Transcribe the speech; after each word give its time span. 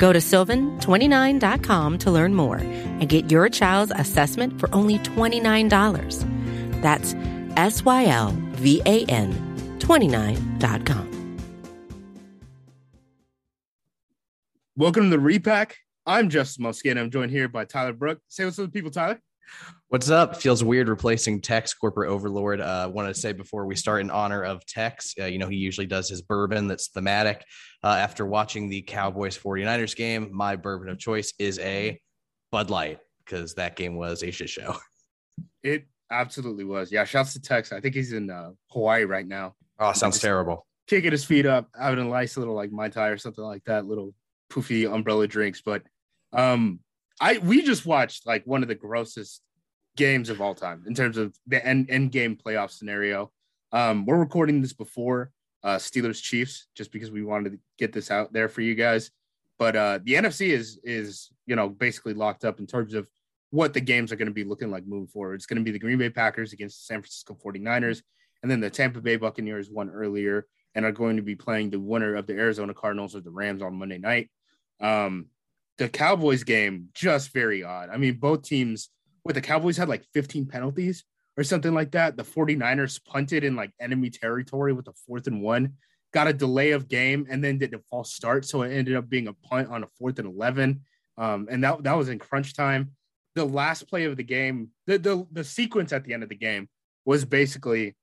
Go 0.00 0.14
to 0.14 0.18
sylvan29.com 0.18 1.98
to 1.98 2.10
learn 2.10 2.34
more 2.34 2.56
and 2.56 3.06
get 3.06 3.30
your 3.30 3.50
child's 3.50 3.92
assessment 3.94 4.58
for 4.58 4.74
only 4.74 4.98
$29. 5.00 6.80
That's 6.80 7.14
S 7.56 7.84
Y 7.84 8.06
L 8.06 8.34
V 8.52 8.80
A 8.86 9.04
N 9.04 9.30
29.com. 9.78 11.06
Welcome 14.74 15.04
to 15.04 15.10
the 15.10 15.18
repack. 15.18 15.76
I'm 16.06 16.30
Justis 16.30 16.58
Mosqueda. 16.58 16.98
I'm 16.98 17.10
joined 17.10 17.30
here 17.30 17.48
by 17.48 17.66
Tyler 17.66 17.92
Brooke. 17.92 18.20
Say 18.28 18.46
what's 18.46 18.58
up 18.58 18.64
to 18.64 18.70
people, 18.70 18.90
Tyler. 18.90 19.20
What's 19.88 20.08
up? 20.08 20.36
Feels 20.36 20.62
weird 20.62 20.88
replacing 20.88 21.40
Tex, 21.40 21.74
corporate 21.74 22.10
overlord. 22.10 22.60
Uh, 22.60 22.88
wanted 22.92 23.14
to 23.14 23.20
say 23.20 23.32
before 23.32 23.66
we 23.66 23.74
start, 23.74 24.00
in 24.02 24.10
honor 24.10 24.44
of 24.44 24.64
Tex, 24.64 25.14
uh, 25.20 25.24
you 25.24 25.38
know, 25.38 25.48
he 25.48 25.56
usually 25.56 25.86
does 25.86 26.08
his 26.08 26.22
bourbon 26.22 26.68
that's 26.68 26.88
thematic. 26.88 27.44
Uh, 27.82 27.88
after 27.88 28.24
watching 28.24 28.68
the 28.68 28.82
Cowboys 28.82 29.36
49ers 29.36 29.96
game, 29.96 30.30
my 30.32 30.54
bourbon 30.54 30.88
of 30.88 30.98
choice 30.98 31.32
is 31.38 31.58
a 31.58 32.00
Bud 32.52 32.70
Light 32.70 33.00
because 33.24 33.54
that 33.54 33.74
game 33.74 33.96
was 33.96 34.22
a 34.22 34.30
shit 34.30 34.48
show. 34.48 34.76
It 35.62 35.86
absolutely 36.10 36.64
was. 36.64 36.90
Yeah, 36.90 37.04
shouts 37.04 37.34
to 37.34 37.40
Tex. 37.40 37.72
I 37.72 37.80
think 37.80 37.94
he's 37.94 38.12
in 38.12 38.30
uh, 38.30 38.50
Hawaii 38.70 39.04
right 39.04 39.26
now. 39.26 39.54
Oh, 39.78 39.92
sounds 39.92 40.18
terrible. 40.18 40.66
Kicking 40.86 41.12
his 41.12 41.24
feet 41.24 41.46
up, 41.46 41.68
having 41.78 41.98
a 41.98 42.08
nice 42.08 42.36
little 42.36 42.54
like 42.54 42.72
Mai 42.72 42.88
Tai 42.88 43.08
or 43.08 43.18
something 43.18 43.44
like 43.44 43.64
that, 43.64 43.86
little 43.86 44.14
poofy 44.50 44.90
umbrella 44.90 45.26
drinks. 45.26 45.62
But 45.62 45.82
um, 46.32 46.80
I 47.20 47.38
we 47.38 47.62
just 47.62 47.84
watched 47.86 48.26
like 48.26 48.46
one 48.46 48.62
of 48.62 48.68
the 48.68 48.74
grossest 48.74 49.42
games 49.96 50.30
of 50.30 50.40
all 50.40 50.54
time 50.54 50.84
in 50.86 50.94
terms 50.94 51.16
of 51.16 51.34
the 51.46 51.64
end, 51.64 51.90
end 51.90 52.10
game 52.12 52.36
playoff 52.36 52.70
scenario. 52.70 53.30
Um, 53.72 54.06
we're 54.06 54.18
recording 54.18 54.62
this 54.62 54.72
before 54.72 55.30
uh, 55.62 55.76
Steelers 55.76 56.22
Chiefs 56.22 56.68
just 56.74 56.90
because 56.90 57.10
we 57.10 57.22
wanted 57.22 57.52
to 57.52 57.58
get 57.78 57.92
this 57.92 58.10
out 58.10 58.32
there 58.32 58.48
for 58.48 58.62
you 58.62 58.74
guys. 58.74 59.10
But 59.58 59.76
uh, 59.76 59.98
the 60.02 60.14
NFC 60.14 60.48
is 60.48 60.80
is 60.82 61.30
you 61.46 61.56
know 61.56 61.68
basically 61.68 62.14
locked 62.14 62.44
up 62.44 62.58
in 62.58 62.66
terms 62.66 62.94
of 62.94 63.06
what 63.50 63.74
the 63.74 63.80
games 63.80 64.12
are 64.12 64.16
going 64.16 64.28
to 64.28 64.34
be 64.34 64.44
looking 64.44 64.70
like 64.70 64.86
moving 64.86 65.08
forward. 65.08 65.34
It's 65.34 65.46
going 65.46 65.58
to 65.58 65.64
be 65.64 65.72
the 65.72 65.78
Green 65.78 65.98
Bay 65.98 66.08
Packers 66.08 66.52
against 66.52 66.78
the 66.78 66.94
San 66.94 67.02
Francisco 67.02 67.36
49ers, 67.44 68.02
and 68.42 68.50
then 68.50 68.60
the 68.60 68.70
Tampa 68.70 69.00
Bay 69.00 69.16
Buccaneers 69.16 69.70
won 69.70 69.90
earlier 69.90 70.46
and 70.74 70.84
are 70.84 70.92
going 70.92 71.16
to 71.16 71.22
be 71.22 71.34
playing 71.34 71.70
the 71.70 71.80
winner 71.80 72.14
of 72.14 72.26
the 72.26 72.34
Arizona 72.34 72.72
Cardinals 72.72 73.16
or 73.16 73.20
the 73.20 73.30
Rams 73.30 73.60
on 73.60 73.74
Monday 73.74 73.98
night. 73.98 74.30
Um, 74.80 75.26
the 75.80 75.88
Cowboys 75.88 76.44
game 76.44 76.88
just 76.92 77.32
very 77.32 77.64
odd. 77.64 77.88
I 77.88 77.96
mean, 77.96 78.18
both 78.18 78.42
teams 78.42 78.90
with 79.24 79.34
the 79.34 79.40
Cowboys 79.40 79.78
had 79.78 79.88
like 79.88 80.04
15 80.12 80.44
penalties 80.44 81.04
or 81.38 81.42
something 81.42 81.72
like 81.72 81.92
that. 81.92 82.18
The 82.18 82.22
49ers 82.22 83.02
punted 83.02 83.44
in 83.44 83.56
like 83.56 83.72
enemy 83.80 84.10
territory 84.10 84.74
with 84.74 84.88
a 84.88 84.92
fourth 85.06 85.26
and 85.26 85.40
one, 85.40 85.76
got 86.12 86.28
a 86.28 86.34
delay 86.34 86.72
of 86.72 86.86
game, 86.86 87.26
and 87.30 87.42
then 87.42 87.56
did 87.56 87.72
a 87.72 87.80
false 87.90 88.12
start. 88.12 88.44
So 88.44 88.60
it 88.60 88.74
ended 88.74 88.94
up 88.94 89.08
being 89.08 89.26
a 89.26 89.32
punt 89.32 89.70
on 89.70 89.82
a 89.82 89.86
fourth 89.98 90.18
and 90.18 90.28
11. 90.28 90.82
Um, 91.16 91.48
and 91.50 91.64
that, 91.64 91.82
that 91.82 91.96
was 91.96 92.10
in 92.10 92.18
crunch 92.18 92.54
time. 92.54 92.90
The 93.34 93.46
last 93.46 93.88
play 93.88 94.04
of 94.04 94.18
the 94.18 94.22
game, 94.22 94.68
the, 94.86 94.98
the, 94.98 95.26
the 95.32 95.44
sequence 95.44 95.94
at 95.94 96.04
the 96.04 96.12
end 96.12 96.22
of 96.22 96.28
the 96.28 96.34
game 96.34 96.68
was 97.06 97.24
basically 97.24 97.96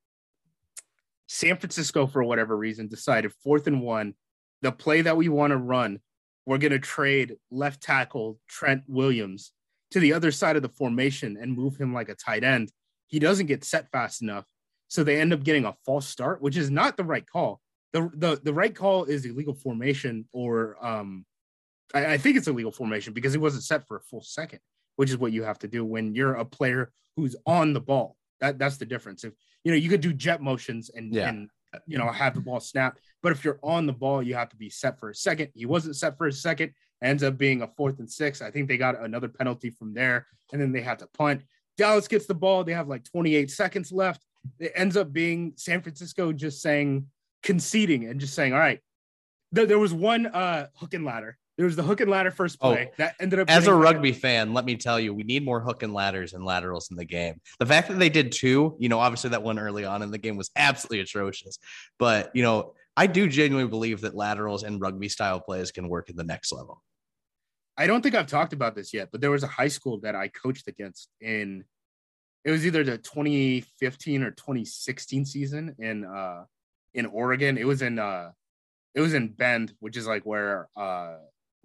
San 1.28 1.58
Francisco, 1.58 2.08
for 2.08 2.24
whatever 2.24 2.58
reason, 2.58 2.88
decided 2.88 3.34
fourth 3.44 3.68
and 3.68 3.84
one, 3.84 4.16
the 4.64 4.72
play 4.72 5.04
that 5.04 5.16
we 5.16 5.30
want 5.30 5.52
to 5.52 5.58
run, 5.58 6.00
we're 6.48 6.58
going 6.58 6.72
to 6.72 6.80
trade 6.80 7.36
left 7.52 7.84
tackle 7.84 8.40
Trent 8.48 8.84
Williams 8.88 9.52
to 9.92 10.00
the 10.00 10.14
other 10.14 10.32
side 10.32 10.56
of 10.56 10.62
the 10.62 10.70
formation 10.70 11.38
and 11.40 11.52
move 11.54 11.76
him 11.78 11.94
like 11.94 12.08
a 12.08 12.16
tight 12.16 12.44
end. 12.46 12.72
He 13.08 13.20
doesn't 13.20 13.48
get 13.48 13.66
set 13.66 13.92
fast 13.92 14.22
enough. 14.22 14.46
So 14.88 15.04
they 15.04 15.20
end 15.20 15.34
up 15.34 15.44
getting 15.44 15.66
a 15.66 15.76
false 15.86 16.08
start, 16.08 16.42
which 16.42 16.56
is 16.56 16.72
not 16.72 16.96
the 16.96 17.04
right 17.04 17.26
call. 17.30 17.60
The 17.92 18.10
the, 18.14 18.40
the 18.42 18.54
right 18.54 18.74
call 18.74 19.04
is 19.04 19.26
illegal 19.26 19.54
formation, 19.54 20.26
or 20.32 20.78
um, 20.86 21.26
I, 21.94 22.14
I 22.14 22.18
think 22.18 22.38
it's 22.38 22.48
illegal 22.48 22.72
formation 22.72 23.14
because 23.14 23.34
he 23.34 23.40
wasn't 23.40 23.64
set 23.64 23.86
for 23.86 23.98
a 23.98 24.02
full 24.02 24.22
second, 24.22 24.60
which 24.96 25.10
is 25.10 25.18
what 25.18 25.34
you 25.34 25.44
have 25.44 25.60
to 25.60 25.68
do 25.68 25.84
when 25.84 26.16
you're 26.16 26.36
a 26.36 26.46
player 26.46 26.92
who's 27.18 27.36
on 27.46 27.74
the 27.74 27.82
ball. 27.82 28.16
That 28.40 28.58
that's 28.58 28.78
the 28.78 28.86
difference. 28.86 29.26
If 29.26 29.34
you 29.66 29.72
know 29.72 29.78
you 29.78 29.90
could 29.90 30.02
do 30.02 30.14
jet 30.14 30.42
motions 30.42 30.90
and 30.96 31.14
Yeah. 31.14 31.28
and 31.30 31.50
you 31.86 31.98
know 31.98 32.10
have 32.10 32.34
the 32.36 32.42
ball 32.42 32.62
snap, 32.62 32.98
but 33.28 33.36
if 33.36 33.44
you're 33.44 33.60
on 33.62 33.86
the 33.86 33.92
ball, 33.92 34.24
you 34.24 34.36
have 34.36 34.48
to 34.48 34.56
be 34.56 34.70
set 34.70 34.98
for 34.98 35.10
a 35.10 35.14
second. 35.14 35.50
He 35.54 35.66
wasn't 35.66 35.98
set 35.98 36.18
for 36.18 36.28
a 36.28 36.32
second. 36.32 36.72
Ends 37.04 37.24
up 37.24 37.38
being 37.38 37.62
a 37.62 37.68
fourth 37.68 38.00
and 38.00 38.10
six. 38.10 38.42
I 38.42 38.52
think 38.52 38.70
they 38.70 38.78
got 38.78 38.98
another 39.02 39.28
penalty 39.28 39.70
from 39.70 39.94
there, 39.94 40.26
and 40.54 40.62
then 40.62 40.72
they 40.72 40.80
had 40.80 41.00
to 41.00 41.08
punt. 41.08 41.42
Dallas 41.78 42.08
gets 42.08 42.26
the 42.26 42.34
ball. 42.34 42.64
They 42.64 42.72
have 42.72 42.88
like 42.88 43.04
28 43.04 43.52
seconds 43.52 43.92
left. 43.92 44.24
It 44.60 44.72
ends 44.76 44.96
up 44.96 45.12
being 45.12 45.52
San 45.58 45.82
Francisco 45.82 46.32
just 46.32 46.62
saying 46.62 47.08
conceding 47.44 48.06
and 48.06 48.18
just 48.18 48.34
saying, 48.34 48.54
"All 48.54 48.60
right." 48.60 48.80
There, 49.52 49.78
was 49.78 49.94
one 49.94 50.28
uh, 50.28 50.68
hook 50.76 50.94
and 50.94 51.04
ladder. 51.04 51.38
There 51.58 51.66
was 51.66 51.76
the 51.76 51.84
hook 51.84 52.00
and 52.02 52.10
ladder 52.10 52.32
first 52.32 52.62
play 52.62 52.90
Oh, 52.90 52.94
that 52.98 53.16
ended 53.20 53.40
up 53.40 53.50
As 53.50 53.68
a 53.68 53.74
rugby 53.74 54.12
fan, 54.12 54.54
let 54.54 54.64
me 54.64 54.78
tell 54.78 55.00
you, 55.00 55.14
we 55.14 55.24
need 55.24 55.44
more 55.44 55.60
hook 55.60 55.84
and 55.84 55.94
ladders 55.94 56.34
and 56.34 56.46
laterals 56.46 56.92
in 56.92 56.98
the 56.98 57.06
game. 57.06 57.42
The 57.60 57.66
fact 57.66 57.88
that 57.90 57.98
they 57.98 58.10
did 58.10 58.32
two, 58.32 58.78
you 58.80 58.90
know, 58.90 59.00
obviously 59.00 59.32
that 59.32 59.42
one 59.42 59.58
early 59.58 59.84
on 59.84 60.04
in 60.04 60.12
the 60.12 60.20
game 60.20 60.38
was 60.38 60.52
absolutely 60.56 61.00
atrocious. 61.00 61.58
But, 61.98 62.30
you 62.36 62.44
know, 62.44 62.74
I 62.98 63.06
do 63.06 63.30
genuinely 63.30 63.70
believe 63.70 64.02
that 64.02 64.16
laterals 64.16 64.64
and 64.64 64.82
rugby 64.82 65.08
style 65.08 65.40
plays 65.40 65.70
can 65.72 65.88
work 65.88 66.10
at 66.10 66.16
the 66.16 66.24
next 66.24 66.52
level. 66.52 66.82
I 67.78 67.86
don't 67.86 68.02
think 68.02 68.16
I've 68.16 68.26
talked 68.26 68.54
about 68.54 68.74
this 68.74 68.92
yet, 68.92 69.10
but 69.12 69.22
there 69.22 69.30
was 69.30 69.44
a 69.44 69.48
high 69.48 69.68
school 69.68 70.00
that 70.00 70.16
I 70.16 70.30
coached 70.30 70.68
against 70.68 71.10
in 71.22 71.64
it 72.44 72.50
was 72.52 72.66
either 72.66 72.84
the 72.84 72.98
2015 72.98 74.24
or 74.24 74.32
2016 74.32 75.26
season 75.26 75.76
in 75.78 76.06
uh 76.06 76.46
in 76.96 77.06
Oregon. 77.06 77.58
It 77.58 77.68
was 77.68 77.84
in 77.84 78.00
uh 78.00 78.32
it 78.96 79.02
was 79.02 79.14
in 79.14 79.28
Bend, 79.28 79.74
which 79.80 79.96
is 79.96 80.08
like 80.08 80.24
where 80.24 80.68
uh 80.76 81.18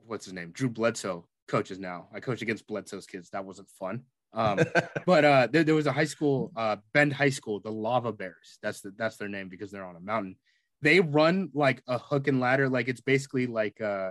what's 0.04 0.26
his 0.26 0.34
name? 0.34 0.50
Drew 0.53 0.69
Bledsoe 0.69 1.26
coaches 1.49 1.78
now. 1.78 2.09
I 2.12 2.20
coach 2.20 2.43
against 2.43 2.66
Bledsoe's 2.66 3.06
kids. 3.06 3.31
That 3.31 3.47
wasn't 3.47 3.70
fun. 3.70 4.03
Um 4.34 4.60
but 5.06 5.25
uh 5.25 5.49
there, 5.50 5.64
there 5.64 5.75
was 5.75 5.87
a 5.87 5.93
high 5.93 6.04
school, 6.04 6.53
uh 6.56 6.76
Bend 6.93 7.14
High 7.14 7.31
School, 7.31 7.60
the 7.60 7.72
Lava 7.72 8.12
Bears. 8.12 8.59
That's 8.62 8.82
the 8.82 8.93
that's 8.99 9.16
their 9.16 9.28
name 9.28 9.49
because 9.49 9.70
they're 9.70 9.87
on 9.87 9.97
a 9.97 10.00
mountain. 10.00 10.37
They 10.82 11.00
run 11.00 11.50
like 11.54 11.82
a 11.87 11.98
hook 11.98 12.28
and 12.28 12.41
ladder, 12.41 12.69
like 12.69 12.88
it's 12.88 13.00
basically 13.00 13.47
like 13.47 13.81
uh 13.81 14.10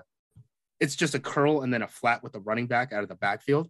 it's 0.79 0.95
just 0.95 1.13
a 1.13 1.19
curl 1.19 1.61
and 1.61 1.71
then 1.73 1.83
a 1.83 1.87
flat 1.87 2.23
with 2.23 2.33
the 2.33 2.39
running 2.39 2.65
back 2.67 2.91
out 2.91 3.03
of 3.03 3.09
the 3.09 3.15
backfield. 3.15 3.69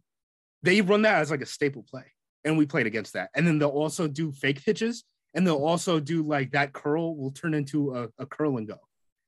They 0.64 0.80
run 0.82 1.02
that 1.02 1.20
as 1.22 1.30
like 1.32 1.42
a 1.42 1.46
staple 1.46 1.84
play. 1.84 2.06
And 2.46 2.58
we 2.58 2.66
played 2.66 2.88
against 2.88 3.14
that. 3.14 3.30
And 3.36 3.46
then 3.46 3.60
they'll 3.60 3.70
also 3.70 4.08
do 4.08 4.32
fake 4.32 4.64
pitches 4.64 5.04
and 5.34 5.46
they'll 5.46 5.66
also 5.66 6.00
do 6.00 6.24
like 6.24 6.52
that 6.52 6.74
curl 6.74 7.16
will 7.16 7.32
turn 7.32 7.54
into 7.54 7.96
a, 7.96 8.08
a 8.18 8.26
curl 8.26 8.58
and 8.58 8.68
go. 8.68 8.78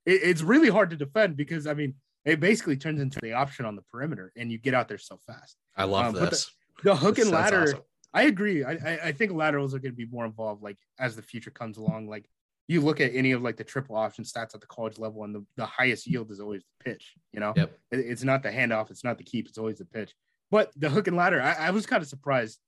It, 0.05 0.21
it's 0.23 0.41
really 0.41 0.69
hard 0.69 0.89
to 0.91 0.95
defend 0.95 1.35
because 1.35 1.67
I 1.67 1.73
mean, 1.73 1.95
it 2.25 2.39
basically 2.39 2.77
turns 2.77 3.01
into 3.01 3.19
the 3.21 3.33
option 3.33 3.65
on 3.65 3.75
the 3.75 3.81
perimeter 3.91 4.31
and 4.37 4.51
you 4.51 4.57
get 4.57 4.73
out 4.73 4.87
there 4.87 4.97
so 4.97 5.19
fast. 5.27 5.57
I 5.75 5.83
love 5.83 6.15
Um, 6.15 6.25
this. 6.25 6.49
The 6.83 6.95
hook 6.95 7.15
This 7.15 7.25
and 7.25 7.33
ladder, 7.33 7.63
awesome. 7.63 7.81
I 8.13 8.23
agree. 8.23 8.63
I, 8.63 8.71
I, 8.73 8.99
I 9.05 9.11
think 9.11 9.31
laterals 9.31 9.73
are 9.75 9.79
going 9.79 9.91
to 9.91 9.97
be 9.97 10.05
more 10.05 10.25
involved, 10.25 10.63
like 10.63 10.77
as 10.99 11.15
the 11.15 11.21
future 11.21 11.51
comes 11.51 11.77
along. 11.77 12.07
Like 12.07 12.29
you 12.67 12.81
look 12.81 13.01
at 13.01 13.13
any 13.13 13.31
of 13.33 13.41
like 13.41 13.57
the 13.57 13.63
triple 13.63 13.95
option 13.95 14.23
stats 14.23 14.55
at 14.55 14.61
the 14.61 14.67
college 14.67 14.97
level, 14.97 15.23
and 15.23 15.35
the, 15.35 15.45
the 15.57 15.65
highest 15.65 16.07
yield 16.07 16.31
is 16.31 16.39
always 16.39 16.61
the 16.63 16.91
pitch. 16.91 17.13
You 17.33 17.39
know, 17.39 17.53
Yep. 17.55 17.77
It- 17.91 17.99
it's 17.99 18.23
not 18.23 18.43
the 18.43 18.49
handoff, 18.49 18.89
it's 18.91 19.03
not 19.03 19.17
the 19.17 19.23
keep, 19.23 19.47
it's 19.47 19.57
always 19.57 19.77
the 19.79 19.85
pitch. 19.85 20.13
But 20.51 20.71
the 20.75 20.89
hook 20.89 21.07
and 21.07 21.17
ladder, 21.17 21.41
I, 21.41 21.53
I 21.53 21.69
was 21.71 21.85
kind 21.85 22.01
of 22.01 22.07
surprised. 22.09 22.59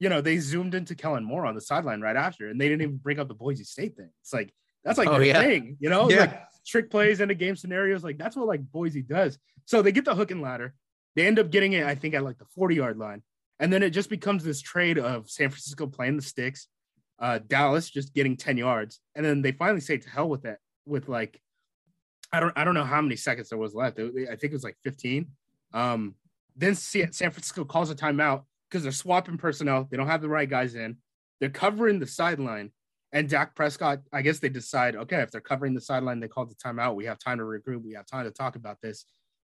You 0.00 0.08
know, 0.08 0.20
they 0.20 0.38
zoomed 0.38 0.74
into 0.74 0.94
Kellen 0.94 1.24
Moore 1.24 1.46
on 1.46 1.54
the 1.54 1.60
sideline 1.60 2.00
right 2.00 2.16
after, 2.16 2.48
and 2.48 2.60
they 2.60 2.68
didn't 2.68 2.82
even 2.82 2.96
bring 2.96 3.18
up 3.20 3.28
the 3.28 3.34
Boise 3.34 3.64
State 3.64 3.96
thing. 3.96 4.10
It's 4.20 4.32
like 4.32 4.52
that's 4.84 4.98
like 4.98 5.08
Oh, 5.08 5.12
their 5.12 5.22
yeah. 5.28 5.40
thing, 5.40 5.76
you 5.80 5.88
know, 5.90 6.10
Yeah. 6.10 6.20
like 6.20 6.42
trick 6.66 6.90
plays 6.90 7.20
into 7.20 7.34
game 7.34 7.54
scenarios. 7.56 8.02
Like 8.02 8.18
that's 8.18 8.36
what 8.36 8.46
like 8.48 8.60
Boise 8.72 9.02
does. 9.02 9.38
So 9.64 9.80
they 9.80 9.92
get 9.92 10.04
the 10.04 10.14
hook 10.14 10.30
and 10.32 10.40
ladder. 10.42 10.74
They 11.14 11.26
end 11.26 11.38
up 11.38 11.50
getting 11.50 11.72
it, 11.74 11.84
I 11.86 11.94
think, 11.94 12.14
at 12.14 12.24
like 12.24 12.38
the 12.38 12.46
40 12.56 12.74
yard 12.74 12.96
line. 12.98 13.22
And 13.60 13.72
then 13.72 13.82
it 13.84 13.90
just 13.90 14.10
becomes 14.10 14.42
this 14.42 14.60
trade 14.60 14.98
of 14.98 15.30
San 15.30 15.50
Francisco 15.50 15.86
playing 15.86 16.16
the 16.16 16.22
sticks, 16.22 16.66
uh, 17.22 17.38
Dallas 17.46 17.88
just 17.88 18.12
getting 18.12 18.36
10 18.36 18.58
yards. 18.58 19.00
And 19.14 19.24
then 19.24 19.40
they 19.40 19.52
finally 19.52 19.80
say 19.80 19.96
to 19.96 20.10
hell 20.10 20.28
with 20.28 20.42
that, 20.42 20.58
with 20.84 21.08
like, 21.08 21.40
I 22.32 22.40
don't, 22.40 22.52
I 22.56 22.64
don't 22.64 22.74
know 22.74 22.84
how 22.84 23.00
many 23.00 23.16
seconds 23.16 23.48
there 23.48 23.58
was 23.58 23.74
left. 23.74 23.98
It- 23.98 24.28
I 24.28 24.36
think 24.36 24.52
it 24.52 24.52
was 24.52 24.64
like 24.64 24.76
15. 24.82 25.28
Um, 25.72 26.16
then 26.56 26.74
San 26.74 27.10
Francisco 27.12 27.64
calls 27.64 27.90
a 27.90 27.94
timeout 27.94 28.42
because 28.68 28.82
they're 28.82 28.92
swapping 28.92 29.38
personnel. 29.38 29.86
They 29.90 29.96
don't 29.96 30.08
have 30.08 30.20
the 30.20 30.28
right 30.28 30.50
guys 30.50 30.74
in. 30.74 30.96
They're 31.40 31.48
covering 31.48 31.98
the 31.98 32.06
sideline. 32.06 32.72
And 33.12 33.28
Dak 33.28 33.54
Prescott, 33.54 34.00
I 34.12 34.22
guess 34.22 34.38
they 34.38 34.48
decide, 34.48 34.96
okay, 34.96 35.20
if 35.20 35.30
they're 35.30 35.40
covering 35.40 35.74
the 35.74 35.80
sideline, 35.80 36.18
they 36.18 36.28
call 36.28 36.46
the 36.46 36.54
timeout. 36.54 36.94
We 36.94 37.04
have 37.04 37.18
time 37.18 37.38
to 37.38 37.44
regroup. 37.44 37.84
We 37.84 37.92
have 37.92 38.06
time 38.06 38.24
to 38.24 38.30
talk 38.30 38.56
about 38.56 38.78
this. 38.82 39.04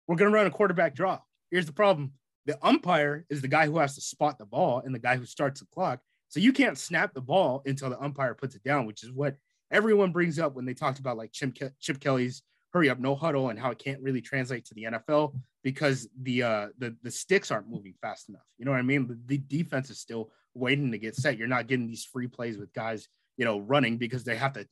We're 0.07 0.17
going 0.17 0.29
to 0.31 0.35
run 0.35 0.47
a 0.47 0.51
quarterback 0.51 0.95
draw. 0.95 1.19
Here's 1.49 1.65
the 1.65 1.73
problem 1.73 2.13
The 2.45 2.57
umpire 2.61 3.25
is 3.29 3.41
the 3.41 3.47
guy 3.47 3.65
who 3.67 3.77
has 3.79 3.95
to 3.95 4.01
spot 4.01 4.37
the 4.37 4.45
ball 4.45 4.81
and 4.85 4.93
the 4.93 4.99
guy 4.99 5.15
who 5.15 5.25
starts 5.25 5.61
the 5.61 5.65
clock. 5.73 6.01
So 6.33 6.39
you 6.39 6.51
can't 6.51 6.79
snap 6.79 7.13
the 7.13 7.21
ball 7.21 7.61
until 7.67 7.91
the 7.91 8.01
umpire 8.01 8.33
puts 8.33 8.55
it 8.55 8.63
down, 8.63 8.87
which 8.87 9.03
is 9.03 9.11
what 9.11 9.35
everyone 9.69 10.11
brings 10.11 10.39
up 10.39 10.55
when 10.55 10.65
they 10.65 10.73
talked 10.73 10.97
about 10.97 11.15
like 11.15 11.31
Chip, 11.31 11.53
Ke- 11.53 11.79
Chip 11.79 11.99
Kelly's 11.99 12.41
hurry 12.71 12.89
up 12.89 12.97
no 12.97 13.13
huddle 13.13 13.49
and 13.49 13.59
how 13.59 13.69
it 13.69 13.77
can't 13.77 14.01
really 14.01 14.19
translate 14.19 14.65
to 14.65 14.73
the 14.73 14.85
NFL 14.85 15.35
because 15.63 16.09
the 16.23 16.41
uh 16.41 16.67
the 16.79 16.95
the 17.03 17.11
sticks 17.11 17.51
aren't 17.51 17.69
moving 17.69 17.93
fast 18.01 18.29
enough. 18.29 18.41
You 18.57 18.65
know 18.65 18.71
what 18.71 18.79
I 18.79 18.81
mean? 18.81 19.05
The, 19.07 19.19
the 19.27 19.37
defense 19.37 19.91
is 19.91 19.99
still 19.99 20.31
waiting 20.55 20.91
to 20.91 20.97
get 20.97 21.15
set. 21.15 21.37
You're 21.37 21.47
not 21.47 21.67
getting 21.67 21.85
these 21.85 22.03
free 22.03 22.25
plays 22.25 22.57
with 22.57 22.73
guys, 22.73 23.07
you 23.37 23.45
know, 23.45 23.59
running 23.59 23.99
because 23.99 24.23
they 24.23 24.35
have 24.35 24.53
to 24.53 24.67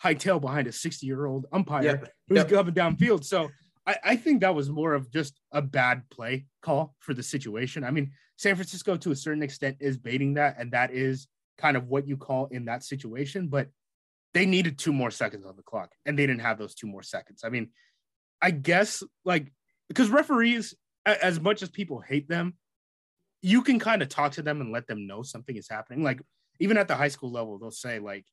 hightail 0.00 0.40
behind 0.40 0.68
a 0.68 0.72
60 0.72 1.04
year 1.04 1.26
old 1.26 1.46
umpire 1.52 1.82
Yep. 1.82 2.12
who's 2.28 2.36
Yep. 2.38 2.50
coming 2.50 2.74
downfield. 2.74 3.24
So 3.24 3.50
I, 3.90 4.12
I 4.12 4.16
think 4.16 4.40
that 4.40 4.54
was 4.54 4.70
more 4.70 4.94
of 4.94 5.10
just 5.10 5.40
a 5.50 5.60
bad 5.60 6.08
play 6.10 6.46
call 6.62 6.94
for 7.00 7.12
the 7.12 7.24
situation. 7.24 7.82
I 7.82 7.90
mean, 7.90 8.12
San 8.36 8.54
Francisco 8.54 8.96
to 8.96 9.10
a 9.10 9.16
certain 9.16 9.42
extent 9.42 9.78
is 9.80 9.98
baiting 9.98 10.34
that, 10.34 10.56
and 10.58 10.70
that 10.72 10.92
is 10.92 11.26
kind 11.58 11.76
of 11.76 11.88
what 11.88 12.06
you 12.06 12.16
call 12.16 12.46
in 12.46 12.66
that 12.66 12.84
situation. 12.84 13.48
But 13.48 13.68
they 14.32 14.46
needed 14.46 14.78
two 14.78 14.92
more 14.92 15.10
seconds 15.10 15.44
on 15.44 15.56
the 15.56 15.62
clock, 15.62 15.90
and 16.06 16.16
they 16.16 16.26
didn't 16.26 16.42
have 16.42 16.56
those 16.56 16.74
two 16.74 16.86
more 16.86 17.02
seconds. 17.02 17.42
I 17.44 17.48
mean, 17.48 17.70
I 18.40 18.52
guess 18.52 19.02
like 19.24 19.52
because 19.88 20.08
referees, 20.08 20.74
as 21.04 21.40
much 21.40 21.62
as 21.62 21.68
people 21.68 22.00
hate 22.00 22.28
them, 22.28 22.54
you 23.42 23.62
can 23.62 23.80
kind 23.80 24.02
of 24.02 24.08
talk 24.08 24.32
to 24.32 24.42
them 24.42 24.60
and 24.60 24.70
let 24.70 24.86
them 24.86 25.08
know 25.08 25.22
something 25.22 25.56
is 25.56 25.68
happening. 25.68 26.04
Like 26.04 26.22
even 26.60 26.76
at 26.76 26.86
the 26.86 26.94
high 26.94 27.08
school 27.08 27.32
level, 27.32 27.58
they'll 27.58 27.72
say 27.72 27.98
like, 27.98 28.24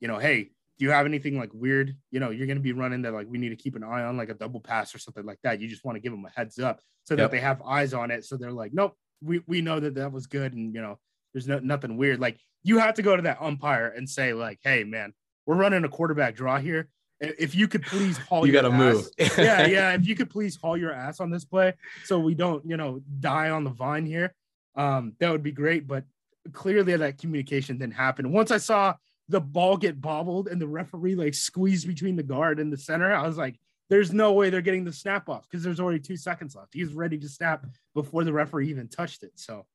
you 0.00 0.08
know, 0.08 0.18
hey, 0.18 0.50
do 0.78 0.84
you 0.84 0.90
have 0.90 1.06
anything 1.06 1.38
like 1.38 1.50
weird? 1.52 1.96
You 2.10 2.20
know, 2.20 2.30
you're 2.30 2.46
going 2.46 2.58
to 2.58 2.62
be 2.62 2.72
running 2.72 3.02
that 3.02 3.12
like 3.12 3.26
we 3.28 3.38
need 3.38 3.50
to 3.50 3.56
keep 3.56 3.76
an 3.76 3.84
eye 3.84 4.02
on, 4.02 4.16
like 4.16 4.28
a 4.28 4.34
double 4.34 4.60
pass 4.60 4.94
or 4.94 4.98
something 4.98 5.24
like 5.24 5.38
that. 5.44 5.60
You 5.60 5.68
just 5.68 5.84
want 5.84 5.96
to 5.96 6.00
give 6.00 6.12
them 6.12 6.24
a 6.24 6.30
heads 6.30 6.58
up 6.58 6.80
so 7.04 7.14
that 7.16 7.30
they 7.30 7.40
have 7.40 7.62
eyes 7.62 7.94
on 7.94 8.10
it. 8.10 8.24
So 8.24 8.36
they're 8.36 8.52
like, 8.52 8.72
nope, 8.74 8.96
we 9.22 9.42
we 9.46 9.60
know 9.60 9.78
that 9.80 9.94
that 9.94 10.12
was 10.12 10.26
good, 10.26 10.54
and 10.54 10.74
you 10.74 10.82
know, 10.82 10.98
there's 11.32 11.46
no, 11.46 11.58
nothing 11.60 11.96
weird. 11.96 12.20
Like 12.20 12.38
you 12.64 12.78
have 12.78 12.94
to 12.94 13.02
go 13.02 13.14
to 13.14 13.22
that 13.22 13.40
umpire 13.40 13.88
and 13.88 14.08
say 14.08 14.32
like, 14.32 14.58
hey, 14.62 14.84
man, 14.84 15.12
we're 15.46 15.56
running 15.56 15.84
a 15.84 15.88
quarterback 15.88 16.34
draw 16.34 16.58
here. 16.58 16.88
If 17.20 17.54
you 17.54 17.68
could 17.68 17.82
please 17.82 18.18
haul 18.28 18.46
You 18.46 18.52
got 18.52 18.62
to 18.62 18.70
move. 18.70 19.06
yeah, 19.18 19.66
yeah. 19.66 19.92
If 19.92 20.06
you 20.06 20.16
could 20.16 20.30
please 20.30 20.56
haul 20.56 20.76
your 20.76 20.92
ass 20.92 21.20
on 21.20 21.30
this 21.30 21.44
play 21.44 21.74
so 22.04 22.18
we 22.18 22.34
don't, 22.34 22.64
you 22.66 22.76
know, 22.76 23.02
die 23.20 23.50
on 23.50 23.64
the 23.64 23.70
vine 23.70 24.06
here, 24.06 24.34
um, 24.76 25.14
that 25.20 25.30
would 25.30 25.42
be 25.42 25.52
great. 25.52 25.86
But 25.86 26.04
clearly 26.52 26.96
that 26.96 27.18
communication 27.18 27.78
didn't 27.78 27.94
happen. 27.94 28.32
Once 28.32 28.50
I 28.50 28.58
saw 28.58 28.94
the 29.28 29.40
ball 29.40 29.76
get 29.76 30.00
bobbled 30.00 30.48
and 30.48 30.60
the 30.60 30.66
referee 30.66 31.14
like 31.14 31.34
squeezed 31.34 31.86
between 31.86 32.16
the 32.16 32.22
guard 32.22 32.60
and 32.60 32.72
the 32.72 32.76
center, 32.76 33.12
I 33.12 33.26
was 33.26 33.36
like, 33.36 33.58
there's 33.88 34.12
no 34.12 34.32
way 34.32 34.50
they're 34.50 34.60
getting 34.60 34.84
the 34.84 34.92
snap 34.92 35.28
off 35.28 35.48
because 35.48 35.62
there's 35.62 35.80
already 35.80 36.00
two 36.00 36.16
seconds 36.16 36.54
left. 36.56 36.72
He's 36.72 36.92
ready 36.94 37.18
to 37.18 37.28
snap 37.28 37.66
before 37.94 38.24
the 38.24 38.32
referee 38.32 38.70
even 38.70 38.88
touched 38.88 39.22
it. 39.22 39.32
So 39.34 39.66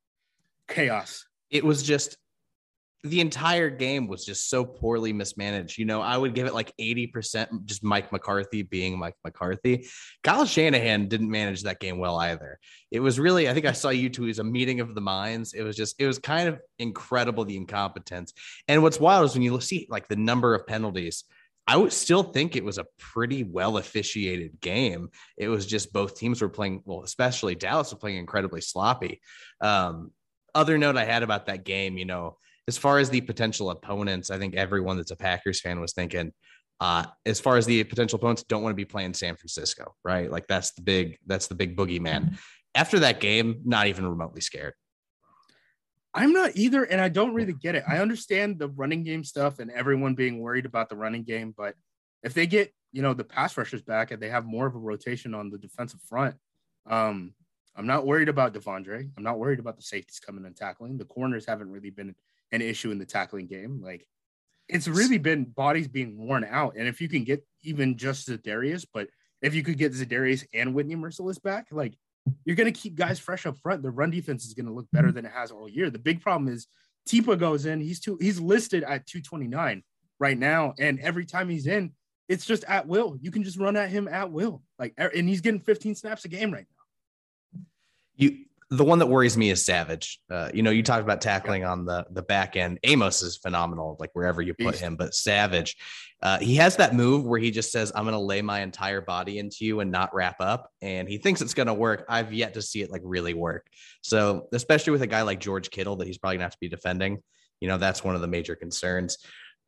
chaos. 0.68 1.25
it 1.50 1.63
was 1.63 1.84
just 1.84 2.18
the 3.04 3.22
entire 3.22 3.69
game 3.69 4.07
was 4.07 4.25
just 4.25 4.50
so 4.50 4.66
poorly 4.66 5.13
mismanaged. 5.13 5.78
You 5.78 5.86
know, 5.86 6.01
I 6.01 6.18
would 6.18 6.34
give 6.34 6.48
it 6.48 6.54
like 6.54 6.74
80% 6.78 7.63
just 7.66 7.84
Mike 7.84 8.12
McCarthy 8.12 8.62
being 8.62 9.00
Mike 9.00 9.16
McCarthy. 9.24 9.88
Kyle 10.24 10.46
Shanahan 10.46 11.07
didn't 11.07 11.31
manage 11.31 11.63
that 11.63 11.80
game 11.80 11.98
well 11.98 12.18
either. 12.18 12.60
It 12.92 13.00
was 13.00 13.18
really, 13.18 13.48
I 13.48 13.54
think 13.54 13.66
I 13.66 13.72
saw 13.72 13.90
you 13.90 14.10
two 14.10 14.28
as 14.28 14.40
a 14.40 14.44
meeting 14.44 14.81
of 14.81 14.96
the 14.96 15.01
minds. 15.01 15.54
It 15.54 15.63
was 15.63 15.78
just, 15.78 15.96
it 16.00 16.07
was 16.07 16.19
kind 16.19 16.50
of 16.50 16.60
incredible 16.78 17.46
the 17.46 17.56
incompetence. 17.56 18.34
And 18.68 18.84
what's 18.84 19.00
wild 19.00 19.25
is 19.25 19.34
when 19.34 19.44
you 19.44 19.60
see 19.62 19.88
like 19.90 20.10
the 20.10 20.18
number 20.18 20.54
of 20.54 20.68
penalties. 20.68 21.24
I 21.68 21.78
would 21.78 21.94
still 21.94 22.24
think 22.24 22.56
it 22.56 22.66
was 22.66 22.80
a 22.80 22.88
pretty 22.98 23.44
well 23.44 23.78
officiated 23.78 24.60
game. 24.60 25.10
It 25.38 25.50
was 25.50 25.68
just 25.68 25.94
both 25.94 26.18
teams 26.18 26.42
were 26.42 26.50
playing, 26.50 26.81
well, 26.84 27.04
especially 27.04 27.54
Dallas 27.54 27.94
were 27.94 28.00
playing 28.00 28.18
incredibly 28.18 28.60
sloppy. 28.60 29.22
Um, 29.62 30.12
other 30.56 30.80
note 30.80 30.98
I 30.98 31.06
had 31.06 31.22
about 31.22 31.45
that 31.45 31.63
game, 31.63 32.00
you 32.00 32.06
know, 32.06 32.38
as 32.69 32.77
far 32.77 33.00
as 33.00 33.10
the 33.10 33.19
potential 33.21 33.71
opponents, 33.71 34.30
I 34.30 34.38
think 34.38 34.54
everyone 34.54 34.98
that's 34.98 35.10
a 35.10 35.16
Packers 35.16 35.60
fan 35.60 35.80
was 35.81 35.92
thinking, 35.92 36.31
uh, 36.80 37.04
as 37.25 37.39
far 37.39 37.57
as 37.57 37.66
the 37.66 37.83
potential 37.83 38.18
opponents, 38.18 38.44
don't 38.44 38.62
want 38.62 38.74
to 38.74 38.75
be 38.77 38.86
playing 38.86 39.16
San 39.16 39.36
Francisco, 39.36 39.95
right? 40.04 40.30
Like 40.30 40.45
that's 40.45 40.71
the 40.74 40.83
big, 40.83 41.18
that's 41.25 41.48
the 41.48 41.56
big 41.56 41.75
boogeyman. 41.75 42.38
After 42.75 43.00
that 43.00 43.21
game, 43.21 43.62
not 43.66 43.88
even 43.88 44.07
remotely 44.07 44.42
scared. 44.42 44.75
I'm 46.13 46.31
not 46.31 46.51
either, 46.56 46.83
and 46.83 47.01
I 47.01 47.10
don't 47.10 47.33
really 47.33 47.54
get 47.54 47.74
it. 47.74 47.83
I 47.89 47.98
understand 47.98 48.60
the 48.60 48.69
running 48.69 49.04
game 49.04 49.24
stuff 49.24 49.57
and 49.57 49.71
everyone 49.71 50.13
being 50.13 50.39
worried 50.39 50.68
about 50.68 50.89
the 50.89 50.95
running 50.95 51.24
game, 51.24 51.56
but 51.57 51.74
if 52.21 52.36
they 52.36 52.45
get 52.45 52.71
you 52.92 53.01
know 53.01 53.16
the 53.16 53.24
pass 53.24 53.57
rushers 53.57 53.81
back 53.81 54.12
and 54.12 54.21
they 54.21 54.30
have 54.30 54.45
more 54.45 54.68
of 54.68 54.75
a 54.75 54.80
rotation 54.80 55.33
on 55.33 55.50
the 55.50 55.57
defensive 55.57 56.01
front, 56.07 56.36
um, 56.88 57.33
I'm 57.75 57.88
not 57.88 58.06
worried 58.06 58.30
about 58.30 58.54
De'Vondre. 58.54 59.10
I'm 59.18 59.24
not 59.24 59.39
worried 59.39 59.60
about 59.60 59.75
the 59.77 59.83
safeties 59.83 60.19
coming 60.19 60.45
and 60.45 60.56
tackling. 60.56 61.00
The 61.00 61.06
corners 61.06 61.48
haven't 61.48 61.71
really 61.71 61.89
been 61.89 62.13
an 62.51 62.62
issue 62.62 62.92
in 62.92 63.00
the 63.00 63.06
tackling 63.06 63.48
game. 63.48 63.81
Like 63.84 64.06
it's 64.68 64.88
really 64.88 65.18
been 65.18 65.46
bodies 65.46 65.88
being 65.88 66.18
worn 66.18 66.46
out, 66.50 66.75
and 66.78 66.88
if 66.88 67.01
you 67.01 67.10
can 67.10 67.24
get 67.24 67.46
even 67.63 67.98
just 67.98 68.30
Za'Darius, 68.30 68.86
but 68.94 69.07
if 69.42 69.56
you 69.56 69.63
could 69.63 69.78
get 69.78 69.94
Za'Darius 69.94 70.46
and 70.54 70.74
Whitney 70.74 70.96
Mercilus 70.96 71.42
back, 71.42 71.68
like 71.72 71.96
you're 72.46 72.56
going 72.56 72.72
to 72.72 72.80
keep 72.80 72.96
guys 72.96 73.19
fresh 73.19 73.46
up 73.46 73.57
front. 73.57 73.81
The 73.81 73.92
run 73.92 74.12
defense 74.12 74.46
is 74.46 74.54
going 74.54 74.66
to 74.66 74.74
look 74.74 74.88
better 74.92 75.12
than 75.12 75.25
it 75.25 75.31
has 75.31 75.51
all 75.51 75.69
year. 75.69 75.90
The 75.90 76.00
big 76.00 76.22
problem 76.22 76.51
is 76.51 76.68
Tipa 77.07 77.40
goes 77.40 77.66
in. 77.66 77.81
He's 77.81 78.00
two. 78.00 78.18
He's 78.22 78.40
listed 78.40 78.84
at 78.84 79.07
229 79.07 79.84
right 80.19 80.38
now, 80.38 80.74
and 80.80 81.00
every 81.00 81.25
time 81.25 81.50
he's 81.50 81.68
in, 81.68 81.92
it's 82.28 82.45
just 82.45 82.63
at 82.66 82.88
will. 82.88 83.18
You 83.19 83.31
can 83.31 83.44
just 83.44 83.57
run 83.57 83.75
at 83.75 83.90
him 83.90 84.07
at 84.07 84.31
will. 84.31 84.62
Like, 84.78 84.94
er, 85.00 85.12
and 85.16 85.28
he's 85.28 85.42
getting 85.42 85.62
15 85.62 85.95
snaps 85.95 86.25
a 86.25 86.28
game 86.28 86.52
right 86.52 86.68
now. 86.69 87.62
You, 88.16 88.45
the 88.71 88.83
one 88.83 89.00
that 89.00 89.07
worries 89.07 89.36
me 89.36 89.50
is 89.50 89.66
Savage. 89.66 90.19
Uh, 90.30 90.50
you 90.54 90.62
know, 90.62 90.69
you 90.69 90.83
talked 90.83 91.01
about 91.01 91.21
tackling 91.21 91.66
on 91.66 91.86
the 91.86 92.06
the 92.12 92.21
back 92.21 92.56
end. 92.56 92.80
Amos 92.83 93.24
is 93.24 93.38
phenomenal, 93.38 93.98
like 94.00 94.12
wherever 94.13 94.42
you 94.42 94.54
put 94.54 94.75
him. 94.75 94.95
But 94.95 95.16
Savage, 95.16 95.75
uh, 96.21 96.38
he 96.38 96.56
has 96.57 96.75
that 96.75 96.94
move 96.94 97.25
where 97.25 97.39
he 97.39 97.50
just 97.50 97.71
says, 97.71 97.92
"I'm 97.95 98.04
going 98.04 98.13
to 98.13 98.19
lay 98.19 98.44
my 98.44 98.60
entire 98.62 99.01
body 99.01 99.39
into 99.39 99.66
you 99.66 99.80
and 99.80 99.92
not 99.92 100.13
wrap 100.13 100.36
up," 100.39 100.71
and 100.81 101.10
he 101.10 101.18
thinks 101.18 101.42
it's 101.42 101.56
going 101.56 101.68
to 101.68 101.74
work. 101.74 102.06
I've 102.07 102.31
yet 102.31 102.54
to 102.54 102.62
see 102.62 102.83
it 102.83 102.92
like 102.92 103.01
really 103.04 103.33
work. 103.33 103.68
So, 104.01 104.48
especially 104.54 104.92
with 104.92 105.01
a 105.01 105.07
guy 105.07 105.24
like 105.24 105.39
George 105.39 105.71
Kittle 105.71 105.95
that 105.98 106.07
he's 106.07 106.19
probably 106.19 106.36
going 106.36 106.42
to 106.42 106.45
have 106.45 106.54
to 106.54 106.60
be 106.62 106.69
defending, 106.69 107.24
you 107.60 107.68
know, 107.68 107.80
that's 107.80 108.04
one 108.04 108.13
of 108.13 108.21
the 108.21 108.27
major 108.27 108.56
concerns. 108.56 109.18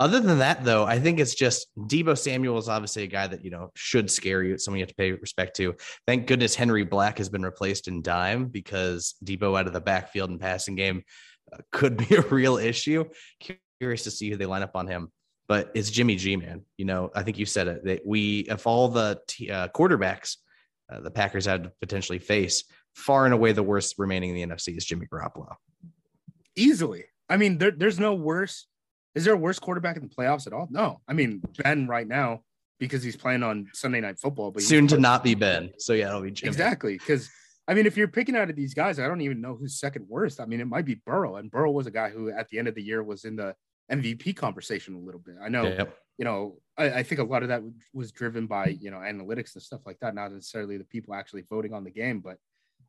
Other 0.01 0.19
than 0.19 0.39
that, 0.39 0.63
though, 0.63 0.83
I 0.83 0.98
think 0.98 1.19
it's 1.19 1.36
just 1.36 1.68
Deebo 1.77 2.18
Samuel 2.18 2.57
is 2.57 2.68
obviously 2.68 3.03
a 3.03 3.07
guy 3.07 3.27
that 3.27 3.45
you 3.45 3.51
know 3.51 3.69
should 3.75 4.09
scare 4.09 4.42
you. 4.42 4.56
It's 4.56 4.65
someone 4.65 4.80
you 4.80 4.83
have 4.83 4.89
to 4.89 4.95
pay 4.95 5.12
respect 5.12 5.56
to. 5.57 5.75
Thank 6.07 6.25
goodness 6.25 6.56
Henry 6.56 6.83
Black 6.83 7.19
has 7.19 7.30
been 7.30 7.44
replaced 7.44 7.88
in 7.88 8.01
dime 8.01 8.48
because 8.48 9.13
Deebo 9.24 9.59
out 9.59 9.68
of 9.68 9.74
the 9.74 9.80
backfield 9.80 10.31
and 10.31 10.39
passing 10.39 10.74
game 10.74 11.03
uh, 11.53 11.57
could 11.72 11.98
be 11.98 12.15
a 12.15 12.22
real 12.22 12.58
issue. 12.58 13.05
Curious 13.79 14.03
to 14.05 14.10
see 14.10 14.31
who 14.31 14.38
they 14.38 14.48
line 14.48 14.63
up 14.63 14.75
on 14.75 14.88
him, 14.88 15.12
but 15.48 15.70
it's 15.75 15.91
Jimmy 15.91 16.15
G, 16.15 16.36
man. 16.36 16.65
You 16.79 16.86
know, 16.86 17.12
I 17.13 17.22
think 17.22 17.38
you 17.38 17.46
said 17.46 17.67
it 17.67 17.86
that 17.86 18.01
we, 18.03 18.39
if 18.39 18.65
all 18.65 18.88
the 18.88 19.20
t- 19.27 19.51
uh, 19.51 19.67
quarterbacks 19.67 20.38
uh, 20.91 21.01
the 21.01 21.12
Packers 21.12 21.46
had 21.46 21.65
to 21.65 21.72
potentially 21.79 22.17
face, 22.17 22.63
far 22.96 23.25
and 23.25 23.36
away 23.36 23.51
the 23.51 23.62
worst 23.62 24.00
remaining 24.00 24.36
in 24.36 24.50
the 24.50 24.55
NFC 24.55 24.75
is 24.75 24.84
Jimmy 24.84 25.05
Garoppolo. 25.05 25.53
Easily. 26.55 27.05
I 27.29 27.38
mean, 27.38 27.60
there, 27.60 27.72
there's 27.72 28.00
no 28.00 28.15
worse. 28.15 28.65
Is 29.15 29.25
there 29.25 29.34
a 29.34 29.38
worse 29.38 29.60
quarterback 29.60 29.98
in 29.98 30.03
the 30.03 30.10
playoffs 30.10 30.48
at 30.48 30.53
all? 30.53 30.68
No. 30.72 31.01
I 31.08 31.13
mean, 31.13 31.41
Ben 31.58 31.88
right 31.88 32.08
now 32.08 32.41
because 32.80 33.03
he's 33.03 33.15
playing 33.15 33.44
on 33.44 33.68
Sunday 33.74 34.01
Night 34.01 34.18
Football, 34.20 34.51
but 34.51 34.63
Soon 34.63 34.88
to 34.88 34.98
not 34.98 35.24
be 35.24 35.36
Ben. 35.36 35.72
So 35.77 35.94
yeah, 35.94 36.10
it'll 36.10 36.22
be 36.22 36.32
Jimmy. 36.32 36.50
Exactly. 36.50 36.94
Because 36.98 37.30
I 37.68 37.74
mean, 37.74 37.86
if 37.86 37.96
you're 37.96 38.08
picking 38.08 38.36
out 38.36 38.50
of 38.50 38.56
these 38.56 38.74
guys, 38.74 39.00
I 39.00 39.08
don't 39.08 39.22
even 39.22 39.39
know 39.39 39.56
who's 39.56 39.80
second 39.80 40.06
worst. 40.10 40.39
I 40.41 40.46
mean, 40.46 40.60
it 40.60 40.65
might 40.68 40.86
be 40.86 40.96
Burrow, 41.06 41.36
and 41.36 41.51
Burrow 41.51 41.72
was 41.72 41.88
a 41.88 41.91
guy 41.91 42.10
who 42.10 42.30
at 42.32 42.50
the 42.50 42.58
end 42.58 42.68
of 42.68 42.75
the 42.75 42.82
year 42.82 43.03
was 43.03 43.24
in 43.24 43.36
the 43.36 43.56
MVP 43.91 44.36
conversation 44.36 44.96
a 44.96 45.00
little 45.00 45.20
bit. 45.22 45.36
I 45.41 45.50
know, 45.50 45.63
Yep. 45.63 45.96
you 46.18 46.25
know, 46.25 46.58
I, 46.77 46.91
I 46.91 47.03
think 47.03 47.20
a 47.20 47.24
lot 47.24 47.44
of 47.44 47.50
that 47.50 47.62
was 47.94 48.12
driven 48.12 48.48
by 48.48 48.68
you 48.68 48.89
know 48.89 48.98
analytics 48.98 49.53
and 49.53 49.62
stuff 49.62 49.82
like 49.86 50.00
that, 50.00 50.15
not 50.15 50.32
necessarily 50.32 50.77
the 50.77 50.86
people 50.86 51.13
actually 51.13 51.44
voting 51.50 51.74
on 51.74 51.84
the 51.84 51.91
game. 51.91 52.20
But 52.20 52.38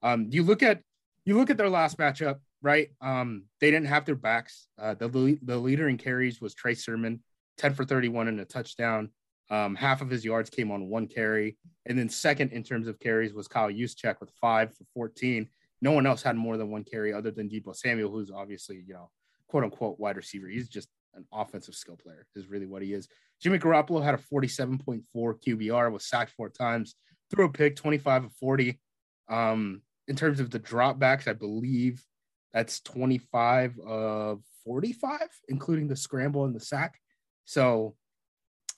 um, 0.03 0.29
you 0.31 0.43
look 0.43 0.63
at 0.63 0.81
you 1.25 1.37
look 1.37 1.51
at 1.51 1.57
their 1.57 1.71
last 1.71 1.99
matchup, 1.99 2.41
right? 2.63 2.91
Um, 3.01 3.45
they 3.61 3.71
didn't 3.71 3.87
have 3.87 4.05
their 4.05 4.15
backs. 4.15 4.69
Uh, 4.79 4.95
the 4.95 5.39
the 5.43 5.57
leader 5.57 5.89
in 5.89 5.99
carries 5.99 6.41
was 6.41 6.55
Trey 6.55 6.75
Sermon, 6.75 7.23
ten 7.59 7.75
for 7.75 7.85
thirty 7.85 8.09
one 8.09 8.29
and 8.29 8.41
a 8.41 8.45
touchdown. 8.45 9.11
Um, 9.53 9.75
half 9.75 10.01
of 10.01 10.09
his 10.09 10.25
yards 10.25 10.49
came 10.49 10.71
on 10.71 10.89
one 10.89 11.07
carry. 11.07 11.59
And 11.85 11.99
then 11.99 12.09
second 12.09 12.53
in 12.53 12.63
terms 12.63 12.89
of 12.89 12.99
carries 12.99 13.35
was 13.35 13.49
Kyle 13.49 13.69
Juszczyk 13.69 14.19
with 14.19 14.31
five 14.41 14.75
for 14.75 14.85
14. 14.95 15.47
No 15.83 15.93
one 15.93 16.07
else 16.07 16.23
had 16.23 16.37
more 16.37 16.57
than 16.57 16.71
one 16.71 16.85
carry 16.85 17.13
other 17.13 17.31
than 17.31 17.51
Deebo 17.51 17.77
Samuel, 17.77 18.11
who's 18.11 18.31
obviously, 18.31 18.83
you 18.87 18.95
know, 18.95 19.11
quote 19.49 19.65
unquote 19.65 20.01
wide 20.01 20.17
receiver. 20.17 20.47
He's 20.49 20.71
just 20.71 20.89
an 21.15 21.27
offensive 21.31 21.75
skill 21.75 21.99
player, 22.03 22.27
is 22.35 22.49
really 22.49 22.65
what 22.65 22.81
he 22.81 22.95
is. 22.95 23.09
Jimmy 23.43 23.59
Garoppolo 23.59 24.03
had 24.03 24.15
a 24.15 24.19
47.4 24.19 25.03
QBR, 25.15 25.93
was 25.93 26.07
sacked 26.07 26.31
four 26.31 26.49
times, 26.49 26.95
threw 27.31 27.45
a 27.45 27.53
pick, 27.53 27.77
25 27.77 28.25
of 28.25 28.33
40. 28.35 28.81
Um, 29.29 29.83
in 30.09 30.17
terms 30.17 30.41
of 30.41 30.51
the 30.51 30.61
dropbacks, 30.61 31.29
I 31.29 31.33
believe 31.33 32.05
that's 32.53 32.81
25 32.81 33.79
of 33.79 34.43
45, 34.65 35.21
including 35.49 35.89
the 35.89 35.97
scramble 35.97 36.45
and 36.45 36.55
the 36.55 36.61
sack. 36.61 36.99
So 37.45 37.95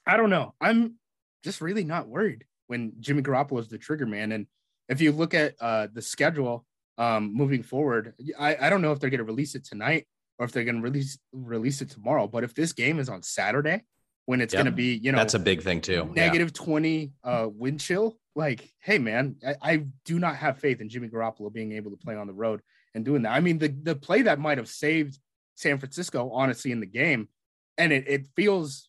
I 0.07 0.17
don't 0.17 0.31
know. 0.31 0.55
I'm 0.61 0.95
just 1.43 1.61
really 1.61 1.85
not 1.85 2.09
worried 2.09 2.45
when 2.67 2.93
Jimmy 3.01 3.23
Garoppolo 3.23 3.61
is 3.61 3.69
the 3.69 3.79
trigger 3.79 4.07
man. 4.07 4.33
And 4.33 4.47
if 4.89 5.01
you 5.01 5.13
look 5.13 5.35
at 5.35 5.55
uh, 5.61 5.89
the 5.93 6.03
schedule, 6.03 6.65
um, 6.99 7.35
moving 7.35 7.63
forward. 7.63 8.15
I, 8.39 8.57
I 8.61 8.71
don't 8.71 8.83
know 8.83 8.93
if 8.93 9.01
they're 9.01 9.11
going 9.11 9.19
to 9.19 9.25
release 9.25 9.55
it 9.55 9.65
tonight 9.65 10.07
or 10.39 10.47
if 10.47 10.53
they're 10.53 10.65
going 10.65 10.77
to 10.77 10.83
release 10.83 11.19
release 11.33 11.81
it 11.81 11.91
tomorrow. 11.91 12.27
But 12.27 12.45
if 12.45 12.55
this 12.55 12.73
game 12.73 12.99
is 12.99 13.09
on 13.09 13.23
Saturday, 13.23 13.83
when 14.27 14.41
it's 14.41 14.55
yep. 14.55 14.65
going 14.65 14.73
to 14.73 14.77
be, 14.77 14.95
you 14.97 15.13
know, 15.13 15.19
that's 15.19 15.35
a 15.35 15.39
big 15.39 15.63
thing 15.63 15.81
too. 15.81 16.11
Negative 16.15 16.53
yeah. 16.55 16.65
20 16.65 17.13
uh, 17.23 17.49
wind 17.53 17.81
chill. 17.81 18.17
Like, 18.37 18.73
hey 18.81 18.99
man, 18.99 19.37
I, 19.47 19.55
I, 19.63 19.87
do 20.05 20.19
not 20.19 20.37
have 20.37 20.59
faith 20.59 20.81
in 20.81 20.89
Jimmy 20.89 21.09
Garoppolo 21.09 21.53
being 21.53 21.73
able 21.73 21.93
to 21.93 21.97
play 21.97 22.17
on 22.17 22.27
the 22.27 22.33
road 22.33 22.63
and 22.95 23.05
doing 23.05 23.23
that. 23.23 23.33
I 23.33 23.41
mean, 23.41 23.59
the 23.59 23.69
the 23.69 23.95
play 23.95 24.23
that 24.23 24.41
might 24.41 24.59
have 24.59 24.69
saved 24.69 25.19
San 25.55 25.79
Francisco, 25.79 26.31
honestly, 26.31 26.73
in 26.73 26.81
the 26.81 26.87
game, 26.87 27.29
and 27.79 27.93
it, 27.93 28.05
it 28.09 28.27
feels 28.35 28.89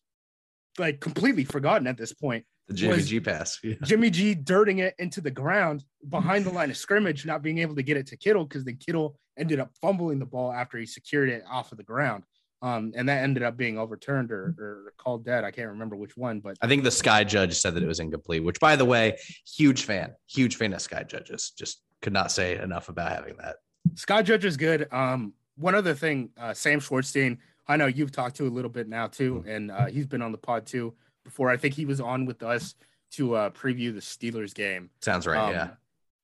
like 0.78 1.00
completely 1.00 1.44
forgotten 1.44 1.86
at 1.86 1.96
this 1.96 2.12
point. 2.12 2.44
The 2.68 2.74
Jimmy 2.74 3.02
G 3.02 3.20
pass. 3.20 3.60
Yeah. 3.62 3.74
Jimmy 3.84 4.10
G 4.10 4.34
dirting 4.34 4.78
it 4.78 4.94
into 4.98 5.20
the 5.20 5.30
ground 5.30 5.84
behind 6.08 6.44
the 6.44 6.50
line 6.50 6.70
of 6.70 6.76
scrimmage, 6.76 7.24
not 7.24 7.42
being 7.42 7.58
able 7.58 7.76
to 7.76 7.82
get 7.82 7.96
it 7.96 8.08
to 8.08 8.16
Kittle 8.16 8.44
because 8.44 8.64
then 8.64 8.76
Kittle 8.76 9.16
ended 9.38 9.60
up 9.60 9.70
fumbling 9.80 10.18
the 10.18 10.26
ball 10.26 10.52
after 10.52 10.78
he 10.78 10.86
secured 10.86 11.28
it 11.28 11.44
off 11.48 11.70
of 11.70 11.78
the 11.78 11.84
ground. 11.84 12.24
Um, 12.62 12.92
and 12.96 13.08
that 13.08 13.22
ended 13.22 13.42
up 13.42 13.56
being 13.56 13.78
overturned 13.78 14.32
or, 14.32 14.54
or 14.58 14.92
called 14.96 15.24
dead. 15.24 15.44
I 15.44 15.50
can't 15.50 15.68
remember 15.68 15.94
which 15.94 16.16
one, 16.16 16.40
but 16.40 16.56
I 16.62 16.66
think 16.66 16.84
the 16.84 16.90
Sky 16.90 17.22
Judge 17.22 17.54
said 17.54 17.74
that 17.74 17.82
it 17.82 17.86
was 17.86 18.00
incomplete. 18.00 18.42
Which, 18.42 18.58
by 18.60 18.76
the 18.76 18.84
way, 18.84 19.18
huge 19.46 19.84
fan, 19.84 20.14
huge 20.26 20.56
fan 20.56 20.72
of 20.72 20.80
Sky 20.80 21.02
Judges. 21.02 21.50
Just 21.50 21.82
could 22.00 22.12
not 22.12 22.32
say 22.32 22.58
enough 22.58 22.88
about 22.88 23.12
having 23.12 23.36
that. 23.38 23.56
Sky 23.94 24.22
Judge 24.22 24.44
is 24.44 24.56
good. 24.56 24.92
Um, 24.92 25.34
one 25.56 25.74
other 25.74 25.94
thing, 25.94 26.30
uh, 26.38 26.54
Sam 26.54 26.80
Schwartzstein, 26.80 27.38
I 27.68 27.76
know 27.76 27.86
you've 27.86 28.12
talked 28.12 28.36
to 28.36 28.46
a 28.46 28.48
little 28.48 28.70
bit 28.70 28.88
now 28.88 29.06
too, 29.06 29.36
mm-hmm. 29.36 29.48
and 29.48 29.70
uh, 29.70 29.86
he's 29.86 30.06
been 30.06 30.22
on 30.22 30.32
the 30.32 30.38
pod 30.38 30.66
too 30.66 30.94
before. 31.24 31.50
I 31.50 31.56
think 31.56 31.74
he 31.74 31.84
was 31.84 32.00
on 32.00 32.26
with 32.26 32.42
us 32.42 32.74
to 33.12 33.34
uh, 33.34 33.50
preview 33.50 33.92
the 33.94 34.00
Steelers 34.00 34.54
game. 34.54 34.90
Sounds 35.00 35.26
right. 35.26 35.38
Um, 35.38 35.52
yeah. 35.52 35.68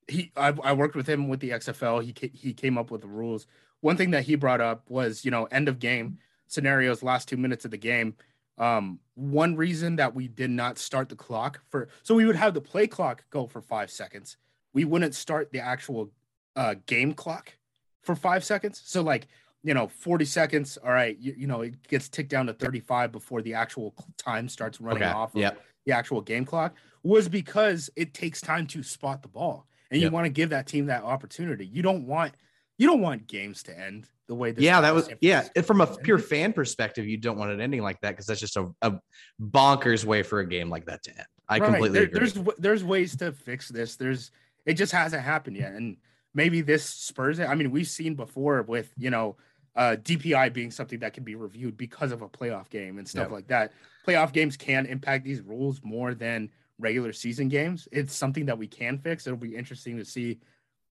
He, 0.08 0.32
I, 0.36 0.54
I 0.62 0.72
worked 0.72 0.96
with 0.96 1.06
him 1.06 1.28
with 1.28 1.40
the 1.40 1.50
XFL. 1.50 2.02
He 2.02 2.30
he 2.34 2.52
came 2.52 2.76
up 2.76 2.90
with 2.90 3.02
the 3.02 3.08
rules. 3.08 3.46
One 3.82 3.96
thing 3.96 4.12
that 4.12 4.24
he 4.24 4.36
brought 4.36 4.60
up 4.60 4.88
was, 4.88 5.24
you 5.24 5.30
know, 5.30 5.44
end 5.46 5.68
of 5.68 5.78
game 5.78 6.18
scenarios, 6.46 7.02
last 7.02 7.28
two 7.28 7.36
minutes 7.36 7.64
of 7.64 7.70
the 7.70 7.76
game. 7.76 8.14
Um, 8.58 9.00
one 9.14 9.56
reason 9.56 9.96
that 9.96 10.14
we 10.14 10.28
did 10.28 10.50
not 10.50 10.78
start 10.78 11.08
the 11.08 11.16
clock 11.16 11.60
for, 11.68 11.88
so 12.02 12.14
we 12.14 12.24
would 12.24 12.36
have 12.36 12.54
the 12.54 12.60
play 12.60 12.86
clock 12.86 13.24
go 13.30 13.46
for 13.46 13.60
five 13.60 13.90
seconds. 13.90 14.36
We 14.72 14.84
wouldn't 14.84 15.14
start 15.14 15.50
the 15.52 15.60
actual 15.60 16.10
uh, 16.56 16.76
game 16.86 17.12
clock 17.12 17.52
for 18.02 18.14
five 18.14 18.44
seconds. 18.44 18.80
So 18.84 19.02
like, 19.02 19.26
you 19.62 19.74
know, 19.74 19.88
40 19.88 20.24
seconds. 20.24 20.78
All 20.82 20.92
right. 20.92 21.16
You, 21.18 21.34
you 21.36 21.46
know, 21.46 21.62
it 21.62 21.86
gets 21.88 22.08
ticked 22.08 22.30
down 22.30 22.46
to 22.46 22.52
35 22.52 23.12
before 23.12 23.42
the 23.42 23.54
actual 23.54 23.94
time 24.16 24.48
starts 24.48 24.80
running 24.80 25.02
okay. 25.02 25.12
off 25.12 25.34
of 25.34 25.40
yep. 25.40 25.62
the 25.86 25.92
actual 25.92 26.20
game 26.20 26.44
clock 26.44 26.74
was 27.02 27.28
because 27.28 27.90
it 27.96 28.14
takes 28.14 28.40
time 28.40 28.66
to 28.68 28.82
spot 28.82 29.22
the 29.22 29.28
ball 29.28 29.66
and 29.90 30.00
yep. 30.00 30.08
you 30.08 30.14
want 30.14 30.24
to 30.24 30.30
give 30.30 30.50
that 30.50 30.66
team 30.66 30.86
that 30.86 31.02
opportunity. 31.04 31.66
You 31.66 31.82
don't 31.82 32.06
want, 32.06 32.32
you 32.82 32.88
don't 32.88 33.00
want 33.00 33.28
games 33.28 33.62
to 33.62 33.78
end 33.78 34.08
the 34.26 34.34
way 34.34 34.52
yeah 34.58 34.80
that 34.80 34.92
was 34.92 35.08
yeah 35.20 35.42
from 35.62 35.80
a 35.80 35.86
pure 36.02 36.18
fan 36.18 36.52
perspective 36.52 37.06
you 37.06 37.16
don't 37.16 37.38
want 37.38 37.52
it 37.52 37.60
ending 37.60 37.80
like 37.80 38.00
that 38.00 38.10
because 38.10 38.26
that's 38.26 38.40
just 38.40 38.56
a, 38.56 38.68
a, 38.82 38.92
bonkers 39.40 40.04
way 40.04 40.20
for 40.20 40.40
a 40.40 40.46
game 40.46 40.68
like 40.68 40.84
that 40.84 41.00
to 41.04 41.10
end 41.10 41.26
i 41.48 41.58
right. 41.58 41.66
completely 41.66 42.00
there, 42.00 42.08
agree. 42.08 42.18
there's 42.18 42.56
there's 42.58 42.84
ways 42.84 43.16
to 43.16 43.30
fix 43.30 43.68
this 43.68 43.94
there's 43.94 44.32
it 44.66 44.74
just 44.74 44.90
hasn't 44.90 45.22
happened 45.22 45.56
yet 45.56 45.72
and 45.72 45.96
maybe 46.34 46.60
this 46.60 46.84
spurs 46.84 47.38
it 47.38 47.44
i 47.44 47.54
mean 47.54 47.70
we've 47.70 47.88
seen 47.88 48.16
before 48.16 48.62
with 48.62 48.92
you 48.98 49.10
know 49.10 49.36
uh, 49.74 49.96
DPI 50.02 50.52
being 50.52 50.70
something 50.70 50.98
that 50.98 51.14
can 51.14 51.24
be 51.24 51.34
reviewed 51.34 51.78
because 51.78 52.12
of 52.12 52.20
a 52.20 52.28
playoff 52.28 52.68
game 52.68 52.98
and 52.98 53.08
stuff 53.08 53.28
yep. 53.28 53.30
like 53.30 53.46
that. 53.46 53.72
Playoff 54.06 54.30
games 54.30 54.54
can 54.54 54.84
impact 54.84 55.24
these 55.24 55.40
rules 55.40 55.80
more 55.82 56.12
than 56.12 56.50
regular 56.78 57.12
season 57.12 57.48
games. 57.48 57.88
It's 57.90 58.14
something 58.14 58.44
that 58.44 58.58
we 58.58 58.66
can 58.66 58.98
fix. 58.98 59.26
It'll 59.26 59.38
be 59.38 59.56
interesting 59.56 59.96
to 59.96 60.04
see 60.04 60.40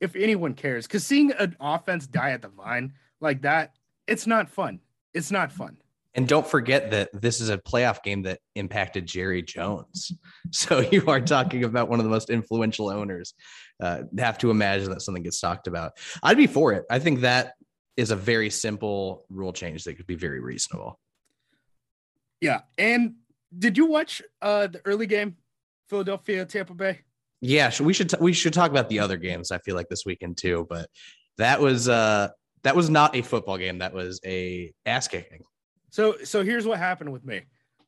if 0.02 0.16
anyone 0.16 0.56
cares 0.56 0.88
because 0.88 1.06
seeing 1.06 1.32
an 1.32 1.56
offense 1.62 2.08
die 2.08 2.32
at 2.32 2.42
the 2.42 2.50
vine 2.50 2.94
like 3.22 3.44
that, 3.44 3.76
it's 4.08 4.28
not 4.28 4.50
fun. 4.50 4.80
It's 5.14 5.32
not 5.32 5.52
fun. 5.52 5.78
And 6.14 6.28
don't 6.28 6.46
forget 6.46 6.92
that 6.92 7.10
this 7.14 7.40
is 7.40 7.50
a 7.50 7.58
playoff 7.58 8.04
game 8.04 8.24
that 8.24 8.40
impacted 8.56 9.06
Jerry 9.06 9.42
Jones. 9.42 10.12
So 10.54 10.80
you 10.80 11.06
are 11.08 11.22
talking 11.22 11.64
about 11.64 11.88
one 11.88 12.00
of 12.00 12.04
the 12.04 12.10
most 12.10 12.30
influential 12.30 12.90
owners. 12.90 13.34
Uh, 13.82 14.02
have 14.18 14.38
to 14.40 14.52
imagine 14.52 14.90
that 14.90 15.02
something 15.02 15.24
gets 15.24 15.40
talked 15.40 15.66
about. 15.66 15.94
I'd 16.22 16.36
be 16.36 16.48
for 16.48 16.74
it. 16.74 16.84
I 16.90 17.00
think 17.00 17.22
that 17.22 17.54
is 17.96 18.12
a 18.12 18.18
very 18.18 18.50
simple 18.50 19.24
rule 19.30 19.54
change 19.54 19.86
that 19.86 19.96
could 19.96 20.08
be 20.08 20.16
very 20.16 20.42
reasonable. 20.42 21.00
Yeah. 22.42 22.62
And 22.78 23.16
did 23.58 23.78
you 23.78 23.86
watch 23.86 24.22
uh, 24.42 24.68
the 24.68 24.82
early 24.84 25.06
game, 25.06 25.38
Philadelphia, 25.88 26.44
Tampa 26.44 26.74
Bay? 26.74 27.00
Yeah, 27.42 27.72
we 27.82 27.94
should 27.94 28.10
t- 28.10 28.18
we 28.20 28.34
should 28.34 28.54
talk 28.54 28.70
about 28.70 28.88
the 28.88 29.00
other 29.00 29.18
games. 29.18 29.52
I 29.52 29.58
feel 29.58 29.76
like 29.76 29.90
this 29.90 30.06
weekend 30.06 30.38
too, 30.38 30.68
but 30.70 30.88
that 31.38 31.60
was 31.60 31.90
uh 31.90 32.30
that 32.64 32.76
was 32.76 32.90
not 32.90 33.16
a 33.16 33.24
football 33.24 33.58
game. 33.58 33.80
That 33.80 33.94
was 33.94 34.20
a 34.26 34.72
ass 34.86 35.08
kicking. 35.08 35.44
So 35.90 36.18
so 36.24 36.44
here's 36.44 36.68
what 36.68 36.78
happened 36.78 37.12
with 37.12 37.26
me. 37.26 37.42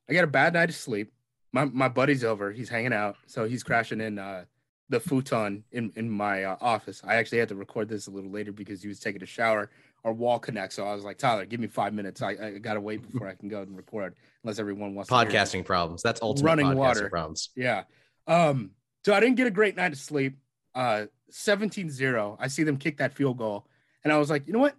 I 0.10 0.13
got 0.13 0.24
a 0.24 0.27
bad 0.27 0.53
night 0.53 0.69
of 0.69 0.75
sleep. 0.75 1.13
My 1.51 1.65
my 1.65 1.88
buddy's 1.88 2.24
over. 2.24 2.51
He's 2.51 2.69
hanging 2.69 2.93
out. 2.93 3.15
So 3.27 3.45
he's 3.45 3.63
crashing 3.63 4.01
in 4.01 4.17
uh, 4.17 4.45
the 4.89 5.00
futon 5.00 5.63
in 5.72 5.91
in 5.95 6.10
my 6.10 6.45
uh, 6.45 6.57
office. 6.60 7.01
I 7.05 7.15
actually 7.15 7.38
had 7.38 7.50
to 7.50 7.55
record 7.55 7.88
this 7.88 8.07
a 8.07 8.12
little 8.12 8.31
later 8.31 8.51
because 8.51 8.81
he 8.81 8.88
was 8.88 9.00
taking 9.00 9.22
a 9.22 9.27
shower. 9.27 9.69
Our 10.03 10.12
wall 10.12 10.39
connects. 10.39 10.75
So 10.75 10.86
I 10.86 10.93
was 10.93 11.03
like, 11.03 11.17
Tyler, 11.17 11.45
give 11.45 11.60
me 11.60 11.67
five 11.67 11.93
minutes. 11.93 12.22
I, 12.22 12.31
I 12.31 12.57
gotta 12.60 12.81
wait 12.81 13.10
before 13.10 13.27
I 13.29 13.36
can 13.36 13.50
go 13.50 13.62
and 13.62 13.77
record. 13.77 14.15
Unless 14.43 14.60
everyone 14.60 14.95
wants 14.95 15.10
podcasting 15.10 15.63
problems. 15.63 16.01
That's 16.01 16.22
ultimate 16.22 16.48
running 16.48 16.75
water 16.75 17.10
problems. 17.10 17.51
Yeah. 17.55 17.83
Um. 18.27 18.72
So 19.05 19.13
I 19.13 19.19
didn't 19.19 19.36
get 19.36 19.48
a 19.48 19.51
great 19.51 19.75
night 19.75 19.91
of 19.91 20.00
sleep. 20.00 20.38
Uh, 20.74 21.05
17-0. 21.31 22.38
I 22.39 22.48
see 22.48 22.63
them 22.63 22.77
kick 22.77 22.98
that 22.98 23.13
field 23.13 23.38
goal. 23.38 23.65
And 24.03 24.13
I 24.13 24.17
was 24.17 24.29
like, 24.29 24.48
you 24.48 24.53
know 24.53 24.60
what? 24.60 24.75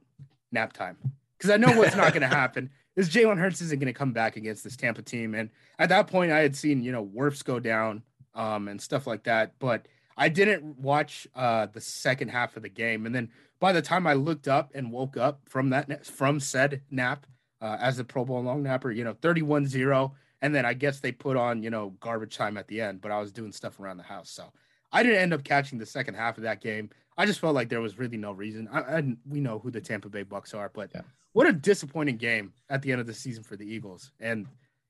Nap 0.52 0.72
time. 0.72 0.96
Because 1.36 1.50
I 1.50 1.56
know 1.56 1.76
what's 1.76 1.96
not 1.96 2.12
going 2.12 2.22
to 2.28 2.34
happen 2.34 2.70
is 2.96 3.10
Jalen 3.10 3.38
Hurts 3.38 3.60
isn't 3.60 3.78
going 3.78 3.92
to 3.92 3.98
come 3.98 4.12
back 4.12 4.36
against 4.36 4.62
this 4.64 4.76
Tampa 4.76 5.02
team. 5.02 5.34
And 5.34 5.50
at 5.78 5.88
that 5.88 6.06
point, 6.06 6.30
I 6.30 6.40
had 6.40 6.54
seen, 6.54 6.82
you 6.82 6.92
know, 6.92 7.04
Wirfs 7.04 7.44
go 7.44 7.58
down 7.58 8.02
um, 8.34 8.68
and 8.68 8.80
stuff 8.80 9.06
like 9.06 9.24
that. 9.24 9.54
But 9.58 9.86
I 10.16 10.28
didn't 10.28 10.78
watch 10.78 11.26
uh, 11.34 11.66
the 11.66 11.80
second 11.80 12.28
half 12.28 12.56
of 12.56 12.62
the 12.62 12.68
game. 12.68 13.06
And 13.06 13.14
then 13.14 13.30
by 13.58 13.72
the 13.72 13.82
time 13.82 14.06
I 14.06 14.14
looked 14.14 14.46
up 14.46 14.70
and 14.74 14.92
woke 14.92 15.16
up 15.16 15.40
from 15.46 15.70
that, 15.70 16.06
from 16.06 16.38
said 16.38 16.82
nap 16.90 17.26
uh, 17.60 17.76
as 17.80 17.98
a 17.98 18.04
Pro 18.04 18.24
Bowl 18.24 18.42
long 18.42 18.62
napper, 18.62 18.92
you 18.92 19.04
know, 19.04 19.14
31 19.20 19.66
0. 19.66 20.14
And 20.44 20.54
then 20.54 20.66
I 20.66 20.74
guess 20.74 21.00
they 21.00 21.10
put 21.10 21.38
on, 21.38 21.62
you 21.62 21.70
know, 21.70 21.94
garbage 22.00 22.36
time 22.36 22.58
at 22.58 22.68
the 22.68 22.82
end, 22.82 23.00
but 23.00 23.10
I 23.10 23.18
was 23.18 23.32
doing 23.32 23.50
stuff 23.50 23.80
around 23.80 23.96
the 23.96 24.02
house. 24.02 24.28
So 24.28 24.52
I 24.92 25.02
didn't 25.02 25.22
end 25.22 25.32
up 25.32 25.42
catching 25.42 25.78
the 25.78 25.86
second 25.86 26.16
half 26.16 26.36
of 26.36 26.42
that 26.42 26.60
game. 26.60 26.90
I 27.16 27.24
just 27.24 27.40
felt 27.40 27.54
like 27.54 27.70
there 27.70 27.80
was 27.80 27.98
really 27.98 28.18
no 28.18 28.30
reason. 28.30 28.68
I, 28.70 28.80
I 28.80 29.16
we 29.26 29.40
know 29.40 29.58
who 29.58 29.70
the 29.70 29.80
Tampa 29.80 30.10
Bay 30.10 30.22
Bucks 30.22 30.52
are, 30.52 30.70
but 30.74 30.90
yeah. 30.94 31.00
what 31.32 31.46
a 31.46 31.52
disappointing 31.52 32.18
game 32.18 32.52
at 32.68 32.82
the 32.82 32.92
end 32.92 33.00
of 33.00 33.06
the 33.06 33.14
season 33.14 33.42
for 33.42 33.56
the 33.56 33.64
Eagles, 33.64 34.12
and 34.20 34.46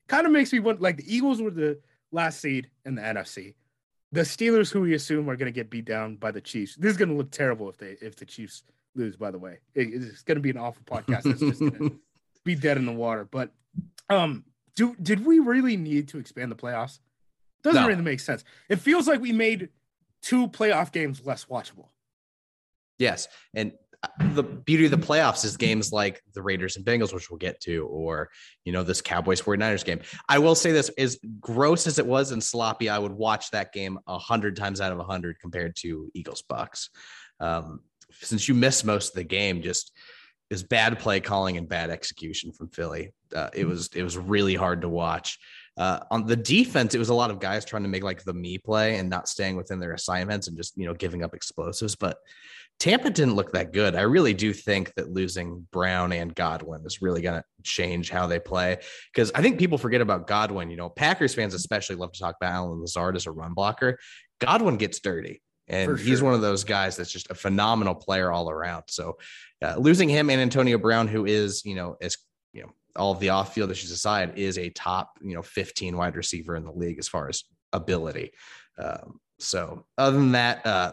kind 0.09 0.25
of 0.25 0.33
makes 0.33 0.51
me 0.51 0.59
want 0.59 0.81
like 0.81 0.97
the 0.97 1.15
Eagles 1.15 1.41
were 1.41 1.51
the 1.51 1.79
last 2.11 2.41
seed 2.41 2.69
in 2.83 2.95
the 2.95 3.01
NFC. 3.01 3.55
The 4.11 4.21
Steelers, 4.21 4.73
who 4.73 4.81
we 4.81 4.93
assume 4.93 5.29
are 5.29 5.37
going 5.37 5.53
to 5.53 5.55
get 5.55 5.69
beat 5.69 5.85
down 5.85 6.17
by 6.17 6.31
the 6.31 6.41
Chiefs, 6.41 6.75
this 6.75 6.91
is 6.91 6.97
going 6.97 7.09
to 7.09 7.15
look 7.15 7.31
terrible 7.31 7.69
if 7.69 7.77
they 7.77 7.95
if 8.01 8.17
the 8.17 8.25
Chiefs 8.25 8.63
lose. 8.93 9.15
By 9.15 9.31
the 9.31 9.39
way, 9.39 9.59
it, 9.73 9.87
it's 9.93 10.21
going 10.23 10.35
to 10.35 10.41
be 10.41 10.49
an 10.49 10.57
awful 10.57 10.83
podcast. 10.83 11.25
It's 11.25 11.39
just 11.39 11.61
going 11.61 11.71
to 11.79 11.99
be 12.43 12.55
dead 12.55 12.75
in 12.75 12.85
the 12.85 12.91
water. 12.91 13.23
But 13.23 13.51
um, 14.09 14.43
do 14.75 14.95
did 15.01 15.25
we 15.25 15.39
really 15.39 15.77
need 15.77 16.07
to 16.09 16.19
expand 16.19 16.51
the 16.51 16.55
playoffs? 16.55 16.99
Doesn't 17.63 17.81
no. 17.81 17.87
really 17.87 18.01
make 18.01 18.19
sense. 18.19 18.43
It 18.69 18.77
feels 18.77 19.07
like 19.07 19.21
we 19.21 19.31
made 19.31 19.69
two 20.21 20.47
playoff 20.47 20.91
games 20.91 21.25
less 21.25 21.45
watchable. 21.45 21.87
Yes. 22.99 23.27
And 23.53 23.73
uh, 24.03 24.07
the 24.33 24.43
beauty 24.43 24.85
of 24.85 24.91
the 24.91 24.97
playoffs 24.97 25.43
is 25.43 25.57
games 25.57 25.91
like 25.91 26.21
the 26.33 26.41
Raiders 26.41 26.77
and 26.77 26.85
Bengals, 26.85 27.13
which 27.13 27.29
we'll 27.29 27.37
get 27.37 27.59
to, 27.61 27.85
or, 27.87 28.29
you 28.63 28.71
know, 28.71 28.83
this 28.83 29.01
Cowboys 29.01 29.41
49ers 29.41 29.83
game. 29.83 30.01
I 30.29 30.39
will 30.39 30.55
say 30.55 30.71
this 30.71 30.89
as 30.97 31.17
gross 31.39 31.87
as 31.87 31.99
it 31.99 32.05
was 32.05 32.31
and 32.31 32.43
sloppy, 32.43 32.89
I 32.89 32.99
would 32.99 33.11
watch 33.11 33.51
that 33.51 33.73
game 33.73 33.99
a 34.07 34.17
hundred 34.17 34.55
times 34.55 34.81
out 34.81 34.91
of 34.91 34.99
a 34.99 35.03
hundred 35.03 35.39
compared 35.39 35.75
to 35.77 36.09
Eagles 36.13 36.43
Bucks. 36.47 36.89
Um, 37.39 37.81
since 38.11 38.47
you 38.47 38.53
missed 38.53 38.85
most 38.85 39.09
of 39.09 39.15
the 39.15 39.23
game, 39.23 39.61
just 39.61 39.91
is 40.49 40.63
bad 40.63 40.99
play 40.99 41.19
calling 41.19 41.57
and 41.57 41.67
bad 41.67 41.89
execution 41.89 42.51
from 42.51 42.69
Philly. 42.69 43.11
Uh, 43.35 43.49
it 43.53 43.65
was, 43.65 43.89
it 43.95 44.03
was 44.03 44.17
really 44.17 44.55
hard 44.55 44.81
to 44.81 44.89
watch. 44.89 45.39
Uh, 45.77 45.99
on 46.11 46.25
the 46.25 46.35
defense, 46.35 46.95
it 46.95 46.99
was 46.99 47.09
a 47.09 47.13
lot 47.13 47.31
of 47.31 47.39
guys 47.39 47.65
trying 47.65 47.83
to 47.83 47.89
make 47.89 48.03
like 48.03 48.23
the 48.23 48.33
me 48.33 48.57
play 48.57 48.97
and 48.97 49.09
not 49.09 49.27
staying 49.27 49.57
within 49.57 49.79
their 49.79 49.93
assignments 49.93 50.47
and 50.47 50.55
just, 50.55 50.77
you 50.77 50.85
know, 50.85 50.93
giving 50.93 51.23
up 51.23 51.33
explosives. 51.33 51.95
But 51.95 52.17
Tampa 52.79 53.09
didn't 53.09 53.35
look 53.35 53.53
that 53.53 53.73
good. 53.73 53.95
I 53.95 54.01
really 54.01 54.33
do 54.33 54.53
think 54.53 54.93
that 54.95 55.09
losing 55.09 55.65
Brown 55.71 56.11
and 56.11 56.35
Godwin 56.35 56.85
is 56.85 57.01
really 57.01 57.21
going 57.21 57.39
to 57.39 57.45
change 57.63 58.09
how 58.09 58.27
they 58.27 58.39
play 58.39 58.77
because 59.13 59.31
I 59.33 59.41
think 59.41 59.59
people 59.59 59.77
forget 59.77 60.01
about 60.01 60.27
Godwin. 60.27 60.69
You 60.69 60.77
know, 60.77 60.89
Packers 60.89 61.33
fans 61.33 61.53
especially 61.53 61.95
love 61.95 62.11
to 62.13 62.19
talk 62.19 62.35
about 62.39 62.53
Allen 62.53 62.81
Lazard 62.81 63.15
as 63.15 63.27
a 63.27 63.31
run 63.31 63.53
blocker. 63.53 63.97
Godwin 64.39 64.77
gets 64.77 64.99
dirty. 64.99 65.41
And 65.67 65.87
sure. 65.87 65.95
he's 65.97 66.21
one 66.21 66.33
of 66.33 66.41
those 66.41 66.63
guys 66.63 66.95
that's 66.95 67.11
just 67.11 67.31
a 67.31 67.35
phenomenal 67.35 67.95
player 67.95 68.31
all 68.31 68.49
around. 68.49 68.83
So 68.87 69.17
uh, 69.61 69.75
losing 69.77 70.09
him 70.09 70.29
and 70.29 70.41
Antonio 70.41 70.77
Brown, 70.77 71.07
who 71.07 71.25
is, 71.25 71.63
you 71.65 71.75
know, 71.75 71.97
as 72.01 72.17
you 72.53 72.61
know, 72.61 72.71
all 72.95 73.11
of 73.11 73.19
the 73.19 73.29
off-field 73.29 73.71
issues 73.71 73.91
aside, 73.91 74.37
is 74.37 74.57
a 74.57 74.69
top, 74.69 75.17
you 75.21 75.33
know, 75.35 75.41
15 75.41 75.95
wide 75.97 76.15
receiver 76.15 76.55
in 76.55 76.63
the 76.63 76.71
league 76.71 76.99
as 76.99 77.07
far 77.07 77.27
as 77.27 77.43
ability. 77.73 78.31
Um, 78.77 79.19
so 79.39 79.85
other 79.97 80.17
than 80.17 80.33
that, 80.33 80.65
uh, 80.65 80.91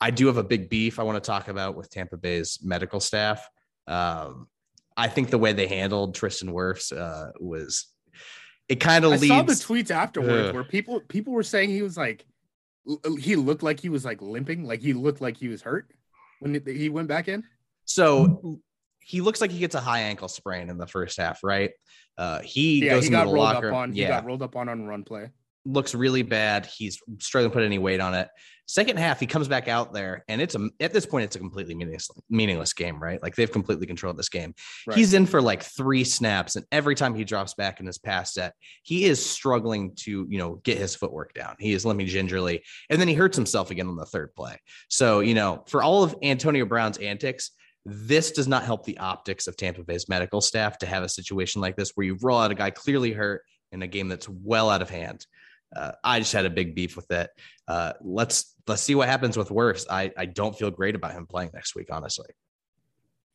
I 0.00 0.10
do 0.10 0.26
have 0.26 0.36
a 0.36 0.44
big 0.44 0.68
beef 0.68 0.98
I 0.98 1.02
want 1.02 1.22
to 1.22 1.26
talk 1.26 1.48
about 1.48 1.76
with 1.76 1.90
Tampa 1.90 2.16
Bay's 2.16 2.58
medical 2.62 3.00
staff. 3.00 3.48
Um, 3.86 4.48
I 4.96 5.08
think 5.08 5.30
the 5.30 5.38
way 5.38 5.52
they 5.52 5.66
handled 5.66 6.14
Tristan 6.14 6.50
Wirfs 6.50 6.96
uh, 6.96 7.32
was 7.40 7.86
it 8.68 8.76
kind 8.76 9.04
of 9.04 9.12
leads. 9.12 9.24
I 9.24 9.28
saw 9.28 9.42
the 9.42 9.52
tweets 9.52 9.90
afterwards 9.90 10.48
Ugh. 10.48 10.54
where 10.54 10.64
people 10.64 11.00
people 11.00 11.32
were 11.32 11.42
saying 11.42 11.70
he 11.70 11.82
was 11.82 11.96
like 11.96 12.24
he 13.18 13.36
looked 13.36 13.62
like 13.62 13.80
he 13.80 13.88
was 13.88 14.04
like 14.04 14.20
limping, 14.22 14.64
like 14.64 14.80
he 14.80 14.92
looked 14.92 15.20
like 15.20 15.36
he 15.36 15.48
was 15.48 15.62
hurt 15.62 15.90
when 16.40 16.62
he 16.66 16.88
went 16.88 17.08
back 17.08 17.28
in. 17.28 17.44
So 17.84 18.60
he 19.00 19.20
looks 19.20 19.40
like 19.40 19.50
he 19.50 19.58
gets 19.58 19.74
a 19.74 19.80
high 19.80 20.00
ankle 20.00 20.28
sprain 20.28 20.70
in 20.70 20.78
the 20.78 20.86
first 20.86 21.18
half, 21.18 21.40
right? 21.42 21.72
Uh, 22.16 22.40
he 22.40 22.84
yeah, 22.84 22.94
goes 22.94 23.04
he 23.04 23.10
got 23.10 23.26
rolled 23.26 23.38
locker. 23.38 23.68
up 23.68 23.74
on. 23.74 23.94
Yeah. 23.94 24.04
He 24.04 24.08
got 24.08 24.24
rolled 24.24 24.42
up 24.42 24.56
on 24.56 24.68
on 24.68 24.86
run 24.86 25.04
play 25.04 25.30
looks 25.66 25.94
really 25.94 26.22
bad. 26.22 26.66
He's 26.66 26.98
struggling 27.20 27.50
to 27.50 27.54
put 27.54 27.64
any 27.64 27.78
weight 27.78 28.00
on 28.00 28.14
it. 28.14 28.28
Second 28.66 28.98
half, 28.98 29.20
he 29.20 29.26
comes 29.26 29.46
back 29.46 29.68
out 29.68 29.92
there, 29.92 30.24
and 30.26 30.40
it's 30.40 30.54
a 30.54 30.68
at 30.80 30.92
this 30.92 31.04
point, 31.04 31.24
it's 31.24 31.36
a 31.36 31.38
completely 31.38 31.74
meaningless 31.74 32.08
meaningless 32.30 32.72
game, 32.72 33.02
right? 33.02 33.22
Like 33.22 33.34
they've 33.36 33.50
completely 33.50 33.86
controlled 33.86 34.16
this 34.16 34.30
game. 34.30 34.54
Right. 34.86 34.96
He's 34.96 35.12
in 35.12 35.26
for 35.26 35.42
like 35.42 35.62
three 35.62 36.02
snaps, 36.02 36.56
and 36.56 36.64
every 36.72 36.94
time 36.94 37.14
he 37.14 37.24
drops 37.24 37.52
back 37.52 37.80
in 37.80 37.86
his 37.86 37.98
pass 37.98 38.32
set, 38.32 38.54
he 38.82 39.04
is 39.04 39.24
struggling 39.24 39.94
to 39.96 40.26
you 40.30 40.38
know 40.38 40.60
get 40.64 40.78
his 40.78 40.94
footwork 40.94 41.34
down. 41.34 41.56
He 41.58 41.74
is 41.74 41.84
limping 41.84 42.06
gingerly, 42.06 42.62
and 42.88 42.98
then 42.98 43.08
he 43.08 43.14
hurts 43.14 43.36
himself 43.36 43.70
again 43.70 43.88
on 43.88 43.96
the 43.96 44.06
third 44.06 44.34
play. 44.34 44.58
So 44.88 45.20
you 45.20 45.34
know, 45.34 45.62
for 45.68 45.82
all 45.82 46.02
of 46.02 46.16
Antonio 46.22 46.64
Brown's 46.64 46.98
antics. 46.98 47.50
This 47.86 48.30
does 48.32 48.48
not 48.48 48.64
help 48.64 48.84
the 48.84 48.98
optics 48.98 49.46
of 49.46 49.56
Tampa 49.56 49.82
Bay's 49.82 50.08
medical 50.08 50.40
staff 50.40 50.78
to 50.78 50.86
have 50.86 51.02
a 51.02 51.08
situation 51.08 51.60
like 51.60 51.76
this 51.76 51.92
where 51.94 52.06
you 52.06 52.16
roll 52.22 52.38
out 52.38 52.50
a 52.50 52.54
guy 52.54 52.70
clearly 52.70 53.12
hurt 53.12 53.42
in 53.72 53.82
a 53.82 53.86
game 53.86 54.08
that's 54.08 54.28
well 54.28 54.70
out 54.70 54.82
of 54.82 54.88
hand 54.88 55.26
uh, 55.74 55.92
I 56.02 56.18
just 56.20 56.32
had 56.32 56.46
a 56.46 56.50
big 56.50 56.74
beef 56.74 56.96
with 56.96 57.10
it. 57.10 57.30
Uh, 57.66 57.92
let's 58.00 58.54
let's 58.66 58.82
see 58.82 58.94
what 58.94 59.08
happens 59.08 59.36
with 59.36 59.48
Wirfs. 59.48 59.86
I 59.90 60.12
I 60.16 60.26
don't 60.26 60.56
feel 60.56 60.70
great 60.70 60.94
about 60.94 61.12
him 61.12 61.26
playing 61.26 61.50
next 61.54 61.74
week, 61.74 61.88
honestly. 61.90 62.28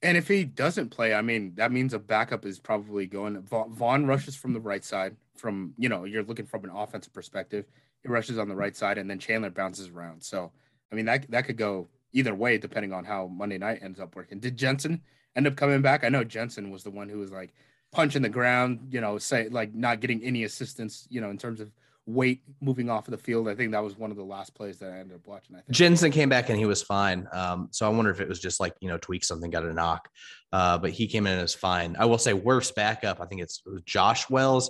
And 0.02 0.16
if 0.16 0.30
he 0.30 0.46
doesn't 0.46 0.90
play, 0.90 1.14
I 1.14 1.22
mean, 1.22 1.54
that 1.56 1.74
means 1.74 1.94
a 1.94 2.00
backup 2.00 2.46
is 2.46 2.58
probably 2.60 3.06
going. 3.06 3.42
Von 3.42 4.06
rushes 4.06 4.36
from 4.36 4.54
the 4.54 4.62
right 4.62 4.84
side. 4.84 5.16
From 5.38 5.74
you 5.78 5.90
know, 5.90 6.06
you're 6.06 6.24
looking 6.24 6.46
from 6.46 6.64
an 6.64 6.72
offensive 6.74 7.14
perspective. 7.14 7.66
He 8.02 8.10
rushes 8.10 8.38
on 8.38 8.48
the 8.48 8.56
right 8.56 8.76
side, 8.76 8.98
and 8.98 9.10
then 9.10 9.20
Chandler 9.20 9.50
bounces 9.50 9.90
around. 9.90 10.24
So, 10.24 10.52
I 10.92 10.96
mean, 10.96 11.06
that 11.06 11.30
that 11.32 11.46
could 11.46 11.58
go 11.58 11.90
either 12.14 12.34
way 12.36 12.58
depending 12.58 12.94
on 12.94 13.06
how 13.06 13.28
Monday 13.28 13.58
night 13.58 13.80
ends 13.82 14.00
up 14.00 14.16
working. 14.16 14.40
Did 14.40 14.58
Jensen 14.58 15.02
end 15.36 15.48
up 15.48 15.56
coming 15.56 15.82
back? 15.82 16.04
I 16.04 16.10
know 16.10 16.24
Jensen 16.24 16.72
was 16.72 16.84
the 16.84 16.92
one 16.92 17.10
who 17.10 17.20
was 17.20 17.32
like 17.32 17.54
punching 17.92 18.22
the 18.22 18.30
ground, 18.30 18.88
you 18.92 19.02
know, 19.02 19.18
say 19.18 19.50
like 19.50 19.74
not 19.74 20.00
getting 20.00 20.24
any 20.24 20.44
assistance, 20.44 21.08
you 21.10 21.22
know, 21.22 21.30
in 21.30 21.38
terms 21.38 21.60
of 21.60 21.72
weight 22.10 22.42
moving 22.60 22.90
off 22.90 23.08
of 23.08 23.12
the 23.12 23.18
field. 23.18 23.48
I 23.48 23.56
think 23.56 23.72
that 23.72 23.84
was 23.84 23.98
one 23.98 24.12
of 24.12 24.18
the 24.18 24.24
last 24.24 24.56
plays 24.56 24.80
that 24.80 24.92
I 24.92 25.00
ended 25.00 25.16
up 25.16 25.28
watching. 25.28 25.56
I 25.56 25.60
think 25.60 25.72
Jensen 25.72 26.12
came 26.12 26.30
back 26.30 26.50
and 26.50 26.58
he 26.58 26.66
was 26.66 26.82
fine. 26.82 27.28
Um, 27.32 27.70
so 27.72 27.86
I 27.86 27.90
wonder 27.90 28.12
if 28.12 28.20
it 28.20 28.28
was 28.28 28.40
just 28.40 28.60
like 28.60 28.74
you 28.82 28.90
know 28.90 28.98
tweak 28.98 29.24
something, 29.24 29.50
got 29.50 29.66
a 29.66 29.74
knock, 29.74 30.10
uh, 30.52 30.78
but 30.78 30.92
he 30.92 31.08
came 31.08 31.28
in 31.28 31.34
and 31.34 31.42
as 31.42 31.54
fine. 31.54 31.96
I 32.00 32.06
will 32.06 32.18
say 32.18 32.34
worst 32.34 32.76
backup. 32.76 33.22
I 33.22 33.26
think 33.26 33.42
it's 33.42 33.62
it 33.66 33.86
Josh 33.86 34.30
Wells. 34.30 34.70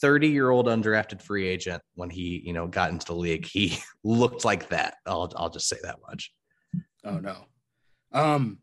30 0.00 0.28
year 0.30 0.50
old 0.50 0.66
undrafted 0.66 1.22
free 1.22 1.46
agent 1.46 1.80
when 1.94 2.10
he 2.10 2.42
you 2.44 2.52
know 2.52 2.66
got 2.66 2.90
into 2.90 3.06
the 3.06 3.14
league 3.14 3.44
he 3.44 3.78
looked 4.04 4.44
like 4.44 4.68
that 4.70 4.94
i'll, 5.06 5.30
I'll 5.36 5.50
just 5.50 5.68
say 5.68 5.76
that 5.84 5.98
much 6.08 6.32
oh 7.04 7.18
no 7.18 7.36
um 8.12 8.58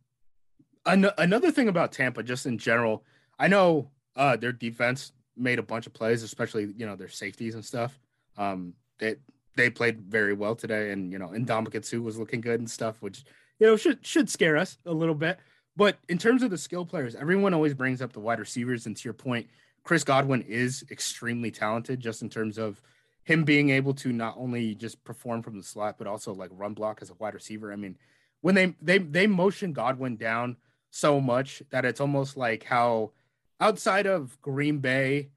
an- 0.86 1.12
another 1.18 1.52
thing 1.52 1.68
about 1.68 1.92
tampa 1.92 2.24
just 2.24 2.46
in 2.46 2.58
general 2.58 3.04
i 3.38 3.48
know 3.48 3.90
uh 4.16 4.36
their 4.36 4.52
defense 4.52 5.12
made 5.36 5.60
a 5.60 5.64
bunch 5.64 5.88
of 5.88 5.94
plays 5.94 6.24
especially 6.24 6.74
you 6.78 6.86
know 6.86 6.96
their 6.96 7.10
safeties 7.10 7.56
and 7.56 7.64
stuff 7.64 8.00
um, 8.40 8.74
they 9.00 9.16
they 9.56 9.70
played 9.70 10.00
very 10.00 10.34
well 10.34 10.56
today, 10.56 10.92
and 10.92 11.12
you 11.12 11.20
know, 11.20 11.34
Suh 11.82 12.02
was 12.02 12.18
looking 12.18 12.42
good 12.42 12.60
and 12.60 12.72
stuff, 12.72 13.02
which 13.02 13.26
you 13.60 13.68
know 13.68 13.76
should 13.76 14.04
should 14.06 14.30
scare 14.30 14.58
us 14.58 14.78
a 14.86 14.94
little 14.94 15.14
bit. 15.14 15.38
But 15.76 15.98
in 16.08 16.18
terms 16.18 16.42
of 16.42 16.50
the 16.50 16.58
skill 16.58 16.86
players, 16.86 17.16
everyone 17.16 17.54
always 17.54 17.74
brings 17.74 18.02
up 18.02 18.14
the 18.14 18.20
wide 18.20 18.40
receivers, 18.40 18.86
and 18.86 18.96
to 18.96 19.04
your 19.04 19.14
point, 19.14 19.48
Chris 19.84 20.04
Godwin 20.04 20.42
is 20.44 20.86
extremely 20.90 21.52
talented, 21.52 22.00
just 22.00 22.22
in 22.22 22.30
terms 22.30 22.58
of 22.58 22.82
him 23.24 23.44
being 23.44 23.70
able 23.70 23.94
to 23.94 24.12
not 24.12 24.36
only 24.38 24.74
just 24.74 25.04
perform 25.04 25.44
from 25.44 25.58
the 25.58 25.64
slot, 25.64 25.98
but 25.98 26.08
also 26.08 26.34
like 26.34 26.50
run 26.54 26.74
block 26.74 27.00
as 27.02 27.10
a 27.10 27.14
wide 27.16 27.34
receiver. 27.34 27.72
I 27.72 27.76
mean, 27.76 27.98
when 28.42 28.56
they 28.56 28.76
they 28.82 28.98
they 28.98 29.28
motion 29.28 29.74
Godwin 29.74 30.16
down 30.16 30.58
so 30.92 31.20
much 31.20 31.62
that 31.70 31.86
it's 31.86 32.02
almost 32.02 32.38
like 32.38 32.64
how 32.64 33.12
outside 33.60 34.08
of 34.08 34.42
Green 34.42 34.80
Bay 34.80 35.30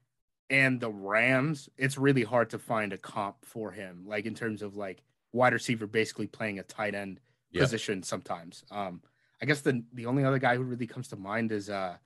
and 0.50 0.80
the 0.80 0.90
Rams, 0.90 1.68
it's 1.76 1.96
really 1.98 2.22
hard 2.22 2.50
to 2.50 2.58
find 2.58 2.92
a 2.92 2.98
comp 2.98 3.36
for 3.44 3.70
him, 3.70 4.04
like 4.06 4.26
in 4.26 4.34
terms 4.34 4.62
of 4.62 4.76
like 4.76 5.02
wide 5.32 5.52
receiver 5.52 5.86
basically 5.86 6.26
playing 6.26 6.58
a 6.58 6.62
tight 6.62 6.94
end 6.94 7.20
yep. 7.50 7.62
position 7.62 8.02
sometimes. 8.02 8.64
Um, 8.70 9.02
I 9.40 9.46
guess 9.46 9.60
the 9.60 9.82
the 9.92 10.06
only 10.06 10.24
other 10.24 10.38
guy 10.38 10.56
who 10.56 10.62
really 10.62 10.86
comes 10.86 11.08
to 11.08 11.16
mind 11.16 11.52
is 11.52 11.68
uh 11.68 11.96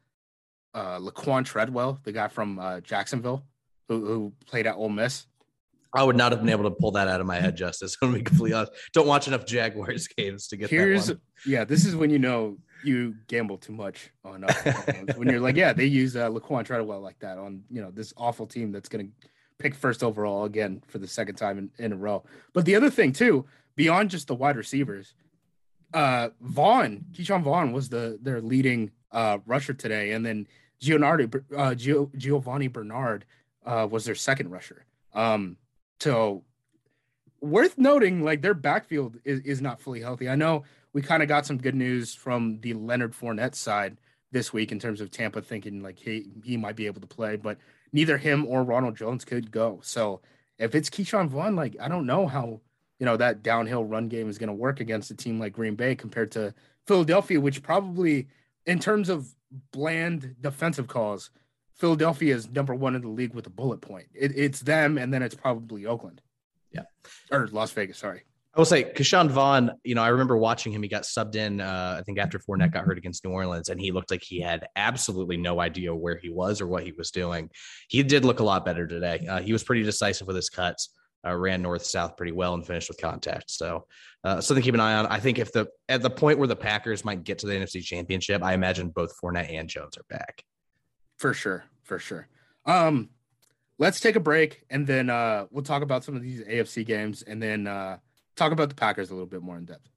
uh 0.75 0.99
Laquan 0.99 1.45
Treadwell, 1.45 2.01
the 2.05 2.13
guy 2.13 2.29
from 2.29 2.59
uh, 2.59 2.81
Jacksonville 2.81 3.45
who, 3.89 4.05
who 4.05 4.33
played 4.47 4.67
at 4.67 4.77
Ole 4.77 4.89
Miss. 4.89 5.27
I 5.97 6.03
would 6.03 6.17
not 6.17 6.33
have 6.33 6.41
been 6.41 6.51
able 6.51 6.65
to 6.65 6.71
pull 6.71 6.93
that 6.93 7.09
out 7.09 7.21
of 7.21 7.27
my 7.27 7.37
head, 7.37 7.57
Justis. 7.57 7.97
I'm 8.03 8.09
gonna 8.09 8.19
be 8.19 8.25
completely 8.25 8.55
honest. 8.55 8.73
Don't 8.93 9.07
watch 9.07 9.27
enough 9.27 9.47
Jaguars 9.47 10.07
games 10.17 10.49
to 10.49 10.57
get 10.57 10.71
Here's, 10.71 11.13
Yeah, 11.47 11.65
this 11.65 11.85
is 11.85 11.97
when 11.97 12.11
you 12.11 12.19
know 12.19 12.59
you 12.85 13.15
gamble 13.27 13.59
too 13.59 13.73
much 13.73 14.11
on 14.25 14.45
uh, 14.45 14.53
when 15.17 15.29
you're 15.29 15.41
like, 15.41 15.57
yeah, 15.57 15.73
they 15.73 15.87
use 15.87 16.17
uh, 16.17 16.29
Laquan 16.31 16.65
Treadwell 16.65 17.01
like 17.01 17.19
that 17.21 17.39
on 17.39 17.63
you 17.71 17.81
know 17.81 17.91
this 17.91 18.13
awful 18.17 18.47
team 18.47 18.73
that's 18.73 18.89
going 18.89 19.07
to 19.07 19.29
pick 19.59 19.75
first 19.75 20.03
overall 20.03 20.45
again 20.45 20.83
for 20.87 20.99
the 20.99 21.09
second 21.09 21.37
time 21.37 21.59
in, 21.59 21.71
in 21.79 21.93
a 21.93 21.97
row. 21.97 22.25
But 22.53 22.65
the 22.65 22.75
other 22.75 22.91
thing 22.91 23.13
too, 23.13 23.47
beyond 23.75 24.11
just 24.11 24.29
the 24.29 24.35
wide 24.35 24.57
receivers, 24.57 25.15
uh, 25.95 26.29
Vaughn, 26.41 27.07
Ke'Shawn 27.13 27.43
Vaughn 27.43 27.73
was 27.73 27.89
the 27.89 28.19
their 28.21 28.41
leading 28.41 28.91
uh, 29.13 29.39
rusher 29.47 29.73
today, 29.73 30.13
and 30.13 30.25
then 30.25 30.47
Giovani 30.81 31.25
uh, 31.57 31.75
Giovani 31.75 32.69
Bernard 32.69 33.25
uh, 33.65 33.89
was 33.91 34.05
their 34.05 34.15
second 34.15 34.51
rusher. 34.51 34.85
Um, 35.15 35.57
so 36.01 36.45
worth 37.41 37.79
noting, 37.79 38.23
like 38.23 38.43
their 38.43 38.55
backfield 38.55 39.19
is, 39.25 39.41
is 39.41 39.61
not 39.61 39.81
fully 39.81 40.01
healthy. 40.01 40.29
I 40.29 40.35
know 40.35 40.65
we 40.93 41.03
kind 41.03 41.23
of 41.23 41.29
got 41.29 41.47
some 41.47 41.59
good 41.59 41.75
news 41.75 42.15
from 42.15 42.61
the 42.61 42.75
Leonard 42.75 43.13
Fournette 43.13 43.55
side 43.55 43.99
this 44.33 44.53
week 44.53 44.73
in 44.73 44.79
terms 44.79 45.01
of 45.01 45.11
Tampa 45.11 45.41
thinking 45.41 45.83
like 45.83 45.99
he 45.99 46.27
he 46.45 46.57
might 46.57 46.77
be 46.77 46.87
able 46.87 47.01
to 47.01 47.07
play, 47.07 47.37
but 47.37 47.59
neither 47.93 48.19
him 48.19 48.47
or 48.47 48.65
Ronald 48.65 48.97
Jones 48.97 49.25
could 49.25 49.51
go. 49.51 49.81
So 49.83 50.21
if 50.59 50.75
it's 50.75 50.91
Ke'Shawn 50.91 51.29
Vaughn, 51.29 51.57
like 51.57 51.77
I 51.81 51.89
don't 51.89 52.07
know 52.07 52.27
how 52.27 52.61
you 52.99 53.07
know 53.07 53.17
that 53.17 53.43
downhill 53.43 53.85
run 53.85 54.09
game 54.09 54.29
is 54.29 54.39
going 54.39 54.49
to 54.49 54.55
work 54.55 54.81
against 54.81 55.11
a 55.11 55.15
team 55.15 55.39
like 55.39 55.53
Green 55.53 55.75
Bay 55.75 55.95
compared 55.95 56.33
to 56.33 56.55
Philadelphia, 56.87 57.41
which 57.41 57.63
probably 57.63 58.29
in 58.65 58.79
terms 58.79 59.09
of 59.09 59.35
bland 59.71 60.35
defensive 60.41 60.89
calls, 60.89 61.31
Philadelphia 61.77 62.35
is 62.35 62.51
number 62.51 62.75
one 62.75 62.95
in 62.95 63.03
the 63.03 63.09
league 63.09 63.35
with 63.35 63.47
a 63.47 63.51
bullet 63.51 63.81
point. 63.81 64.07
It, 64.15 64.33
it's 64.37 64.61
them, 64.61 64.99
and 64.99 65.13
then 65.13 65.23
it's 65.23 65.35
probably 65.35 65.87
Oakland. 65.87 66.21
Yeah, 66.73 66.83
or 67.31 67.49
Las 67.49 67.73
Vegas. 67.73 67.99
Sorry. 67.99 68.23
I 68.55 68.59
will 68.59 68.65
say 68.65 68.85
Ke'Shawn 68.85 69.29
Vaughn, 69.29 69.73
you 69.85 69.95
know, 69.95 70.03
I 70.03 70.09
remember 70.09 70.35
watching 70.39 70.73
him. 70.73 70.83
He 70.83 70.89
got 70.89 71.03
subbed 71.03 71.35
in, 71.35 71.61
uh, 71.61 71.97
I 71.99 72.03
think, 72.05 72.19
after 72.19 72.39
Fournette 72.39 72.73
got 72.73 72.87
hurt 72.87 72.97
against 72.97 73.23
New 73.23 73.31
Orleans, 73.31 73.69
and 73.69 73.79
he 73.79 73.93
looked 73.93 74.11
like 74.11 74.23
he 74.23 74.41
had 74.41 74.67
absolutely 74.77 75.37
no 75.37 75.61
idea 75.61 75.95
where 75.95 76.17
he 76.17 76.31
was 76.31 76.63
or 76.63 76.67
what 76.67 76.83
he 76.83 76.93
was 76.93 77.11
doing. 77.11 77.51
He 77.89 78.03
did 78.03 78.25
look 78.25 78.41
a 78.41 78.45
lot 78.45 78.65
better 78.65 78.87
today. 78.87 79.27
Uh, 79.29 79.43
he 79.43 79.53
was 79.53 79.63
pretty 79.63 79.83
decisive 79.83 80.27
with 80.27 80.37
his 80.37 80.49
cuts, 80.49 80.89
uh, 81.27 81.37
ran 81.37 81.61
north 81.61 81.85
south 81.85 82.17
pretty 82.17 82.33
well, 82.33 82.55
and 82.55 82.67
finished 82.67 82.89
with 82.89 82.99
contact. 82.99 83.51
So, 83.51 83.85
uh, 84.25 84.41
something 84.41 84.63
to 84.63 84.65
keep 84.65 84.75
an 84.75 84.81
eye 84.81 84.95
on. 84.95 85.07
I 85.07 85.21
think 85.21 85.39
if 85.39 85.53
the 85.53 85.67
at 85.91 86.01
the 86.01 86.09
point 86.09 86.39
where 86.39 86.49
the 86.49 86.57
Packers 86.57 87.05
might 87.05 87.25
get 87.25 87.41
to 87.41 87.47
the 87.47 87.53
NFC 87.53 87.85
Championship, 87.85 88.43
I 88.43 88.55
imagine 88.55 88.89
both 88.89 89.13
Fournette 89.23 89.53
and 89.53 89.69
Jones 89.69 89.99
are 89.99 90.07
back. 90.09 90.43
For 91.17 91.33
sure, 91.35 91.65
for 91.83 91.99
sure. 91.99 92.29
Um, 92.65 93.11
let's 93.79 94.01
take 94.01 94.17
a 94.17 94.21
break, 94.21 94.65
and 94.71 94.87
then 94.87 95.11
uh, 95.11 95.47
we'll 95.51 95.65
talk 95.65 95.83
about 95.83 96.05
some 96.05 96.17
of 96.17 96.23
these 96.23 96.41
AFC 96.43 96.85
games, 96.87 97.23
and 97.23 97.43
then. 97.43 97.67
Uh, 97.67 97.99
talk 98.37 98.53
about 98.53 98.69
the 98.69 98.75
Packers 98.75 99.11
a 99.11 99.15
little 99.15 99.27
bit 99.27 99.43
more 99.43 99.57
in 99.57 99.65
depth. 99.65 99.89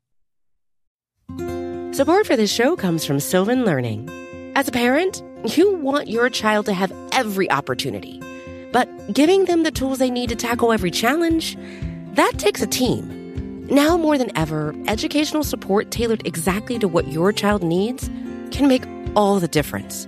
Support 1.96 2.26
for 2.26 2.36
this 2.36 2.52
show 2.52 2.76
comes 2.76 3.06
from 3.06 3.20
Sylvan 3.20 3.66
Learning. 3.66 4.10
As 4.56 4.68
a 4.68 4.72
parent, 4.72 5.22
you 5.56 5.76
want 5.76 6.08
your 6.08 6.30
child 6.30 6.66
to 6.68 6.74
have 6.74 6.92
every 7.12 7.52
opportunity, 7.52 8.22
but 8.72 8.88
giving 9.14 9.46
them 9.46 9.64
the 9.64 9.72
tools 9.72 10.00
they 10.00 10.10
need 10.10 10.30
to 10.30 10.36
tackle 10.36 10.72
every 10.72 10.92
challenge, 10.92 11.58
that 12.14 12.34
takes 12.38 12.62
a 12.62 12.68
team. 12.68 13.68
Now 13.68 13.98
more 13.98 14.18
than 14.18 14.36
ever, 14.36 14.74
educational 14.88 15.44
support 15.44 15.92
tailored 15.92 16.26
exactly 16.26 16.80
to 16.80 16.88
what 16.88 17.08
your 17.10 17.32
child 17.32 17.62
needs 17.62 18.10
can 18.52 18.68
make 18.68 18.84
all 19.16 19.40
the 19.40 19.48
difference. 19.48 20.08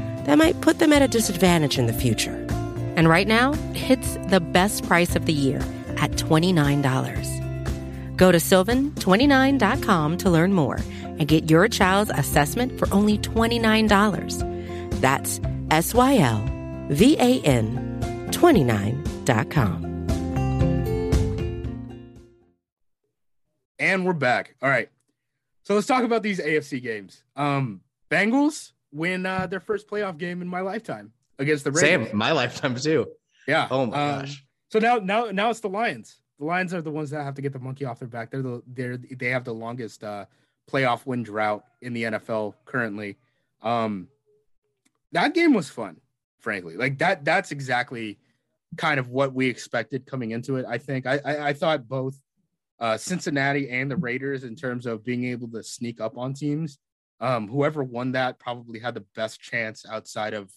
that 0.25 0.37
might 0.37 0.61
put 0.61 0.79
them 0.79 0.93
at 0.93 1.01
a 1.01 1.07
disadvantage 1.07 1.77
in 1.77 1.87
the 1.87 1.93
future. 1.93 2.35
And 2.95 3.09
right 3.09 3.27
now, 3.27 3.53
it's 3.73 4.15
the 4.29 4.39
best 4.39 4.85
price 4.85 5.15
of 5.15 5.25
the 5.25 5.33
year 5.33 5.59
at 5.97 6.11
$29. 6.11 8.17
Go 8.17 8.31
to 8.31 8.37
sylvan29.com 8.37 10.17
to 10.17 10.29
learn 10.29 10.53
more 10.53 10.79
and 11.03 11.27
get 11.27 11.49
your 11.49 11.67
child's 11.67 12.11
assessment 12.11 12.77
for 12.77 12.87
only 12.93 13.17
$29. 13.17 15.01
That's 15.01 15.41
S 15.71 15.93
Y 15.93 16.17
L 16.17 16.45
V 16.89 17.17
A 17.19 17.41
N 17.41 18.29
29.com. 18.31 19.85
And 23.79 24.05
we're 24.05 24.13
back. 24.13 24.55
All 24.61 24.69
right. 24.69 24.89
So 25.63 25.73
let's 25.73 25.87
talk 25.87 26.03
about 26.03 26.21
these 26.21 26.39
AFC 26.39 26.83
games. 26.83 27.23
Um, 27.35 27.81
Bengals 28.11 28.73
win 28.91 29.25
uh, 29.25 29.47
their 29.47 29.59
first 29.59 29.87
playoff 29.87 30.17
game 30.17 30.41
in 30.41 30.47
my 30.47 30.61
lifetime 30.61 31.11
against 31.39 31.63
the 31.63 31.71
Ravens. 31.71 32.09
Same, 32.09 32.17
my 32.17 32.31
lifetime 32.31 32.75
too. 32.75 33.07
Yeah. 33.47 33.67
Oh 33.71 33.85
my 33.85 33.97
Um, 33.97 34.19
gosh. 34.21 34.45
So 34.69 34.79
now, 34.79 34.97
now, 34.97 35.25
now 35.31 35.49
it's 35.49 35.59
the 35.59 35.69
Lions. 35.69 36.17
The 36.39 36.45
Lions 36.45 36.73
are 36.73 36.81
the 36.81 36.91
ones 36.91 37.09
that 37.11 37.23
have 37.23 37.35
to 37.35 37.41
get 37.41 37.53
the 37.53 37.59
monkey 37.59 37.85
off 37.85 37.99
their 37.99 38.07
back. 38.07 38.31
They're 38.31 38.41
the 38.41 38.63
they're 38.67 38.97
they 38.97 39.29
have 39.29 39.43
the 39.43 39.53
longest 39.53 40.03
uh, 40.03 40.25
playoff 40.71 41.05
win 41.05 41.23
drought 41.23 41.63
in 41.81 41.93
the 41.93 42.03
NFL 42.03 42.55
currently. 42.65 43.17
Um, 43.61 44.07
that 45.11 45.33
game 45.33 45.53
was 45.53 45.69
fun, 45.69 45.97
frankly. 46.39 46.77
Like 46.77 46.97
that. 46.99 47.25
That's 47.25 47.51
exactly 47.51 48.17
kind 48.77 48.99
of 48.99 49.09
what 49.09 49.33
we 49.33 49.47
expected 49.47 50.05
coming 50.05 50.31
into 50.31 50.55
it. 50.55 50.65
I 50.67 50.77
think. 50.77 51.05
I 51.05 51.19
I, 51.23 51.47
I 51.49 51.53
thought 51.53 51.87
both 51.87 52.15
uh, 52.79 52.97
Cincinnati 52.97 53.69
and 53.69 53.91
the 53.91 53.97
Raiders, 53.97 54.43
in 54.43 54.55
terms 54.55 54.85
of 54.87 55.03
being 55.03 55.25
able 55.25 55.47
to 55.49 55.61
sneak 55.61 56.01
up 56.01 56.17
on 56.17 56.33
teams, 56.33 56.79
um, 57.21 57.47
whoever 57.47 57.83
won 57.83 58.13
that 58.13 58.39
probably 58.39 58.79
had 58.79 58.95
the 58.95 59.05
best 59.15 59.39
chance 59.39 59.85
outside 59.89 60.33
of 60.33 60.51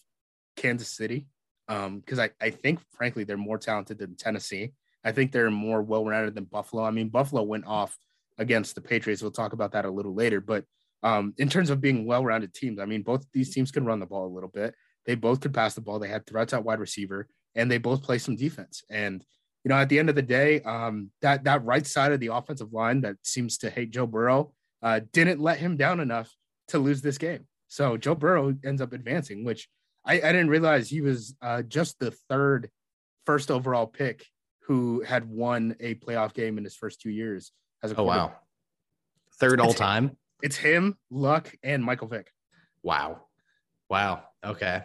Kansas 0.56 0.88
City 0.88 1.26
because 1.66 2.18
I, 2.18 2.30
I 2.40 2.50
think 2.50 2.80
frankly 2.92 3.24
they're 3.24 3.36
more 3.36 3.58
talented 3.58 3.98
than 3.98 4.16
Tennessee. 4.16 4.72
I 5.04 5.12
think 5.12 5.30
they're 5.30 5.50
more 5.50 5.82
well-rounded 5.82 6.34
than 6.34 6.44
Buffalo. 6.44 6.82
I 6.82 6.90
mean, 6.90 7.10
Buffalo 7.10 7.42
went 7.42 7.66
off 7.66 7.96
against 8.38 8.74
the 8.74 8.80
Patriots. 8.80 9.22
We'll 9.22 9.30
talk 9.30 9.52
about 9.52 9.72
that 9.72 9.84
a 9.84 9.90
little 9.90 10.14
later. 10.14 10.40
But 10.40 10.64
um, 11.02 11.34
in 11.36 11.48
terms 11.50 11.68
of 11.68 11.80
being 11.80 12.06
well-rounded 12.06 12.54
teams, 12.54 12.80
I 12.80 12.86
mean, 12.86 13.02
both 13.02 13.26
these 13.32 13.54
teams 13.54 13.70
can 13.70 13.84
run 13.84 14.00
the 14.00 14.06
ball 14.06 14.26
a 14.26 14.34
little 14.34 14.48
bit. 14.48 14.74
They 15.04 15.14
both 15.14 15.40
could 15.40 15.52
pass 15.52 15.74
the 15.74 15.82
ball. 15.82 15.98
They 15.98 16.08
had 16.08 16.26
threats 16.26 16.54
at 16.54 16.64
wide 16.64 16.80
receiver, 16.80 17.28
and 17.54 17.70
they 17.70 17.76
both 17.76 18.02
play 18.02 18.16
some 18.16 18.36
defense. 18.36 18.82
And 18.90 19.22
you 19.62 19.68
know, 19.68 19.76
at 19.76 19.88
the 19.90 19.98
end 19.98 20.08
of 20.08 20.14
the 20.14 20.22
day, 20.22 20.60
um, 20.62 21.10
that 21.20 21.44
that 21.44 21.64
right 21.64 21.86
side 21.86 22.12
of 22.12 22.20
the 22.20 22.28
offensive 22.28 22.72
line 22.72 23.02
that 23.02 23.16
seems 23.22 23.58
to 23.58 23.70
hate 23.70 23.90
Joe 23.90 24.06
Burrow 24.06 24.52
uh, 24.82 25.00
didn't 25.12 25.40
let 25.40 25.58
him 25.58 25.76
down 25.76 26.00
enough 26.00 26.34
to 26.68 26.78
lose 26.78 27.02
this 27.02 27.18
game. 27.18 27.46
So 27.68 27.96
Joe 27.96 28.14
Burrow 28.14 28.54
ends 28.64 28.80
up 28.80 28.92
advancing, 28.92 29.44
which 29.44 29.68
I, 30.04 30.14
I 30.14 30.32
didn't 30.32 30.48
realize 30.50 30.88
he 30.88 31.00
was 31.00 31.34
uh, 31.42 31.62
just 31.62 31.98
the 31.98 32.10
third 32.28 32.70
first 33.26 33.50
overall 33.50 33.86
pick 33.86 34.26
who 34.66 35.02
had 35.02 35.28
won 35.28 35.76
a 35.80 35.94
playoff 35.96 36.32
game 36.34 36.58
in 36.58 36.64
his 36.64 36.74
first 36.76 37.00
two 37.00 37.10
years 37.10 37.52
as 37.82 37.92
a 37.92 37.96
Oh 37.96 38.04
wow. 38.04 38.32
Third 39.38 39.60
all 39.60 39.70
It's- 39.70 39.78
time. 39.78 40.16
It's 40.42 40.56
him, 40.56 40.98
Luck, 41.10 41.54
and 41.62 41.82
Michael 41.82 42.06
Vick. 42.08 42.30
Wow. 42.82 43.22
Wow. 43.88 44.24
Okay. 44.44 44.82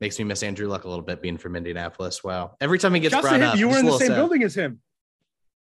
Makes 0.00 0.18
me 0.18 0.24
miss 0.24 0.42
Andrew 0.42 0.66
Luck 0.68 0.84
a 0.84 0.88
little 0.88 1.04
bit 1.04 1.20
being 1.20 1.36
from 1.36 1.54
Indianapolis. 1.54 2.24
Wow. 2.24 2.56
Every 2.62 2.78
time 2.78 2.94
he 2.94 3.00
gets 3.00 3.14
brought 3.20 3.36
him, 3.36 3.42
up, 3.42 3.56
you 3.56 3.68
were 3.68 3.78
in 3.78 3.84
the 3.84 3.98
same 3.98 4.08
sad. 4.08 4.16
building 4.16 4.42
as 4.42 4.54
him. 4.54 4.80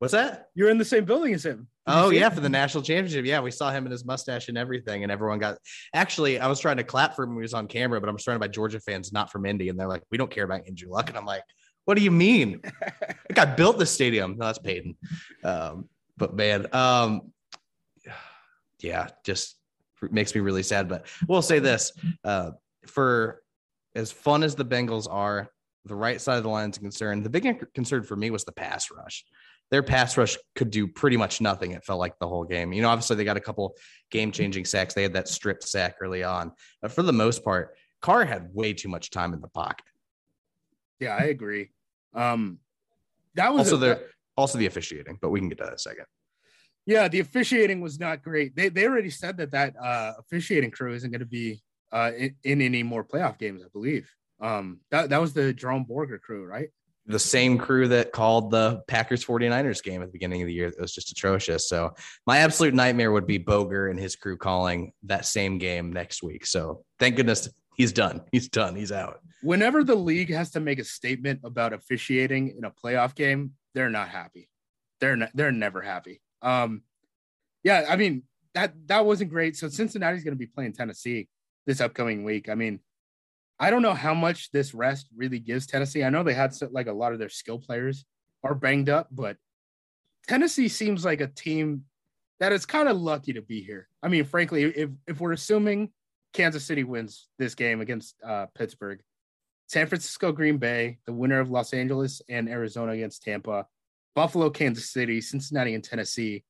What's 0.01 0.13
that? 0.13 0.49
You're 0.55 0.69
in 0.71 0.79
the 0.79 0.85
same 0.85 1.05
building 1.05 1.33
as 1.33 1.47
him. 1.47 1.69
Oh 1.89 2.11
yeah, 2.11 2.29
for 2.31 2.41
the 2.41 2.49
national 2.49 2.83
championship. 2.83 3.25
Yeah, 3.25 3.41
we 3.41 3.53
saw 3.53 3.71
him 3.71 3.85
and 3.85 3.93
his 3.93 4.05
mustache 4.05 4.49
and 4.49 4.59
everything, 4.59 5.05
and 5.05 5.13
everyone 5.13 5.39
got. 5.39 5.59
Actually, 5.95 6.41
I 6.41 6.49
was 6.49 6.59
trying 6.59 6.79
to 6.79 6.85
clap 6.85 7.15
for 7.15 7.23
him 7.23 7.31
when 7.31 7.39
he 7.39 7.43
was 7.43 7.55
on 7.55 7.69
camera, 7.69 8.01
but 8.01 8.09
I'm 8.09 8.19
surrounded 8.19 8.41
by 8.41 8.49
Georgia 8.49 8.81
fans, 8.81 9.13
not 9.13 9.31
from 9.31 9.47
Indy, 9.47 9.69
and 9.69 9.79
they're 9.79 9.87
like, 9.87 10.03
"We 10.11 10.19
don't 10.19 10.31
care 10.31 10.45
about 10.45 10.67
Andrew 10.67 10.91
Luck," 10.91 11.09
and 11.09 11.17
I'm 11.17 11.25
like, 11.25 11.45
"What 11.85 11.97
do 11.97 12.03
you 12.03 12.11
mean? 12.11 12.61
guy 13.35 13.45
built 13.55 13.79
the 13.79 13.87
stadium." 13.87 14.37
No, 14.37 14.47
that's 14.47 14.59
Peyton. 14.59 14.97
Um, 15.45 15.89
but 16.17 16.35
man, 16.35 16.67
um, 16.73 17.33
yeah, 18.81 19.09
just 19.25 19.57
makes 20.11 20.35
me 20.35 20.41
really 20.41 20.65
sad. 20.65 20.89
But 20.89 21.07
we'll 21.29 21.41
say 21.41 21.61
this: 21.61 21.93
uh, 22.25 22.51
for 22.89 23.43
as 23.95 24.11
fun 24.11 24.43
as 24.43 24.57
the 24.57 24.65
Bengals 24.65 25.07
are, 25.09 25.49
the 25.85 25.95
right 25.95 26.21
side 26.21 26.37
of 26.37 26.43
the 26.43 26.49
line 26.49 26.71
is 26.71 26.79
concerned. 26.79 27.23
The 27.23 27.31
big 27.31 27.73
concern 27.75 28.03
for 28.03 28.17
me 28.17 28.31
was 28.31 28.45
the 28.45 28.53
pass 28.53 28.91
rush 28.91 29.25
their 29.71 29.83
pass 29.83 30.17
rush 30.17 30.37
could 30.55 30.71
do 30.71 30.87
pretty 30.87 31.17
much 31.17 31.41
nothing. 31.41 31.73
It 31.73 31.85
felt 31.85 31.99
like 31.99 32.19
the 32.19 32.29
whole 32.29 32.45
game. 32.45 32.73
You 32.73 32.83
know, 32.83 32.89
obviously 32.89 33.17
they 33.17 33.25
got 33.25 33.37
a 33.37 33.41
couple 33.41 33.77
game 34.11 34.31
changing 34.31 34.65
sacks. 34.65 34.95
They 34.95 35.03
had 35.03 35.15
that 35.15 35.29
strip 35.29 35.63
sack 35.63 35.97
early 36.01 36.23
on, 36.23 36.53
but 36.81 36.93
for 36.93 37.03
the 37.03 37.13
most 37.13 37.45
part, 37.45 37.77
Carr 38.01 38.25
had 38.25 38.51
way 38.55 38.73
too 38.73 38.89
much 38.89 39.11
time 39.11 39.33
in 39.35 39.41
the 39.41 39.49
pocket. 39.49 39.85
Yeah, 41.01 41.17
I 41.17 41.25
agree. 41.25 41.71
Um, 42.15 42.59
that 43.35 43.53
was 43.53 43.73
Also, 43.73 43.77
a- 43.77 43.79
the 43.81 44.03
also 44.37 44.59
the 44.59 44.67
officiating, 44.67 45.19
but 45.21 45.31
we 45.31 45.41
can 45.41 45.49
get 45.49 45.59
to 45.59 45.65
that 45.65 45.71
in 45.71 45.75
a 45.75 45.79
second. 45.79 46.05
yeah, 46.87 47.09
the 47.09 47.21
officiating 47.21 47.81
was 47.81 47.99
not 47.99 48.23
great. 48.23 48.55
They 48.55 48.69
they 48.69 48.87
already 48.87 49.11
said 49.11 49.37
that 49.39 49.51
that 49.53 49.75
uh, 49.77 50.13
officiating 50.19 50.71
crew 50.71 50.95
isn't 50.95 51.11
going 51.11 51.21
to 51.21 51.27
be 51.27 51.63
uh, 51.93 52.13
in, 52.17 52.35
in 52.45 52.63
any 52.63 52.83
more 52.83 53.03
playoff 53.05 53.39
games. 53.39 53.63
I 53.65 53.69
believe. 53.73 54.09
Um, 54.41 54.81
that 54.91 55.09
that 55.11 55.21
was 55.21 55.33
the 55.33 55.53
Jerome 55.53 55.85
Boger 55.85 56.19
crew, 56.19 56.45
right? 56.47 56.69
The 57.07 57.19
same 57.19 57.57
crew 57.57 57.89
that 57.89 58.13
called 58.13 58.51
the 58.51 58.83
Packers 58.89 59.25
49ers 59.25 59.83
game 59.83 60.03
at 60.03 60.09
the 60.09 60.13
beginning 60.13 60.43
of 60.43 60.47
the 60.47 60.53
year. 60.53 60.69
It 60.69 60.81
was 60.81 60.93
just 60.93 61.13
atrocious. 61.13 61.69
So 61.69 61.95
my 62.27 62.39
absolute 62.39 62.75
nightmare 62.75 63.13
would 63.13 63.27
be 63.27 63.39
Boger 63.39 63.89
and 63.89 63.99
his 63.99 64.17
crew 64.17 64.37
calling 64.37 64.93
that 65.05 65.25
same 65.25 65.59
game 65.59 65.93
next 65.93 66.23
week. 66.23 66.47
So 66.47 66.85
thank 66.99 67.17
goodness 67.17 67.49
he's 67.77 67.93
done. 67.93 68.23
He's 68.33 68.49
done. 68.49 68.75
He's 68.75 68.91
out. 68.91 69.21
Whenever 69.43 69.85
the 69.85 69.95
league 69.95 70.33
has 70.33 70.51
to 70.53 70.61
make 70.61 70.81
a 70.81 70.85
statement 70.85 71.41
about 71.45 71.73
officiating 71.73 72.55
in 72.59 72.65
a 72.65 72.71
playoff 72.71 73.15
game, 73.15 73.53
they're 73.75 73.91
not 73.91 74.09
happy. 74.09 74.49
They're 75.01 75.17
not, 75.17 75.31
they're 75.35 75.53
never 75.53 75.83
happy. 75.83 76.21
Um, 76.43 76.83
yeah, 77.63 77.85
I 77.89 77.97
mean 77.97 78.23
that 78.55 78.75
that 78.87 79.05
wasn't 79.05 79.31
great. 79.31 79.57
So 79.57 79.69
Cincinnati's 79.69 80.25
going 80.25 80.35
to 80.35 80.39
be 80.39 80.47
playing 80.47 80.73
Tennessee 80.73 81.29
this 81.67 81.81
upcoming 81.81 82.25
week. 82.25 82.49
I 82.49 82.55
mean, 82.55 82.81
I 83.59 83.71
don't 83.71 83.83
know 83.83 83.95
how 83.95 84.15
much 84.15 84.51
this 84.51 84.75
rest 84.75 85.09
really 85.17 85.39
gives 85.39 85.67
Tennessee. 85.67 86.05
I 86.05 86.11
know 86.11 86.23
they 86.23 86.35
had 86.35 86.55
like 86.71 86.89
a 86.89 86.93
lot 86.93 87.13
of 87.13 87.19
their 87.19 87.29
skill 87.29 87.59
players 87.59 88.05
are 88.45 88.55
banged 88.55 88.89
up, 88.89 89.09
but 89.11 89.37
Tennessee 90.29 90.69
seems 90.69 91.05
like 91.05 91.21
a 91.21 91.29
team 91.29 91.85
that 92.39 92.53
is 92.53 92.67
kind 92.67 92.89
of 92.89 93.01
lucky 93.01 93.33
to 93.33 93.43
be 93.43 93.63
here. 93.63 93.89
I 94.03 94.09
mean, 94.09 94.25
frankly, 94.25 94.65
if 94.65 94.91
if 95.07 95.21
we're 95.21 95.33
assuming 95.33 95.91
Kansas 96.35 96.65
City 96.65 96.85
wins 96.85 97.29
this 97.39 97.55
game 97.55 97.81
against 97.81 98.17
uh, 98.23 98.47
Pittsburgh, 98.55 99.01
San 99.69 99.87
Francisco, 99.87 100.33
Green 100.33 100.59
Bay, 100.59 100.99
the 101.07 101.13
winner 101.13 101.41
of 101.41 101.51
Los 101.51 101.73
Angeles 101.73 102.21
and 102.29 102.49
Arizona 102.49 102.93
against 102.93 103.23
Tampa, 103.23 103.67
Buffalo, 104.15 104.51
Kansas 104.51 104.91
City, 104.91 105.21
Cincinnati, 105.21 105.75
and 105.75 105.83
Tennessee. 105.83 106.45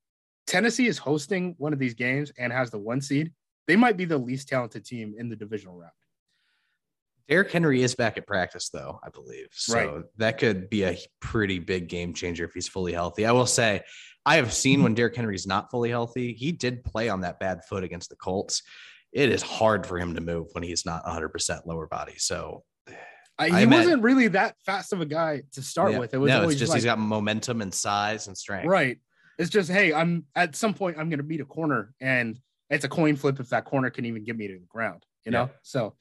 Tennessee 0.47 0.87
is 0.87 0.99
hosting 0.99 1.55
one 1.59 1.73
of 1.73 1.79
these 1.79 1.95
games 1.95 2.33
and 2.39 2.53
has 2.53 2.71
the 2.71 2.79
one 2.79 3.01
seed. 3.01 3.33
They 3.67 3.77
might 3.77 3.97
be 3.97 4.05
the 4.05 4.19
least 4.19 4.49
talented 4.49 4.85
team 4.85 5.15
in 5.19 5.29
the 5.29 5.37
divisional 5.37 5.77
round. 5.77 5.93
Derrick 7.29 7.51
Henry 7.51 7.83
is 7.83 7.95
back 7.95 8.17
at 8.17 8.27
practice, 8.27 8.69
though, 8.71 9.01
I 9.03 9.09
believe. 9.11 9.49
So 9.53 9.75
Right. 9.75 10.05
that 10.19 10.39
could 10.39 10.71
be 10.71 10.85
a 10.85 10.97
pretty 11.21 11.59
big 11.59 11.89
game 11.89 12.15
changer 12.15 12.45
if 12.45 12.53
he's 12.55 12.69
fully 12.69 12.93
healthy. 12.93 13.27
I 13.27 13.33
will 13.33 13.47
say, 13.47 13.83
I 14.25 14.37
have 14.37 14.53
seen 14.53 14.83
when 14.83 14.95
Derrick 14.95 15.17
Henry's 15.17 15.47
not 15.47 15.71
fully 15.71 15.91
healthy, 15.91 16.33
he 16.35 16.53
did 16.53 16.85
play 16.85 17.09
on 17.09 17.23
that 17.23 17.39
bad 17.41 17.65
foot 17.65 17.85
against 17.85 18.11
the 18.11 18.17
Colts. 18.17 18.63
It 19.13 19.31
is 19.31 19.43
hard 19.43 19.87
for 19.87 19.99
him 19.99 20.15
to 20.15 20.21
move 20.21 20.49
when 20.53 20.63
he's 20.63 20.85
not 20.85 21.05
100% 21.05 21.67
lower 21.67 21.87
body. 21.87 22.15
So 22.17 22.65
I, 23.39 23.47
I 23.47 23.61
he 23.61 23.67
wasn't 23.67 24.03
really 24.03 24.29
that 24.29 24.57
fast 24.65 24.93
of 24.93 25.01
a 25.01 25.07
guy 25.07 25.43
to 25.53 25.63
start 25.63 25.93
yeah. 25.93 25.99
with. 25.99 26.15
It 26.15 26.19
was 26.19 26.31
no, 26.31 26.41
always 26.41 26.55
it's 26.55 26.61
just 26.61 26.71
like, 26.71 26.79
he's 26.79 26.85
got 26.85 26.99
momentum 26.99 27.61
and 27.61 27.73
size 27.73 28.29
and 28.29 28.37
strength. 28.37 28.67
right. 28.67 28.99
It's 29.39 29.51
just 29.51 29.71
hey, 29.71 29.93
I'm 29.93 30.25
at 30.35 30.57
some 30.57 30.73
point 30.73 30.97
I'm 30.99 31.11
going 31.11 31.19
to 31.19 31.25
beat 31.25 31.43
a 31.43 31.45
corner, 31.45 31.93
and 32.01 32.39
it's 32.71 32.87
a 32.87 32.89
coin 32.89 33.17
flip 33.17 33.39
if 33.39 33.51
that 33.51 33.67
corner 33.67 33.91
can 33.91 34.07
even 34.07 34.25
get 34.25 34.37
me 34.37 34.49
to 34.49 34.55
the 34.55 34.67
ground. 34.67 35.05
You 35.27 35.33
know, 35.33 35.43
Yeah. 35.43 35.49
so 35.63 35.95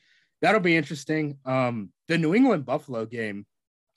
that'll 0.46 0.62
be 0.62 0.78
interesting. 0.78 1.40
Um, 1.44 1.90
the 2.08 2.20
New 2.20 2.36
England 2.36 2.68
Buffalo 2.68 3.08
game, 3.08 3.48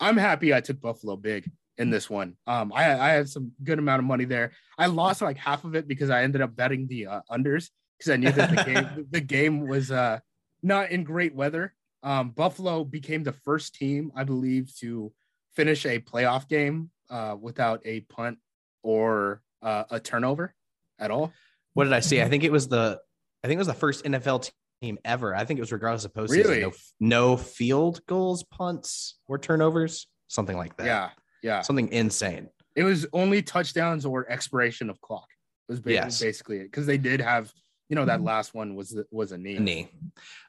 I'm 0.00 0.16
happy 0.16 0.54
I 0.54 0.62
took 0.62 0.80
Buffalo 0.80 1.14
big 1.14 1.50
in 1.76 1.90
this 1.90 2.08
one. 2.08 2.36
Um, 2.46 2.72
I 2.74 2.98
I 2.98 3.08
had 3.10 3.28
some 3.28 3.52
good 3.62 3.78
amount 3.78 3.98
of 3.98 4.06
money 4.06 4.24
there. 4.24 4.52
I 4.78 4.86
lost 4.86 5.20
like 5.20 5.36
half 5.36 5.64
of 5.64 5.74
it 5.74 5.86
because 5.86 6.08
I 6.08 6.22
ended 6.22 6.40
up 6.40 6.56
betting 6.56 6.86
the 6.86 7.06
uh, 7.06 7.20
unders 7.30 7.68
because 7.98 8.12
I 8.12 8.16
knew 8.16 8.32
that 8.32 8.48
the 8.48 8.64
game 8.64 9.06
the 9.10 9.20
game 9.20 9.68
was 9.68 9.90
uh 9.90 10.20
not 10.62 10.90
in 10.90 11.04
great 11.04 11.34
weather. 11.34 11.74
Um, 12.02 12.30
Buffalo 12.30 12.82
became 12.82 13.24
the 13.24 13.32
first 13.32 13.74
team, 13.74 14.10
I 14.16 14.24
believe, 14.24 14.74
to 14.78 15.12
finish 15.54 15.84
a 15.84 15.98
playoff 15.98 16.48
game 16.48 16.90
uh, 17.10 17.36
without 17.38 17.82
a 17.84 18.00
punt 18.00 18.38
or 18.82 19.42
uh, 19.60 19.84
a 19.90 20.00
turnover 20.00 20.54
at 20.98 21.10
all. 21.10 21.30
What 21.74 21.84
did 21.84 21.92
I 21.92 22.00
see? 22.00 22.22
I 22.22 22.28
think 22.28 22.42
it 22.42 22.52
was 22.52 22.68
the 22.68 23.00
I 23.44 23.48
think 23.48 23.58
it 23.58 23.60
was 23.60 23.66
the 23.66 23.74
first 23.74 24.04
NFL 24.06 24.50
team 24.80 24.98
ever. 25.04 25.34
I 25.34 25.44
think 25.44 25.58
it 25.58 25.62
was 25.62 25.72
regardless 25.72 26.04
of 26.04 26.12
postseason. 26.12 26.44
Really? 26.44 26.60
No, 26.60 26.72
no 27.00 27.36
field 27.36 28.00
goals, 28.06 28.44
punts, 28.44 29.18
or 29.26 29.38
turnovers, 29.38 30.06
something 30.28 30.56
like 30.56 30.76
that. 30.76 30.86
Yeah. 30.86 31.10
Yeah, 31.40 31.60
something 31.62 31.88
insane. 31.92 32.48
It 32.74 32.82
was 32.82 33.06
only 33.12 33.42
touchdowns 33.42 34.04
or 34.04 34.28
expiration 34.28 34.90
of 34.90 35.00
clock. 35.00 35.28
Was 35.68 35.78
basically, 35.78 35.94
Yes. 35.94 36.20
basically 36.20 36.56
it 36.58 36.64
because 36.64 36.86
they 36.86 36.98
did 36.98 37.20
have 37.20 37.52
you 37.88 37.94
know 37.94 38.04
that 38.06 38.22
last 38.22 38.54
one 38.54 38.74
was 38.74 38.98
was 39.12 39.30
a 39.32 39.38
knee. 39.38 39.58
knee. 39.58 39.88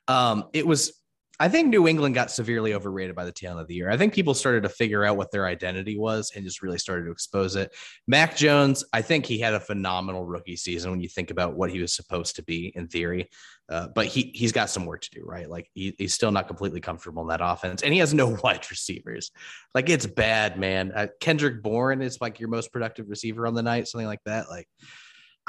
Um, 0.08 0.46
it 0.54 0.66
was. 0.66 0.94
I 1.40 1.48
think 1.48 1.70
New 1.70 1.88
England 1.88 2.16
got 2.16 2.32
severely 2.32 2.74
overrated 2.74 3.16
by 3.16 3.24
the 3.24 3.32
tail 3.32 3.52
end 3.52 3.62
of 3.62 3.68
the 3.68 3.76
year. 3.76 3.90
I 3.90 3.96
think 3.96 4.14
people 4.14 4.34
started 4.34 4.64
to 4.64 4.70
figure 4.70 5.06
out 5.06 5.16
what 5.16 5.32
their 5.32 5.46
identity 5.46 5.98
was 5.98 6.34
and 6.36 6.44
just 6.44 6.62
really 6.62 6.78
started 6.78 7.06
to 7.06 7.12
expose 7.12 7.56
it. 7.56 7.74
Mac 8.08 8.36
Jones, 8.36 8.84
I 8.92 9.02
think 9.02 9.26
he 9.26 9.40
had 9.40 9.54
a 9.54 9.60
phenomenal 9.60 10.26
rookie 10.26 10.58
season 10.58 10.92
when 10.92 11.00
you 11.00 11.08
think 11.08 11.32
about 11.32 11.56
what 11.56 11.72
he 11.72 11.80
was 11.80 11.94
supposed 11.94 12.36
to 12.36 12.44
be 12.44 12.74
in 12.76 12.88
theory. 12.88 13.30
Uh, 13.70 13.88
but 13.94 14.08
he 14.08 14.32
he's 14.34 14.52
got 14.52 14.70
some 14.70 14.86
work 14.86 15.02
to 15.02 15.12
do, 15.12 15.24
right? 15.24 15.50
Like 15.50 15.70
he, 15.74 15.96
he's 15.98 16.14
still 16.14 16.32
not 16.32 16.48
completely 16.48 16.82
comfortable 16.82 17.22
in 17.22 17.30
that 17.30 17.40
offense, 17.42 17.84
and 17.84 17.94
he 17.94 18.00
has 18.00 18.14
no 18.14 18.30
wide 18.44 18.70
receivers. 18.70 19.32
Like 19.76 19.90
it's 19.90 20.08
bad, 20.08 20.58
man. 20.60 20.92
Uh, 20.94 21.08
Kendrick 21.20 21.62
Bourne 21.62 22.02
is 22.02 22.20
like 22.20 22.40
your 22.40 22.50
most 22.50 22.74
productive 22.74 23.10
receiver 23.10 23.46
on 23.46 23.54
the 23.54 23.64
night, 23.64 23.88
something 23.88 24.08
like 24.08 24.24
that. 24.26 24.50
Like 24.50 24.68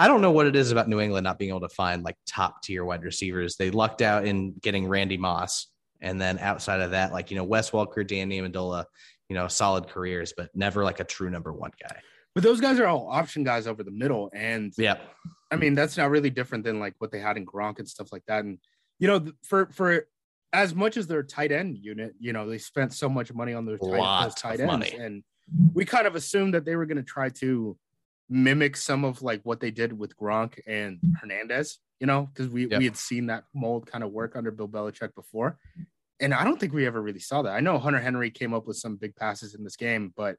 I 0.00 0.06
don't 0.06 0.22
know 0.22 0.30
what 0.30 0.46
it 0.46 0.54
is 0.54 0.70
about 0.70 0.88
New 0.88 1.00
England 1.00 1.24
not 1.24 1.38
being 1.38 1.50
able 1.50 1.60
to 1.60 1.68
find 1.68 2.02
like 2.02 2.16
top 2.26 2.62
tier 2.62 2.84
wide 2.84 3.02
receivers. 3.02 3.56
They 3.56 3.70
lucked 3.70 4.02
out 4.02 4.24
in 4.24 4.52
getting 4.62 4.86
Randy 4.86 5.16
Moss. 5.16 5.66
And 6.00 6.20
then 6.20 6.38
outside 6.38 6.80
of 6.80 6.92
that, 6.92 7.12
like, 7.12 7.30
you 7.30 7.36
know, 7.36 7.44
Wes 7.44 7.70
Welker, 7.70 8.06
Dan 8.06 8.30
Amendola, 8.30 8.84
you 9.28 9.34
know, 9.34 9.48
solid 9.48 9.88
careers, 9.88 10.32
but 10.36 10.50
never 10.54 10.84
like 10.84 11.00
a 11.00 11.04
true 11.04 11.30
number 11.30 11.52
one 11.52 11.72
guy. 11.80 12.00
But 12.34 12.44
those 12.44 12.60
guys 12.60 12.78
are 12.78 12.86
all 12.86 13.08
option 13.08 13.44
guys 13.44 13.66
over 13.66 13.82
the 13.82 13.90
middle, 13.90 14.30
and 14.32 14.72
Yeah. 14.78 14.98
I 15.50 15.56
mean 15.56 15.74
that's 15.74 15.96
not 15.96 16.10
really 16.10 16.30
different 16.30 16.62
than 16.64 16.78
like 16.78 16.94
what 16.98 17.10
they 17.10 17.18
had 17.18 17.36
in 17.36 17.44
Gronk 17.44 17.80
and 17.80 17.88
stuff 17.88 18.12
like 18.12 18.22
that. 18.28 18.44
And 18.44 18.58
you 19.00 19.08
know, 19.08 19.32
for 19.42 19.66
for 19.72 20.06
as 20.52 20.74
much 20.74 20.96
as 20.96 21.06
their 21.06 21.22
tight 21.22 21.50
end 21.52 21.78
unit, 21.78 22.14
you 22.18 22.32
know, 22.32 22.48
they 22.48 22.58
spent 22.58 22.92
so 22.92 23.08
much 23.08 23.32
money 23.32 23.52
on 23.52 23.66
their 23.66 23.78
tight, 23.78 24.36
tight 24.36 24.60
ends, 24.60 24.66
money. 24.66 24.92
and 24.96 25.24
we 25.74 25.84
kind 25.84 26.06
of 26.06 26.14
assumed 26.14 26.54
that 26.54 26.64
they 26.64 26.76
were 26.76 26.86
going 26.86 26.96
to 26.98 27.02
try 27.02 27.28
to 27.28 27.76
mimic 28.28 28.76
some 28.76 29.04
of 29.04 29.22
like 29.22 29.40
what 29.42 29.58
they 29.60 29.70
did 29.72 29.92
with 29.96 30.16
Gronk 30.16 30.60
and 30.66 30.98
Hernandez, 31.20 31.78
you 32.00 32.06
know, 32.06 32.26
because 32.32 32.48
we 32.48 32.66
Yep. 32.66 32.78
we 32.78 32.84
had 32.86 32.96
seen 32.96 33.26
that 33.26 33.44
mold 33.54 33.86
kind 33.86 34.02
of 34.02 34.10
work 34.10 34.34
under 34.34 34.50
Bill 34.50 34.68
Belichick 34.68 35.14
before. 35.14 35.58
And 36.18 36.34
I 36.34 36.44
don't 36.44 36.58
think 36.58 36.72
we 36.72 36.86
ever 36.86 37.00
really 37.00 37.20
saw 37.20 37.42
that. 37.42 37.54
I 37.54 37.60
know 37.60 37.78
Hunter 37.78 38.00
Henry 38.00 38.30
came 38.30 38.52
up 38.52 38.66
with 38.66 38.76
some 38.76 38.96
big 38.96 39.14
passes 39.16 39.54
in 39.54 39.64
this 39.64 39.76
game, 39.76 40.12
but 40.16 40.36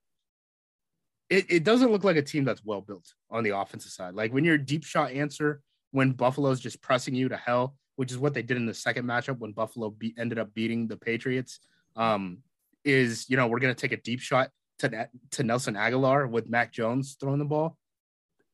it, 1.29 1.45
it 1.49 1.63
doesn't 1.63 1.91
look 1.91 2.03
like 2.03 2.17
a 2.17 2.21
team 2.21 2.43
that's 2.43 2.63
well 2.63 2.81
built 2.81 3.13
on 3.29 3.43
the 3.43 3.57
offensive 3.57 3.91
side. 3.91 4.13
Like 4.13 4.33
when 4.33 4.43
you're 4.43 4.55
a 4.55 4.63
deep 4.63 4.83
shot 4.83 5.11
answer, 5.11 5.61
when 5.91 6.11
Buffalo's 6.11 6.59
just 6.59 6.81
pressing 6.81 7.15
you 7.15 7.29
to 7.29 7.37
hell, 7.37 7.75
which 7.95 8.11
is 8.11 8.17
what 8.17 8.33
they 8.33 8.41
did 8.41 8.57
in 8.57 8.65
the 8.65 8.73
second 8.73 9.05
matchup 9.05 9.39
when 9.39 9.53
Buffalo 9.53 9.89
beat, 9.89 10.15
ended 10.19 10.39
up 10.39 10.53
beating 10.53 10.87
the 10.87 10.97
Patriots, 10.97 11.59
um, 11.95 12.39
is 12.83 13.29
you 13.29 13.37
know 13.37 13.47
we're 13.47 13.59
gonna 13.59 13.75
take 13.75 13.91
a 13.91 13.97
deep 13.97 14.19
shot 14.19 14.49
to 14.79 15.09
to 15.31 15.43
Nelson 15.43 15.75
Agholor 15.75 16.29
with 16.29 16.49
Mac 16.49 16.73
Jones 16.73 17.15
throwing 17.19 17.39
the 17.39 17.45
ball. 17.45 17.77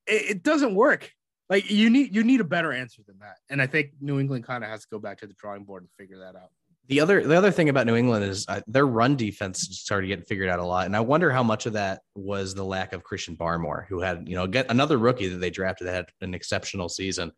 It, 0.05 0.31
it 0.31 0.43
doesn't 0.43 0.75
work. 0.75 1.11
Like 1.49 1.69
you 1.71 1.89
need 1.89 2.13
you 2.15 2.23
need 2.23 2.41
a 2.41 2.45
better 2.45 2.73
answer 2.73 3.01
than 3.07 3.19
that, 3.19 3.37
and 3.49 3.61
I 3.61 3.67
think 3.67 3.91
New 4.01 4.19
England 4.19 4.43
kind 4.43 4.63
of 4.63 4.69
has 4.69 4.81
to 4.81 4.87
go 4.91 4.99
back 4.99 5.19
to 5.19 5.27
the 5.27 5.33
drawing 5.33 5.63
board 5.63 5.83
and 5.83 5.91
figure 5.97 6.19
that 6.19 6.35
out. 6.35 6.49
The 6.87 6.99
other 6.99 7.21
the 7.21 7.37
other 7.37 7.51
thing 7.51 7.69
about 7.69 7.85
New 7.85 7.95
England 7.95 8.25
is 8.25 8.45
uh, 8.47 8.61
their 8.67 8.85
run 8.85 9.15
defense 9.15 9.59
started 9.59 10.07
getting 10.07 10.25
figured 10.25 10.49
out 10.49 10.59
a 10.59 10.65
lot, 10.65 10.85
and 10.85 10.95
I 10.95 11.01
wonder 11.01 11.31
how 11.31 11.43
much 11.43 11.65
of 11.65 11.73
that 11.73 12.01
was 12.15 12.53
the 12.53 12.63
lack 12.63 12.93
of 12.93 13.03
Christian 13.03 13.35
Barmore, 13.35 13.85
who 13.87 14.01
had 14.01 14.27
you 14.27 14.35
know 14.35 14.47
get 14.47 14.69
another 14.69 14.97
rookie 14.97 15.27
that 15.27 15.37
they 15.37 15.49
drafted 15.49 15.87
that 15.87 15.93
had 15.93 16.05
an 16.21 16.33
exceptional 16.33 16.89
season. 16.89 17.31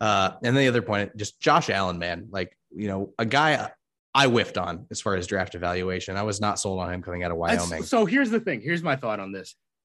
Uh, 0.00 0.32
and 0.42 0.56
then 0.56 0.62
the 0.62 0.68
other 0.68 0.82
point, 0.82 1.14
just 1.16 1.40
Josh 1.40 1.68
Allen, 1.68 1.98
man, 1.98 2.28
like 2.30 2.56
you 2.74 2.88
know 2.88 3.12
a 3.18 3.26
guy 3.26 3.70
I 4.14 4.26
whiffed 4.26 4.58
on 4.58 4.86
as 4.90 5.00
far 5.00 5.14
as 5.14 5.26
draft 5.26 5.54
evaluation. 5.54 6.16
I 6.16 6.22
was 6.22 6.40
not 6.40 6.58
sold 6.58 6.80
on 6.80 6.92
him 6.92 7.02
coming 7.02 7.22
out 7.22 7.30
of 7.30 7.36
Wyoming. 7.36 7.82
So 7.84 8.04
here's 8.06 8.30
the 8.30 8.40
thing. 8.40 8.60
Here's 8.60 8.82
my 8.82 8.96
thought 8.96 9.20
on 9.20 9.32
this. 9.32 9.54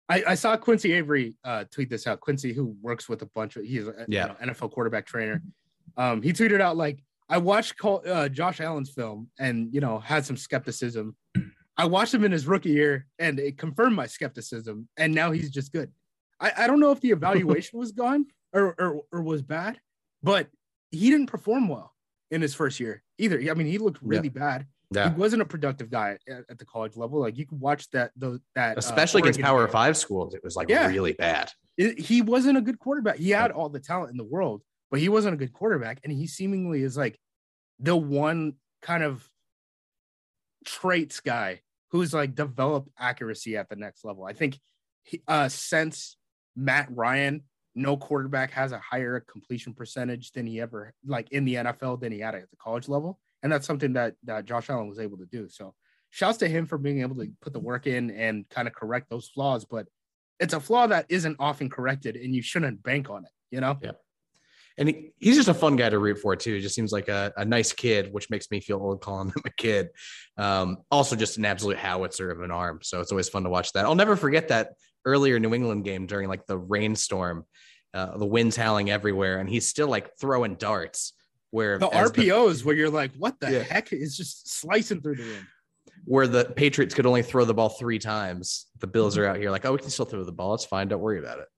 I, 0.08 0.22
I 0.28 0.34
saw 0.34 0.56
Quincy 0.56 0.92
Avery 0.92 1.34
uh, 1.44 1.64
tweet 1.70 1.88
this 1.88 2.06
out. 2.06 2.20
Quincy, 2.20 2.52
who 2.52 2.76
works 2.82 3.08
with 3.08 3.22
a 3.22 3.26
bunch 3.34 3.56
of, 3.56 3.64
he's 3.64 3.86
a 3.86 4.04
Yeah. 4.08 4.34
you 4.40 4.46
know, 4.46 4.52
NFL 4.52 4.72
quarterback 4.72 5.06
trainer. 5.06 5.42
Um, 5.96 6.22
he 6.22 6.32
tweeted 6.32 6.60
out 6.60 6.76
like, 6.76 7.02
I 7.28 7.38
watched 7.38 7.78
Col- 7.78 8.02
uh, 8.06 8.28
Josh 8.28 8.60
Allen's 8.60 8.90
film 8.90 9.28
and 9.38 9.72
you 9.72 9.80
know 9.80 9.98
had 9.98 10.26
some 10.26 10.36
skepticism. 10.36 11.16
I 11.78 11.86
watched 11.86 12.12
him 12.12 12.24
in 12.24 12.32
his 12.32 12.46
rookie 12.46 12.70
year 12.70 13.06
and 13.18 13.38
it 13.40 13.56
confirmed 13.56 13.96
my 13.96 14.06
skepticism. 14.06 14.86
And 14.98 15.14
now 15.14 15.30
he's 15.30 15.50
just 15.50 15.72
good. 15.72 15.90
I, 16.40 16.52
I 16.58 16.66
don't 16.66 16.80
know 16.80 16.90
if 16.90 17.00
the 17.00 17.10
evaluation 17.10 17.78
was 17.78 17.92
gone 17.92 18.26
or, 18.52 18.74
or 18.78 19.02
or 19.12 19.22
was 19.22 19.40
bad, 19.40 19.78
but 20.22 20.48
he 20.90 21.10
didn't 21.10 21.28
perform 21.28 21.68
well 21.68 21.94
in 22.30 22.42
his 22.42 22.54
first 22.54 22.78
year 22.80 23.02
either. 23.18 23.40
I 23.50 23.54
mean, 23.54 23.66
he 23.66 23.78
looked 23.78 24.02
really 24.02 24.28
bad 24.28 24.66
Yeah, 24.94 25.10
he 25.12 25.18
wasn't 25.20 25.42
a 25.42 25.44
productive 25.44 25.90
guy 25.90 26.18
at, 26.28 26.44
at 26.50 26.58
the 26.58 26.64
college 26.64 26.96
level. 26.96 27.20
Like 27.20 27.36
you 27.38 27.46
could 27.46 27.60
watch 27.60 27.88
that 27.90 28.10
those 28.16 28.40
that 28.54 28.76
uh, 28.76 28.78
especially 28.78 29.20
against 29.22 29.40
Power 29.40 29.66
game. 29.66 29.72
Five 29.72 29.96
schools, 29.96 30.34
it 30.34 30.42
was 30.44 30.56
like 30.56 30.68
Yeah. 30.68 30.86
really 30.88 31.12
bad. 31.12 31.50
It- 31.76 31.98
he 31.98 32.22
wasn't 32.22 32.58
a 32.58 32.60
good 32.60 32.78
quarterback. 32.78 33.16
He 33.16 33.30
had 33.30 33.50
all 33.50 33.68
the 33.68 33.80
talent 33.80 34.10
in 34.10 34.16
the 34.16 34.24
world, 34.24 34.62
but 34.90 35.00
he 35.00 35.08
wasn't 35.08 35.34
a 35.34 35.36
good 35.36 35.52
quarterback. 35.52 36.00
And 36.04 36.12
he 36.12 36.26
seemingly 36.26 36.82
is 36.82 36.96
like 36.96 37.18
the 37.78 37.96
one 37.96 38.54
kind 38.82 39.02
of 39.02 39.28
traits 40.64 41.20
guy 41.20 41.60
who's 41.90 42.14
like 42.14 42.34
developed 42.34 42.88
accuracy 42.98 43.56
at 43.56 43.68
the 43.68 43.76
next 43.76 44.04
level. 44.04 44.24
I 44.24 44.32
think 44.32 44.58
he, 45.04 45.22
uh, 45.28 45.48
since 45.48 46.16
Matt 46.56 46.88
Ryan, 46.90 47.42
no 47.74 47.96
quarterback 47.96 48.50
has 48.52 48.72
a 48.72 48.78
higher 48.78 49.20
completion 49.20 49.72
percentage 49.74 50.32
than 50.32 50.46
he 50.46 50.60
ever 50.60 50.92
like 51.06 51.30
in 51.32 51.44
the 51.44 51.54
NFL 51.54 52.00
than 52.00 52.12
he 52.12 52.20
had 52.20 52.34
at 52.34 52.50
the 52.50 52.56
college 52.56 52.88
level, 52.88 53.18
and 53.42 53.52
that's 53.52 53.66
something 53.66 53.94
that 53.94 54.14
that 54.24 54.44
Josh 54.44 54.70
Allen 54.70 54.88
was 54.88 54.98
able 54.98 55.18
to 55.18 55.26
do. 55.26 55.48
So, 55.48 55.74
shouts 56.10 56.38
to 56.38 56.48
him 56.48 56.66
for 56.66 56.78
being 56.78 57.00
able 57.00 57.16
to 57.16 57.30
put 57.40 57.52
the 57.52 57.60
work 57.60 57.86
in 57.86 58.10
and 58.10 58.48
kind 58.48 58.68
of 58.68 58.74
correct 58.74 59.10
those 59.10 59.28
flaws. 59.28 59.64
But 59.64 59.86
it's 60.40 60.54
a 60.54 60.60
flaw 60.60 60.86
that 60.88 61.06
isn't 61.08 61.36
often 61.38 61.70
corrected, 61.70 62.16
and 62.16 62.34
you 62.34 62.42
shouldn't 62.42 62.82
bank 62.82 63.10
on 63.10 63.24
it. 63.24 63.30
You 63.50 63.60
know? 63.60 63.78
Yeah. 63.82 63.92
And 64.78 64.88
he, 64.88 65.12
he's 65.18 65.36
just 65.36 65.48
a 65.48 65.54
fun 65.54 65.76
guy 65.76 65.90
to 65.90 65.98
root 65.98 66.18
for 66.18 66.34
too. 66.34 66.54
He 66.54 66.60
just 66.60 66.74
seems 66.74 66.92
like 66.92 67.08
a, 67.08 67.32
a 67.36 67.44
nice 67.44 67.72
kid, 67.72 68.12
which 68.12 68.30
makes 68.30 68.50
me 68.50 68.60
feel 68.60 68.78
old 68.78 69.02
calling 69.02 69.28
him 69.28 69.42
a 69.44 69.50
kid. 69.50 69.90
Um, 70.38 70.78
also, 70.90 71.16
just 71.16 71.36
an 71.36 71.44
absolute 71.44 71.76
howitzer 71.76 72.30
of 72.30 72.40
an 72.40 72.50
arm. 72.50 72.80
So 72.82 73.00
it's 73.00 73.12
always 73.12 73.28
fun 73.28 73.44
to 73.44 73.50
watch 73.50 73.72
that. 73.72 73.84
I'll 73.84 73.94
never 73.94 74.16
forget 74.16 74.48
that 74.48 74.70
earlier 75.04 75.38
New 75.38 75.54
England 75.54 75.84
game 75.84 76.06
during 76.06 76.28
like 76.28 76.46
the 76.46 76.58
rainstorm, 76.58 77.44
uh, 77.92 78.16
the 78.16 78.26
winds 78.26 78.56
howling 78.56 78.90
everywhere, 78.90 79.38
and 79.38 79.48
he's 79.48 79.68
still 79.68 79.88
like 79.88 80.10
throwing 80.18 80.54
darts. 80.54 81.12
Where 81.52 81.78
The 81.78 81.88
RPOs 81.88 82.64
where 82.64 82.74
you're 82.74 82.88
like, 82.90 83.12
what 83.18 83.38
the 83.38 83.52
Yeah. 83.52 83.58
heck 83.60 83.92
is 83.92 84.16
just 84.16 84.50
slicing 84.50 85.00
through 85.02 85.16
the 85.16 85.22
wind. 85.22 85.46
where 86.04 86.26
the 86.26 86.46
Patriots 86.46 86.94
could 86.94 87.06
only 87.06 87.22
throw 87.22 87.44
the 87.44 87.54
ball 87.54 87.68
three 87.68 87.98
times, 87.98 88.66
the 88.80 88.86
Bills 88.88 89.16
are 89.18 89.26
out 89.26 89.36
here 89.36 89.50
like, 89.50 89.64
oh, 89.64 89.72
we 89.72 89.78
can 89.78 89.90
still 89.90 90.06
throw 90.06 90.24
the 90.24 90.32
ball. 90.32 90.54
It's 90.54 90.64
fine. 90.64 90.88
Don't 90.88 91.00
worry 91.00 91.18
about 91.20 91.38
it. 91.38 91.48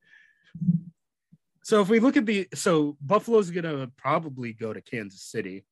So 1.63 1.81
if 1.81 1.89
we 1.89 1.99
look 2.01 2.17
at 2.19 2.27
the 2.27 2.47
so 2.55 2.97
Buffalo's 3.01 3.51
gonna 3.51 3.91
probably 3.97 4.53
go 4.53 4.73
to 4.75 4.83
Kansas 4.83 5.23
City. 5.23 5.65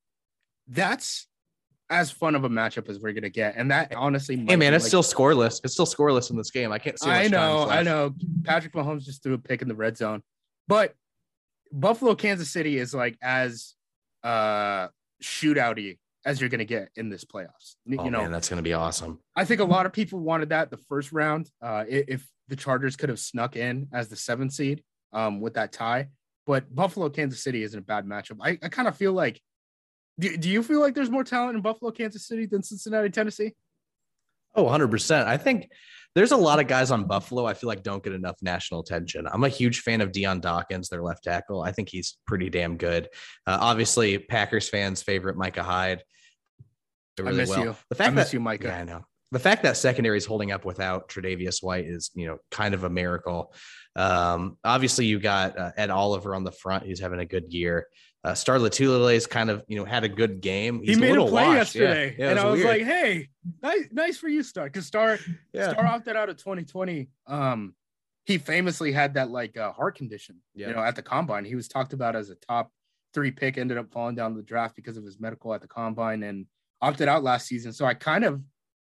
That's 0.68 1.26
as 1.90 2.10
fun 2.10 2.34
of 2.34 2.44
a 2.44 2.48
matchup 2.48 2.88
as 2.88 2.98
we're 3.00 3.12
gonna 3.12 3.28
get, 3.28 3.56
and 3.56 3.70
that 3.72 3.92
honestly, 3.94 4.36
Hey 4.36 4.56
man, 4.56 4.72
it's 4.72 4.84
like- 4.84 4.88
still 4.88 5.02
scoreless. 5.02 5.60
It's 5.64 5.74
still 5.74 5.84
scoreless 5.84 6.30
in 6.30 6.36
this 6.38 6.50
game. 6.50 6.72
I 6.72 6.78
can't 6.78 6.98
see. 6.98 7.10
I 7.10 7.28
know, 7.28 7.68
I 7.68 7.82
know. 7.82 8.14
Patrick 8.44 8.72
Mahomes 8.72 9.02
just 9.04 9.22
threw 9.22 9.34
a 9.34 9.38
pick 9.38 9.60
in 9.60 9.68
the 9.68 9.74
red 9.74 9.98
zone, 9.98 10.22
but 10.68 10.94
Buffalo, 11.72 12.14
Kansas 12.14 12.50
City 12.50 12.78
is 12.78 12.94
like 12.94 13.18
as 13.20 13.74
uh 14.24 14.88
shootouty 15.22 15.98
as 16.24 16.40
you're 16.40 16.50
gonna 16.50 16.64
get 16.64 16.88
in 16.96 17.08
this 17.08 17.24
playoffs. 17.24 17.76
You 17.84 17.98
Oh, 17.98 18.08
know, 18.08 18.22
man, 18.22 18.30
that's 18.32 18.48
gonna 18.48 18.62
be 18.62 18.72
awesome. 18.74 19.18
I 19.36 19.44
think 19.44 19.60
a 19.60 19.64
lot 19.64 19.86
of 19.86 19.92
people 19.92 20.20
wanted 20.20 20.50
that 20.50 20.70
the 20.70 20.76
first 20.88 21.12
round. 21.12 21.48
Uh, 21.60 21.84
if 21.88 22.26
the 22.48 22.56
Chargers 22.56 22.96
could 22.96 23.08
have 23.08 23.18
snuck 23.18 23.56
in 23.56 23.88
as 23.92 24.08
the 24.08 24.16
seventh 24.16 24.52
seed 24.52 24.82
um, 25.12 25.40
with 25.40 25.54
that 25.54 25.72
tie, 25.72 26.08
but 26.46 26.72
Buffalo, 26.74 27.08
Kansas 27.08 27.42
City 27.42 27.62
isn't 27.62 27.78
a 27.78 27.82
bad 27.82 28.04
matchup. 28.04 28.38
I, 28.42 28.58
I 28.62 28.68
kind 28.68 28.88
of 28.88 28.96
feel 28.96 29.12
like, 29.12 29.40
do, 30.18 30.36
do 30.36 30.50
you 30.50 30.62
feel 30.62 30.80
like 30.80 30.94
there's 30.94 31.10
more 31.10 31.24
talent 31.24 31.56
in 31.56 31.62
Buffalo, 31.62 31.90
Kansas 31.92 32.26
City 32.26 32.46
than 32.46 32.62
Cincinnati, 32.62 33.08
Tennessee? 33.10 33.54
Oh, 34.54 34.64
100%. 34.64 35.24
I 35.24 35.38
think 35.38 35.70
there's 36.14 36.32
a 36.32 36.36
lot 36.36 36.60
of 36.60 36.66
guys 36.66 36.90
on 36.90 37.04
Buffalo 37.04 37.46
I 37.46 37.54
feel 37.54 37.68
like 37.68 37.82
don't 37.82 38.02
get 38.02 38.12
enough 38.12 38.36
national 38.42 38.80
attention. 38.80 39.26
I'm 39.26 39.44
a 39.44 39.48
huge 39.48 39.80
fan 39.80 40.00
of 40.00 40.12
Dion 40.12 40.40
Dawkins, 40.40 40.88
their 40.88 41.02
left 41.02 41.24
tackle. 41.24 41.62
I 41.62 41.72
think 41.72 41.88
he's 41.88 42.18
pretty 42.26 42.50
damn 42.50 42.76
good. 42.76 43.08
Uh, 43.46 43.58
obviously, 43.60 44.18
Packers 44.18 44.68
fans' 44.68 45.02
favorite 45.02 45.36
Micah 45.36 45.62
Hyde. 45.62 46.02
I 47.18 47.30
miss 47.32 47.56
you. 47.56 47.76
The 47.88 47.94
fact 47.94 48.12
I 48.12 48.14
miss 48.14 48.28
that, 48.28 48.34
you, 48.34 48.40
Micah. 48.40 48.68
Yeah, 48.68 48.78
I 48.78 48.84
know. 48.84 49.04
The 49.32 49.38
fact 49.38 49.62
that 49.62 49.78
secondary 49.78 50.18
is 50.18 50.26
holding 50.26 50.52
up 50.52 50.64
without 50.64 51.08
Tre'Davious 51.08 51.62
White 51.62 51.86
is, 51.86 52.10
you 52.14 52.26
know, 52.26 52.38
kind 52.50 52.74
of 52.74 52.84
a 52.84 52.90
miracle. 52.90 53.54
Um, 53.96 54.56
obviously, 54.64 55.06
you 55.06 55.18
got 55.20 55.58
uh, 55.58 55.72
Ed 55.76 55.90
Oliver 55.90 56.34
on 56.34 56.44
the 56.44 56.52
front. 56.52 56.84
He's 56.84 57.00
having 57.00 57.20
a 57.20 57.26
good 57.26 57.52
year. 57.52 57.86
Uh, 58.24 58.34
Star 58.34 58.56
Lotulelei's 58.58 59.26
kind 59.26 59.50
of, 59.50 59.64
you 59.66 59.76
know, 59.76 59.84
had 59.84 60.04
a 60.04 60.08
good 60.08 60.40
game. 60.40 60.80
He 60.82 60.94
made 60.94 61.08
a 61.08 61.10
little 61.10 61.28
play 61.28 61.46
washed. 61.48 61.74
Yeah. 61.74 61.82
yesterday, 61.82 62.16
Yeah, 62.18 62.26
it 62.26 62.30
and 62.30 62.40
I 62.40 62.44
was 62.46 62.60
weird. 62.62 62.68
like, 62.78 62.82
"Hey, 62.86 63.28
nice, 63.62 63.88
nice 63.90 64.16
for 64.16 64.28
you, 64.28 64.42
Star." 64.44 64.64
Because 64.66 64.86
Star, 64.86 65.18
yeah. 65.52 65.72
Star 65.72 65.84
opted 65.84 66.14
out 66.16 66.28
of 66.28 66.36
2020. 66.36 67.08
Um, 67.26 67.74
he 68.24 68.38
famously 68.38 68.92
had 68.92 69.14
that 69.14 69.30
like 69.30 69.56
uh, 69.56 69.72
heart 69.72 69.96
condition. 69.96 70.36
Yeah. 70.54 70.68
You 70.68 70.74
know, 70.74 70.82
at 70.82 70.94
the 70.94 71.02
combine, 71.02 71.44
he 71.44 71.56
was 71.56 71.66
talked 71.66 71.92
about 71.92 72.14
as 72.14 72.30
a 72.30 72.36
top 72.36 72.70
three 73.12 73.32
pick. 73.32 73.58
Ended 73.58 73.76
up 73.76 73.90
falling 73.92 74.14
down 74.14 74.36
the 74.36 74.42
draft 74.42 74.76
because 74.76 74.96
of 74.96 75.04
his 75.04 75.18
medical 75.18 75.52
at 75.52 75.60
the 75.60 75.66
combine 75.68 76.22
and 76.22 76.46
opted 76.80 77.08
out 77.08 77.24
last 77.24 77.48
season. 77.48 77.72
So 77.72 77.84
I 77.86 77.94
kind 77.94 78.24
of 78.24 78.40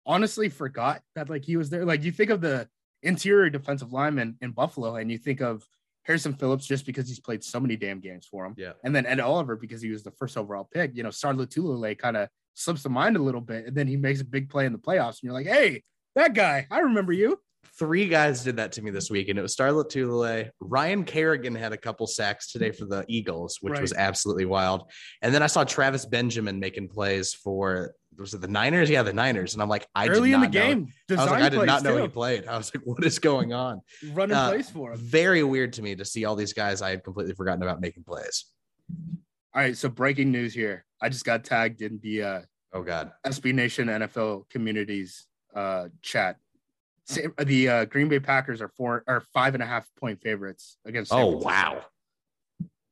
honestly 0.07 0.49
forgot 0.49 1.03
that 1.15 1.29
like 1.29 1.45
he 1.45 1.57
was 1.59 1.69
there. 1.69 1.85
Like 1.85 2.03
you 2.05 2.13
think 2.13 2.31
of 2.31 2.41
the 2.41 2.69
interior 3.03 3.51
defensive 3.51 3.93
lineman 3.93 4.37
in 4.41 4.53
Buffalo, 4.53 4.97
and 4.97 5.11
you 5.11 5.19
think 5.19 5.41
of 5.41 5.67
Harrison 6.03 6.35
Phillips 6.35 6.67
just 6.67 6.87
because 6.87 7.09
he's 7.09 7.21
played 7.21 7.43
so 7.43 7.59
many 7.59 7.77
damn 7.77 8.01
games 8.01 8.27
for 8.27 8.45
him. 8.45 8.55
Yeah. 8.57 8.73
And 8.85 8.95
then 8.95 9.07
Ed 9.07 9.21
Oliver 9.21 9.57
because 9.57 9.83
he 9.83 9.91
was 9.91 10.03
the 10.03 10.13
first 10.13 10.37
overall 10.37 10.69
pick. 10.73 10.95
You 10.95 11.03
know, 11.03 11.11
Star 11.11 11.35
Lotulelei 11.35 11.99
kind 11.99 12.17
of 12.17 12.29
slips 12.55 12.83
the 12.83 12.89
mind 12.89 13.17
a 13.17 13.23
little 13.23 13.41
bit, 13.41 13.67
and 13.67 13.77
then 13.77 13.87
he 13.87 13.97
makes 13.97 14.21
a 14.21 14.25
big 14.25 14.49
play 14.49 14.67
in 14.67 14.73
the 14.73 14.79
playoffs, 14.79 15.21
and 15.21 15.25
you're 15.25 15.33
like, 15.33 15.47
hey, 15.47 15.83
that 16.15 16.35
guy, 16.35 16.67
I 16.71 16.81
remember 16.81 17.13
you. 17.13 17.41
Three 17.79 18.09
guys 18.09 18.43
did 18.45 18.57
that 18.57 18.73
to 18.73 18.83
me 18.83 18.91
this 18.91 19.11
week, 19.11 19.29
and 19.29 19.39
it 19.39 19.43
was 19.43 19.53
Star 19.53 19.69
Lotulelei. 19.69 20.51
Ryan 20.61 21.05
Kerrigan 21.05 21.55
had 21.55 21.73
a 21.73 21.77
couple 21.77 22.07
sacks 22.07 22.51
today 22.53 22.71
for 22.71 22.85
the 22.87 23.05
Eagles, 23.09 23.59
which 23.61 23.73
Right. 23.73 23.83
was 23.83 23.93
absolutely 23.93 24.45
wild. 24.47 24.91
And 25.23 25.35
then 25.35 25.43
I 25.43 25.47
saw 25.47 25.65
Travis 25.65 26.07
Benjamin 26.07 26.59
making 26.61 26.89
plays 26.89 27.35
for 27.35 27.95
was 28.19 28.33
it 28.33 28.41
the 28.41 28.49
Niners? 28.49 28.89
Yeah, 28.89 29.03
the 29.03 29.13
Niners. 29.13 29.53
And 29.53 29.63
I'm 29.63 29.69
like, 29.69 29.87
I 29.95 30.09
Early 30.09 30.31
did 30.31 30.37
in 30.37 30.41
the 30.41 30.47
know- 30.47 30.51
game, 30.51 30.89
I 31.11 31.15
was 31.17 31.27
like, 31.31 31.43
I 31.43 31.49
did 31.51 31.67
not 31.67 31.83
know 31.83 31.97
too. 31.99 32.03
he 32.05 32.09
played. 32.09 32.47
I 32.47 32.57
was 32.57 32.75
like, 32.75 32.83
what 32.87 33.05
is 33.05 33.19
going 33.19 33.53
on? 33.53 33.83
running 34.13 34.35
Uh, 34.35 34.49
plays 34.49 34.71
for 34.71 34.93
him. 34.93 34.99
Very 34.99 35.43
weird 35.43 35.75
to 35.75 35.83
me 35.83 35.95
to 35.97 36.05
see 36.07 36.25
all 36.25 36.35
these 36.35 36.55
guys 36.55 36.81
I 36.81 36.89
had 36.89 37.05
completely 37.05 37.35
forgotten 37.35 37.63
about 37.63 37.83
making 37.83 38.05
plays. 38.05 38.47
All 39.55 39.61
right, 39.63 39.77
so 39.77 39.91
breaking 39.91 40.31
news 40.33 40.55
here. 40.55 40.87
I 41.03 41.11
just 41.11 41.27
got 41.27 41.45
tagged 41.45 41.83
in 41.83 41.99
the 42.03 42.23
uh, 42.23 42.41
Oh 42.73 42.83
God. 42.83 43.13
SB 43.27 43.53
Nation 43.55 43.89
NFL 43.89 44.49
communities 44.49 45.27
uh, 45.55 45.89
chat. 46.01 46.37
Sa- 47.07 47.21
The 47.45 47.69
uh, 47.69 47.85
Green 47.87 48.09
Bay 48.09 48.21
Packers 48.21 48.61
are 48.61 48.69
four 48.69 49.05
or 49.07 49.21
five 49.33 49.55
and 49.55 49.63
a 49.63 49.67
half 49.67 49.89
point 49.99 50.21
favorites 50.21 50.77
against. 50.85 51.11
San 51.11 51.21
Oh 51.21 51.31
Francisco. 51.41 51.49
wow. 51.49 51.85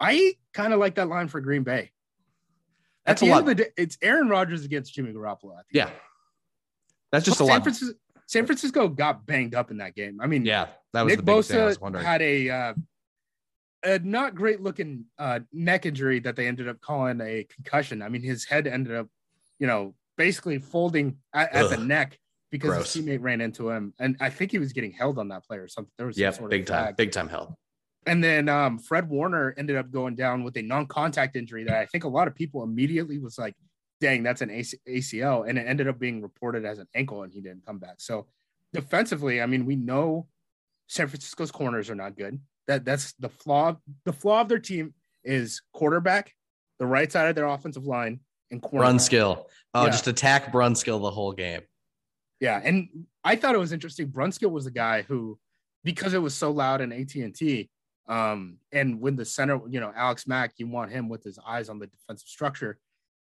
I 0.01 0.35
kind 0.53 0.73
of 0.73 0.81
like 0.81 0.97
that 0.97 1.09
line 1.09 1.29
for 1.29 1.41
Green 1.41 1.63
Bay. 1.63 1.91
That's 3.07 3.23
At 3.23 3.27
a 3.27 3.29
the 3.29 3.37
end 3.37 3.47
lot. 3.47 3.51
of 3.53 3.57
the 3.59 3.65
day, 3.65 3.71
it's 3.77 3.99
Aaron 4.03 4.29
Rodgers 4.29 4.65
against 4.65 4.95
Jimmy 4.95 5.13
Garoppolo. 5.13 5.61
Yeah. 5.73 5.87
end. 5.87 5.93
That's 7.13 7.25
just 7.25 7.41
a 7.41 7.45
San 7.45 7.49
lot. 7.49 7.63
Francisco, 7.63 7.95
San 8.27 8.47
Francisco 8.47 8.89
got 8.89 9.27
banged 9.27 9.55
up 9.55 9.71
in 9.71 9.77
that 9.79 9.95
game. 9.95 10.21
I 10.21 10.27
mean, 10.27 10.45
Yeah, 10.45 10.69
that 10.93 11.03
was 11.03 11.11
Nick 11.13 11.19
the 11.19 11.23
big 11.25 11.45
thing 11.45 11.61
I 11.61 11.65
was 11.67 11.77
Bosa 11.79 11.81
wondering. 11.83 12.05
had 12.05 12.23
a 12.23 12.51
uh, 12.51 12.75
a 13.85 13.99
not 13.99 14.35
great 14.35 14.61
looking 14.63 15.05
uh, 15.19 15.41
neck 15.53 15.85
injury 15.87 16.19
that 16.21 16.35
they 16.37 16.47
ended 16.49 16.69
up 16.69 16.81
calling 16.81 17.21
a 17.21 17.45
concussion. 17.55 18.01
I 18.03 18.09
mean, 18.09 18.23
his 18.23 18.45
head 18.47 18.67
ended 18.67 18.95
up, 18.97 19.09
you 19.59 19.67
know, 19.67 19.95
basically 20.17 20.59
folding 20.59 21.19
at, 21.35 21.53
at 21.53 21.69
the 21.71 21.77
neck 21.77 22.19
because 22.55 22.71
Gross. 22.71 22.95
his 22.95 23.05
teammate 23.05 23.19
ran 23.21 23.41
into 23.41 23.69
him, 23.69 23.93
and 23.99 24.17
I 24.21 24.31
think 24.31 24.53
he 24.53 24.61
was 24.61 24.73
getting 24.73 24.93
held 24.93 25.19
on 25.19 25.27
that 25.27 25.45
play 25.45 25.57
or 25.57 25.67
something. 25.67 25.91
There 25.99 26.07
was 26.07 26.17
yeah, 26.17 26.31
sort 26.31 26.53
big 26.53 26.67
time, 26.67 26.95
big 26.97 27.11
time 27.11 27.29
held. 27.29 27.53
And 28.07 28.23
then 28.23 28.49
um, 28.49 28.79
Fred 28.79 29.09
Warner 29.09 29.57
ended 29.59 29.75
up 29.75 29.91
going 29.91 30.15
down 30.15 30.45
with 30.45 30.57
a 30.57 30.63
non-contact 30.63 31.35
injury 31.35 31.65
that 31.65 31.77
I 31.77 31.87
think 31.87 32.05
a 32.05 32.09
lot 32.09 32.29
of 32.29 32.37
people 32.37 32.63
immediately 32.63 33.19
was 33.19 33.39
like, 33.39 33.57
"Dang, 34.01 34.23
that's 34.23 34.41
an 34.41 34.51
ACL," 34.51 35.49
and 35.49 35.59
it 35.59 35.67
ended 35.67 35.89
up 35.89 35.99
being 35.99 36.23
reported 36.23 36.65
as 36.65 36.79
an 36.79 36.87
ankle, 36.95 37.25
and 37.25 37.33
he 37.33 37.41
didn't 37.41 37.67
come 37.67 37.79
back. 37.79 37.97
So 37.99 38.29
defensively, 38.73 39.43
I 39.43 39.47
mean, 39.47 39.67
we 39.67 39.75
know 39.75 40.29
San 40.87 41.09
Francisco's 41.09 41.51
corners 41.51 41.91
are 41.91 41.97
not 41.97 42.17
good. 42.17 42.39
That 42.69 42.85
that's 42.85 43.15
the 43.15 43.31
flaw. 43.31 43.79
The 44.05 44.13
flaw 44.13 44.43
of 44.43 44.49
their 44.49 44.61
team 44.61 44.95
is 45.25 45.61
quarterback, 45.73 46.33
the 46.79 46.87
right 46.87 47.11
side 47.11 47.29
of 47.29 47.35
their 47.35 47.47
offensive 47.47 47.85
line, 47.85 48.21
and 48.53 48.63
corner. 48.63 48.87
Brunskill. 48.87 49.47
Oh, 49.75 49.87
Yeah. 49.87 49.91
just 49.91 50.07
attack 50.07 50.53
Brunskill 50.53 51.03
the 51.03 51.11
whole 51.11 51.33
game. 51.33 51.63
Yeah, 52.41 52.61
and 52.63 53.07
I 53.23 53.37
thought 53.37 53.55
it 53.55 53.59
was 53.59 53.73
interesting. 53.73 54.09
Brunskill 54.09 54.51
was 54.51 54.65
the 54.65 54.71
guy 54.71 55.03
who, 55.03 55.39
because 55.83 56.15
it 56.15 56.19
was 56.19 56.35
so 56.35 56.51
loud 56.51 56.81
in 56.81 56.93
AT 56.93 57.15
and 57.15 57.35
T, 57.35 57.71
um, 58.07 58.59
and 58.73 59.01
when 59.01 59.17
the 59.17 59.25
center, 59.25 59.61
you 59.69 59.81
know, 59.81 59.93
Alex 59.95 60.27
Mack, 60.27 60.53
you 60.57 60.67
want 60.67 60.91
him 60.91 61.09
with 61.09 61.23
his 61.23 61.39
eyes 61.47 61.69
on 61.69 61.79
the 61.79 61.87
defensive 61.87 62.29
structure. 62.29 62.79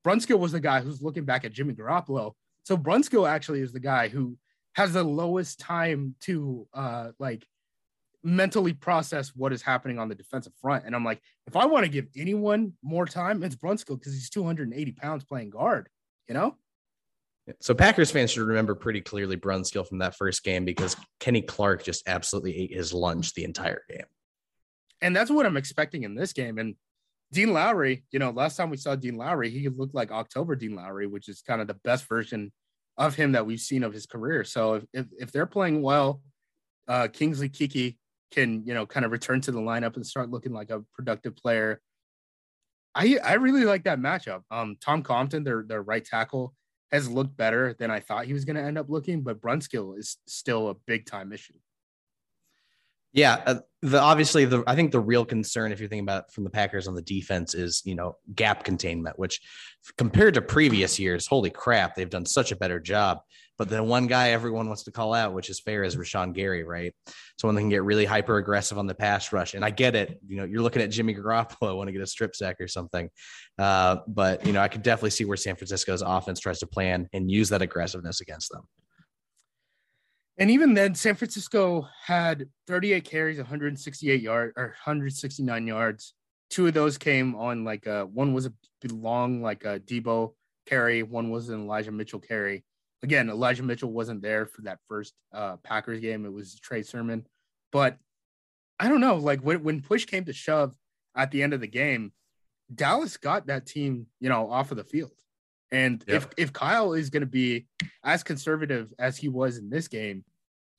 Brunskill 0.05 0.39
was 0.39 0.53
the 0.53 0.59
guy 0.59 0.81
who's 0.81 1.01
looking 1.01 1.25
back 1.25 1.45
at 1.45 1.53
Jimmy 1.53 1.73
Garoppolo. 1.73 2.33
So 2.63 2.77
Brunskill 2.77 3.29
actually 3.29 3.61
is 3.61 3.71
the 3.71 3.79
guy 3.79 4.07
who 4.07 4.37
has 4.73 4.93
the 4.93 5.03
lowest 5.03 5.59
time 5.59 6.15
to 6.21 6.65
uh 6.73 7.11
like 7.19 7.45
mentally 8.23 8.73
process 8.73 9.29
what 9.35 9.51
is 9.51 9.61
happening 9.61 9.99
on 9.99 10.07
the 10.07 10.15
defensive 10.15 10.53
front. 10.61 10.85
And 10.85 10.95
I'm 10.95 11.03
like, 11.03 11.19
if 11.47 11.55
I 11.55 11.65
want 11.65 11.85
to 11.85 11.91
give 11.91 12.07
anyone 12.15 12.73
more 12.83 13.05
time, 13.05 13.43
it's 13.43 13.55
Brunskill 13.55 13.99
because 13.99 14.13
he's 14.13 14.29
280 14.29 14.91
pounds 14.93 15.23
playing 15.23 15.49
guard. 15.49 15.89
You 16.27 16.35
know? 16.35 16.55
So 17.59 17.73
Packers 17.73 18.11
fans 18.11 18.31
should 18.31 18.47
remember 18.47 18.75
pretty 18.75 19.01
clearly 19.01 19.37
Brunskill 19.37 19.87
from 19.87 19.99
that 19.99 20.15
first 20.15 20.43
game 20.43 20.65
because 20.65 20.95
Kenny 21.19 21.41
Clark 21.41 21.83
just 21.83 22.07
absolutely 22.07 22.57
ate 22.57 22.73
his 22.73 22.93
lunch 22.93 23.33
the 23.33 23.43
entire 23.43 23.83
game. 23.89 24.05
and 25.01 25.15
that's 25.15 25.31
what 25.31 25.45
I'm 25.45 25.57
expecting 25.57 26.03
in 26.03 26.15
this 26.15 26.33
game. 26.33 26.57
And 26.59 26.75
Dean 27.31 27.53
Lowry, 27.53 28.03
you 28.11 28.19
know, 28.19 28.29
last 28.31 28.55
time 28.57 28.69
we 28.69 28.77
saw 28.77 28.95
Dean 28.95 29.15
Lowry, 29.17 29.49
he 29.49 29.69
looked 29.69 29.95
like 29.95 30.11
October 30.11 30.55
Dean 30.55 30.75
Lowry, 30.75 31.07
which 31.07 31.27
is 31.29 31.41
kind 31.41 31.61
of 31.61 31.67
the 31.67 31.79
best 31.83 32.07
version 32.07 32.51
of 32.97 33.15
him 33.15 33.31
that 33.31 33.45
we've 33.45 33.59
seen 33.59 33.83
of 33.83 33.93
his 33.93 34.05
career. 34.05 34.43
So 34.43 34.75
if 34.75 34.83
if, 34.93 35.05
if 35.17 35.31
they're 35.31 35.45
playing 35.45 35.81
well, 35.81 36.21
uh, 36.87 37.07
Kingsley 37.07 37.49
Keke 37.49 37.97
can 38.31 38.63
you 38.65 38.73
know 38.73 38.85
kind 38.85 39.05
of 39.05 39.11
return 39.11 39.41
to 39.41 39.51
the 39.51 39.59
lineup 39.59 39.95
and 39.95 40.05
start 40.05 40.29
looking 40.29 40.53
like 40.53 40.69
a 40.69 40.83
productive 40.93 41.35
player. 41.35 41.81
I 42.93 43.17
I 43.23 43.33
really 43.35 43.63
like 43.63 43.85
that 43.85 43.99
matchup. 43.99 44.41
Um, 44.51 44.75
Tom 44.81 45.01
Compton, 45.01 45.43
their 45.43 45.63
their 45.63 45.81
right 45.81 46.03
tackle, 46.03 46.53
has 46.91 47.09
looked 47.09 47.37
better 47.37 47.73
than 47.73 47.89
I 47.89 47.99
thought 47.99 48.25
he 48.25 48.33
was 48.33 48.45
going 48.45 48.55
to 48.57 48.61
end 48.61 48.77
up 48.77 48.89
looking, 48.89 49.21
but 49.21 49.41
Brunskill 49.41 49.97
is 49.97 50.17
still 50.27 50.69
a 50.69 50.73
big 50.73 51.05
time 51.05 51.31
issue. 51.31 51.53
Yeah, 53.13 53.41
uh, 53.45 53.55
the 53.81 53.99
obviously 53.99 54.45
the 54.45 54.63
I 54.67 54.75
think 54.75 54.91
the 54.91 54.99
real 54.99 55.25
concern 55.25 55.71
if 55.71 55.79
you're 55.79 55.89
thinking 55.89 56.05
about 56.05 56.31
from 56.31 56.43
the 56.43 56.49
Packers 56.49 56.87
on 56.87 56.95
the 56.95 57.01
defense 57.01 57.53
is 57.53 57.81
you 57.83 57.95
know 57.95 58.17
gap 58.35 58.63
containment, 58.63 59.19
which 59.19 59.41
compared 59.97 60.35
to 60.35 60.41
previous 60.41 60.97
years, 60.97 61.27
holy 61.27 61.49
crap, 61.49 61.95
they've 61.95 62.09
done 62.09 62.25
such 62.25 62.51
a 62.51 62.55
better 62.55 62.79
job. 62.79 63.19
But 63.57 63.69
the 63.69 63.83
one 63.83 64.07
guy 64.07 64.29
everyone 64.29 64.67
wants 64.67 64.83
to 64.83 64.91
call 64.91 65.13
out, 65.13 65.33
which 65.33 65.49
is 65.49 65.59
fair, 65.59 65.83
is 65.83 65.95
Rashan 65.95 66.33
Gary, 66.33 66.63
right? 66.63 66.95
Someone 67.39 67.55
that 67.55 67.61
can 67.61 67.69
get 67.69 67.83
really 67.83 68.05
hyper 68.05 68.37
aggressive 68.37 68.77
on 68.77 68.87
the 68.87 68.95
pass 68.95 69.33
rush, 69.33 69.55
and 69.55 69.65
I 69.65 69.71
get 69.71 69.95
it. 69.95 70.19
You 70.27 70.37
know, 70.37 70.45
you're 70.45 70.61
looking 70.61 70.81
at 70.81 70.89
Jimmy 70.89 71.13
Garoppolo 71.13 71.75
want 71.75 71.87
to 71.87 71.91
get 71.91 72.01
a 72.01 72.07
strip 72.07 72.35
sack 72.35 72.61
or 72.61 72.67
something, 72.67 73.09
uh, 73.59 73.97
but 74.07 74.45
you 74.45 74.53
know 74.53 74.61
I 74.61 74.67
could 74.67 74.83
definitely 74.83 75.11
see 75.11 75.25
where 75.25 75.37
San 75.37 75.55
Francisco's 75.55 76.01
offense 76.01 76.39
tries 76.39 76.59
to 76.59 76.67
plan 76.67 77.09
and 77.13 77.29
use 77.29 77.49
that 77.49 77.61
aggressiveness 77.61 78.21
against 78.21 78.51
them. 78.51 78.61
And 80.37 80.49
even 80.49 80.73
then, 80.73 80.95
San 80.95 81.15
Francisco 81.15 81.87
had 82.05 82.47
38 82.67 83.03
carries, 83.03 83.37
168 83.37 84.21
yards 84.21 84.53
or 84.57 84.67
169 84.83 85.67
yards. 85.67 86.13
Two 86.49 86.67
of 86.67 86.73
those 86.73 86.97
came 86.97 87.35
on 87.35 87.63
like 87.63 87.87
uh 87.87 88.05
one 88.05 88.33
was 88.33 88.45
a 88.45 88.53
long 88.91 89.41
like 89.41 89.63
a 89.63 89.79
Deebo 89.79 90.33
carry, 90.65 91.03
one 91.03 91.29
was 91.29 91.49
an 91.49 91.61
Elijah 91.61 91.91
Mitchell 91.91 92.19
carry. 92.19 92.63
Again, 93.03 93.29
Elijah 93.29 93.63
Mitchell 93.63 93.91
wasn't 93.91 94.21
there 94.21 94.45
for 94.45 94.61
that 94.63 94.79
first 94.87 95.13
uh 95.33 95.57
Packers 95.57 95.99
game. 95.99 96.25
It 96.25 96.33
was 96.33 96.59
Trey 96.59 96.83
Sermon. 96.83 97.25
But 97.71 97.97
I 98.79 98.89
don't 98.89 99.01
know, 99.01 99.15
like 99.15 99.41
when, 99.41 99.63
when 99.63 99.81
push 99.81 100.05
came 100.05 100.25
to 100.25 100.33
shove 100.33 100.75
at 101.15 101.31
the 101.31 101.43
end 101.43 101.53
of 101.53 101.61
the 101.61 101.67
game, 101.67 102.13
Dallas 102.73 103.17
got 103.17 103.47
that 103.47 103.65
team, 103.65 104.07
you 104.19 104.29
know, 104.29 104.49
off 104.49 104.71
of 104.71 104.77
the 104.77 104.83
field. 104.83 105.11
And 105.71 106.03
if 106.07 106.27
if 106.37 106.51
Kyle 106.51 106.93
is 106.93 107.09
going 107.09 107.21
to 107.21 107.27
be 107.27 107.67
as 108.03 108.23
conservative 108.23 108.93
as 108.99 109.17
he 109.17 109.29
was 109.29 109.57
in 109.57 109.69
this 109.69 109.87
game, 109.87 110.25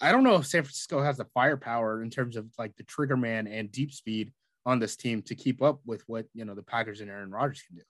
I 0.00 0.12
don't 0.12 0.24
know 0.24 0.36
if 0.36 0.46
San 0.46 0.62
Francisco 0.62 1.02
has 1.02 1.16
the 1.16 1.24
firepower 1.32 2.02
in 2.02 2.10
terms 2.10 2.36
of 2.36 2.46
like 2.58 2.76
the 2.76 2.82
trigger 2.82 3.16
man 3.16 3.46
and 3.46 3.72
deep 3.72 3.92
speed 3.92 4.32
on 4.66 4.78
this 4.78 4.96
team 4.96 5.22
to 5.22 5.34
keep 5.34 5.62
up 5.62 5.80
with 5.86 6.02
what 6.06 6.26
you 6.34 6.44
know 6.44 6.54
the 6.54 6.62
Packers 6.62 7.00
and 7.00 7.10
Aaron 7.10 7.30
Rodgers 7.30 7.62
can 7.66 7.76
do. 7.76 7.82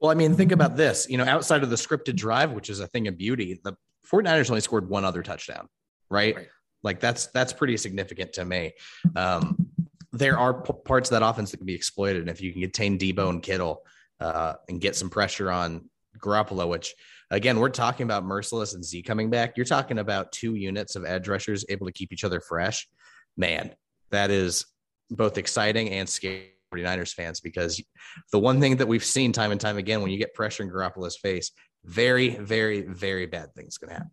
Well, 0.00 0.10
I 0.10 0.14
mean, 0.14 0.34
think 0.34 0.50
about 0.50 0.76
this. 0.76 1.08
You 1.08 1.16
know, 1.16 1.24
outside 1.24 1.62
of 1.62 1.70
the 1.70 1.76
scripted 1.76 2.16
drive, 2.16 2.50
which 2.50 2.70
is 2.70 2.80
a 2.80 2.88
thing 2.88 3.06
of 3.06 3.16
beauty, 3.16 3.60
the 3.62 3.74
49ers 4.10 4.50
only 4.50 4.60
scored 4.60 4.88
one 4.88 5.04
other 5.04 5.22
touchdown, 5.22 5.68
right? 6.10 6.34
Right. 6.34 6.48
Like 6.82 6.98
that's 6.98 7.26
that's 7.28 7.52
pretty 7.52 7.76
significant 7.76 8.32
to 8.32 8.44
me. 8.44 8.72
Um, 9.14 9.68
there 10.12 10.38
are 10.38 10.62
p- 10.62 10.72
parts 10.84 11.10
of 11.10 11.20
that 11.20 11.26
offense 11.26 11.52
that 11.52 11.58
can 11.58 11.66
be 11.66 11.74
exploited. 11.74 12.22
And 12.22 12.30
if 12.30 12.40
you 12.40 12.52
can 12.52 12.60
contain 12.60 12.98
Deebo 12.98 13.30
and 13.30 13.42
Kittle 13.42 13.84
uh, 14.20 14.54
and 14.68 14.80
get 14.80 14.96
some 14.96 15.08
pressure 15.08 15.50
on 15.50 15.88
Garoppolo, 16.18 16.68
which 16.68 16.94
again, 17.30 17.58
we're 17.58 17.68
talking 17.68 18.04
about 18.04 18.24
Mercilus 18.24 18.74
and 18.74 18.84
Z 18.84 19.02
coming 19.02 19.30
back. 19.30 19.56
You're 19.56 19.66
talking 19.66 19.98
about 19.98 20.32
two 20.32 20.54
units 20.54 20.96
of 20.96 21.04
edge 21.04 21.28
rushers 21.28 21.64
able 21.68 21.86
to 21.86 21.92
keep 21.92 22.12
each 22.12 22.24
other 22.24 22.40
fresh. 22.40 22.88
Man, 23.36 23.74
that 24.10 24.30
is 24.30 24.66
both 25.10 25.38
exciting 25.38 25.90
and 25.90 26.08
scary. 26.08 26.52
49ers 26.72 27.12
fans 27.12 27.40
because 27.40 27.82
the 28.30 28.38
one 28.38 28.60
thing 28.60 28.76
that 28.76 28.88
we've 28.88 29.04
seen 29.04 29.32
time 29.32 29.52
and 29.52 29.60
time 29.60 29.76
again 29.76 30.00
when 30.00 30.10
you 30.10 30.18
get 30.18 30.34
pressure 30.34 30.62
in 30.62 30.70
Garoppolo's 30.70 31.16
face, 31.16 31.52
very, 31.84 32.30
very, 32.30 32.82
very 32.82 33.26
bad 33.26 33.54
things 33.54 33.78
can 33.78 33.90
happen. 33.90 34.10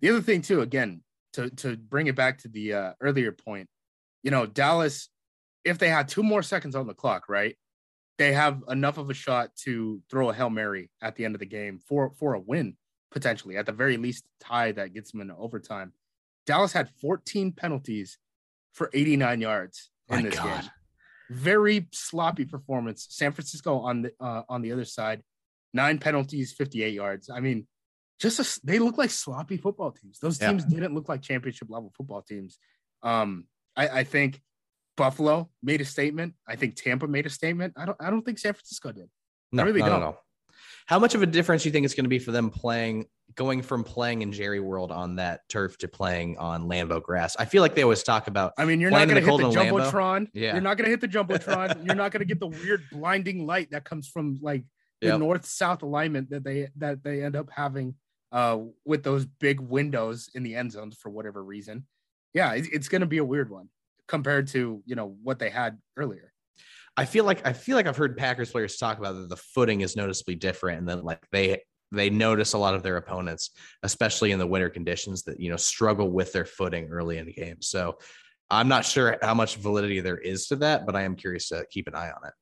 The 0.00 0.10
other 0.10 0.20
thing 0.20 0.42
too, 0.42 0.60
again, 0.60 1.02
to 1.34 1.50
to 1.50 1.76
bring 1.76 2.06
it 2.06 2.16
back 2.16 2.38
to 2.38 2.48
the 2.48 2.74
uh, 2.74 2.92
earlier 3.00 3.32
point, 3.32 3.68
you 4.22 4.30
know, 4.30 4.46
Dallas, 4.46 5.08
if 5.64 5.78
they 5.78 5.88
had 5.88 6.08
two 6.08 6.22
more 6.22 6.42
seconds 6.42 6.74
on 6.74 6.86
the 6.86 6.94
clock, 6.94 7.28
right, 7.28 7.56
they 8.18 8.32
have 8.32 8.62
enough 8.68 8.98
of 8.98 9.08
a 9.10 9.14
shot 9.14 9.50
to 9.64 10.02
throw 10.10 10.30
a 10.30 10.34
hail 10.34 10.50
mary 10.50 10.90
at 11.00 11.14
the 11.16 11.24
end 11.24 11.34
of 11.34 11.38
the 11.40 11.46
game 11.46 11.78
for 11.78 12.12
for 12.18 12.34
a 12.34 12.40
win 12.40 12.76
potentially, 13.10 13.56
at 13.56 13.64
the 13.64 13.72
very 13.72 13.96
least, 13.96 14.24
tie 14.38 14.70
that 14.72 14.92
gets 14.92 15.12
them 15.12 15.22
into 15.22 15.34
overtime. 15.36 15.92
Dallas 16.46 16.72
had 16.72 16.90
14 17.00 17.52
penalties 17.52 18.18
for 18.74 18.90
89 18.92 19.40
yards 19.40 19.90
in 20.10 20.16
My 20.16 20.22
this 20.22 20.38
God. 20.38 20.60
game. 20.62 20.70
Very 21.30 21.88
sloppy 21.92 22.44
performance. 22.44 23.06
San 23.10 23.32
Francisco 23.32 23.78
on 23.80 24.02
the 24.02 24.12
uh, 24.20 24.42
on 24.48 24.62
the 24.62 24.72
other 24.72 24.84
side, 24.84 25.22
nine 25.72 25.98
penalties, 25.98 26.52
58 26.52 26.92
yards. 26.94 27.30
I 27.30 27.40
mean, 27.40 27.66
just 28.18 28.40
a, 28.40 28.60
they 28.64 28.78
look 28.78 28.98
like 28.98 29.10
sloppy 29.10 29.56
football 29.58 29.92
teams. 29.92 30.18
Those 30.20 30.40
Yeah. 30.40 30.50
teams 30.50 30.64
didn't 30.64 30.94
look 30.94 31.08
like 31.08 31.22
championship 31.22 31.68
level 31.70 31.92
football 31.96 32.22
teams. 32.22 32.58
Um, 33.02 33.46
I, 33.76 33.88
I 34.00 34.04
think 34.04 34.40
Buffalo 34.98 35.48
made 35.62 35.80
a 35.80 35.84
statement. 35.86 36.34
I 36.46 36.56
think 36.56 36.76
Tampa 36.76 37.06
made 37.06 37.24
a 37.24 37.30
statement. 37.30 37.72
I 37.76 37.86
don't 37.86 37.96
I 38.00 38.10
don't 38.10 38.22
think 38.22 38.38
San 38.38 38.52
Francisco 38.52 38.92
did. 38.92 39.08
No, 39.52 39.64
really 39.64 39.80
no, 39.80 39.88
don't. 39.88 40.00
no. 40.00 40.18
How 40.86 40.98
much 40.98 41.14
of 41.14 41.22
a 41.22 41.26
difference 41.26 41.62
do 41.62 41.68
you 41.70 41.72
think 41.72 41.84
it's 41.86 41.94
going 41.94 42.04
to 42.04 42.08
be 42.10 42.18
for 42.18 42.32
them 42.32 42.50
playing, 42.50 43.06
going 43.34 43.60
from 43.62 43.84
playing 43.84 44.22
in 44.22 44.32
Jerry 44.32 44.58
World 44.60 44.90
on 44.90 45.16
that 45.16 45.40
turf 45.48 45.76
to 45.78 45.88
playing 45.88 46.36
on 46.38 46.64
Lambeau 46.68 47.02
grass? 47.02 47.36
I 47.38 47.44
feel 47.44 47.62
like 47.62 47.74
they 47.74 47.82
always 47.82 48.02
talk 48.02 48.26
about. 48.26 48.52
I 48.58 48.64
mean, 48.64 48.80
you're 48.80 48.90
not 48.90 49.06
going 49.08 49.22
to 49.22 49.30
hit 49.30 49.38
the 49.38 49.48
Lambeau? 49.50 49.90
jumbotron. 49.90 50.28
Yeah. 50.32 50.52
You're 50.54 50.62
not 50.62 50.76
going 50.78 50.86
to 50.86 50.90
hit 50.90 51.00
the 51.00 51.08
jumbotron. 51.08 51.84
you're 51.86 51.94
not 51.94 52.10
going 52.10 52.20
to 52.20 52.26
get 52.26 52.40
the 52.40 52.46
weird 52.48 52.82
blinding 52.90 53.46
light 53.46 53.70
that 53.70 53.84
comes 53.84 54.08
from 54.08 54.38
like 54.42 54.64
the 55.00 55.08
Yep. 55.08 55.20
north 55.20 55.46
south 55.46 55.82
alignment 55.82 56.30
that 56.30 56.42
they 56.42 56.68
that 56.76 57.04
they 57.04 57.22
end 57.22 57.36
up 57.36 57.48
having 57.54 57.94
uh 58.32 58.58
with 58.84 59.04
those 59.04 59.24
big 59.26 59.60
windows 59.60 60.28
in 60.34 60.42
the 60.42 60.54
end 60.56 60.72
zones 60.72 60.96
for 60.96 61.08
whatever 61.10 61.42
reason. 61.44 61.86
Yeah, 62.34 62.52
it- 62.54 62.72
it's 62.72 62.88
going 62.88 63.00
to 63.02 63.06
be 63.06 63.18
a 63.18 63.24
weird 63.24 63.48
one 63.50 63.68
compared 64.08 64.48
to 64.48 64.82
you 64.84 64.96
know 64.96 65.16
what 65.22 65.38
they 65.38 65.50
had 65.50 65.78
earlier. 65.96 66.32
I 66.96 67.04
feel 67.04 67.24
like 67.24 67.46
I 67.46 67.52
feel 67.52 67.76
like 67.76 67.86
I've 67.86 67.96
heard 67.96 68.16
Packers 68.16 68.50
players 68.50 68.76
talk 68.76 68.98
about 68.98 69.14
that 69.14 69.28
the 69.28 69.36
footing 69.36 69.82
is 69.82 69.94
noticeably 69.94 70.34
different, 70.34 70.80
and 70.80 70.88
then 70.88 71.02
like 71.04 71.24
they 71.30 71.62
they 71.92 72.10
notice 72.10 72.52
a 72.52 72.58
lot 72.58 72.74
of 72.74 72.82
their 72.82 72.96
opponents, 72.96 73.50
especially 73.82 74.32
in 74.32 74.38
the 74.38 74.46
winter 74.46 74.68
conditions, 74.68 75.22
that 75.24 75.38
you 75.38 75.50
know 75.50 75.56
struggle 75.56 76.10
with 76.10 76.32
their 76.32 76.44
footing 76.44 76.88
early 76.90 77.18
in 77.18 77.26
the 77.26 77.32
game. 77.32 77.62
So 77.62 77.98
I'm 78.50 78.68
not 78.68 78.84
sure 78.84 79.16
how 79.22 79.34
much 79.34 79.56
validity 79.56 80.00
there 80.00 80.18
is 80.18 80.48
to 80.48 80.56
that, 80.56 80.86
but 80.86 80.96
I 80.96 81.02
am 81.02 81.14
curious 81.14 81.48
to 81.48 81.64
keep 81.70 81.86
an 81.86 81.94
eye 81.94 82.10
on 82.10 82.26
it. 82.26 82.32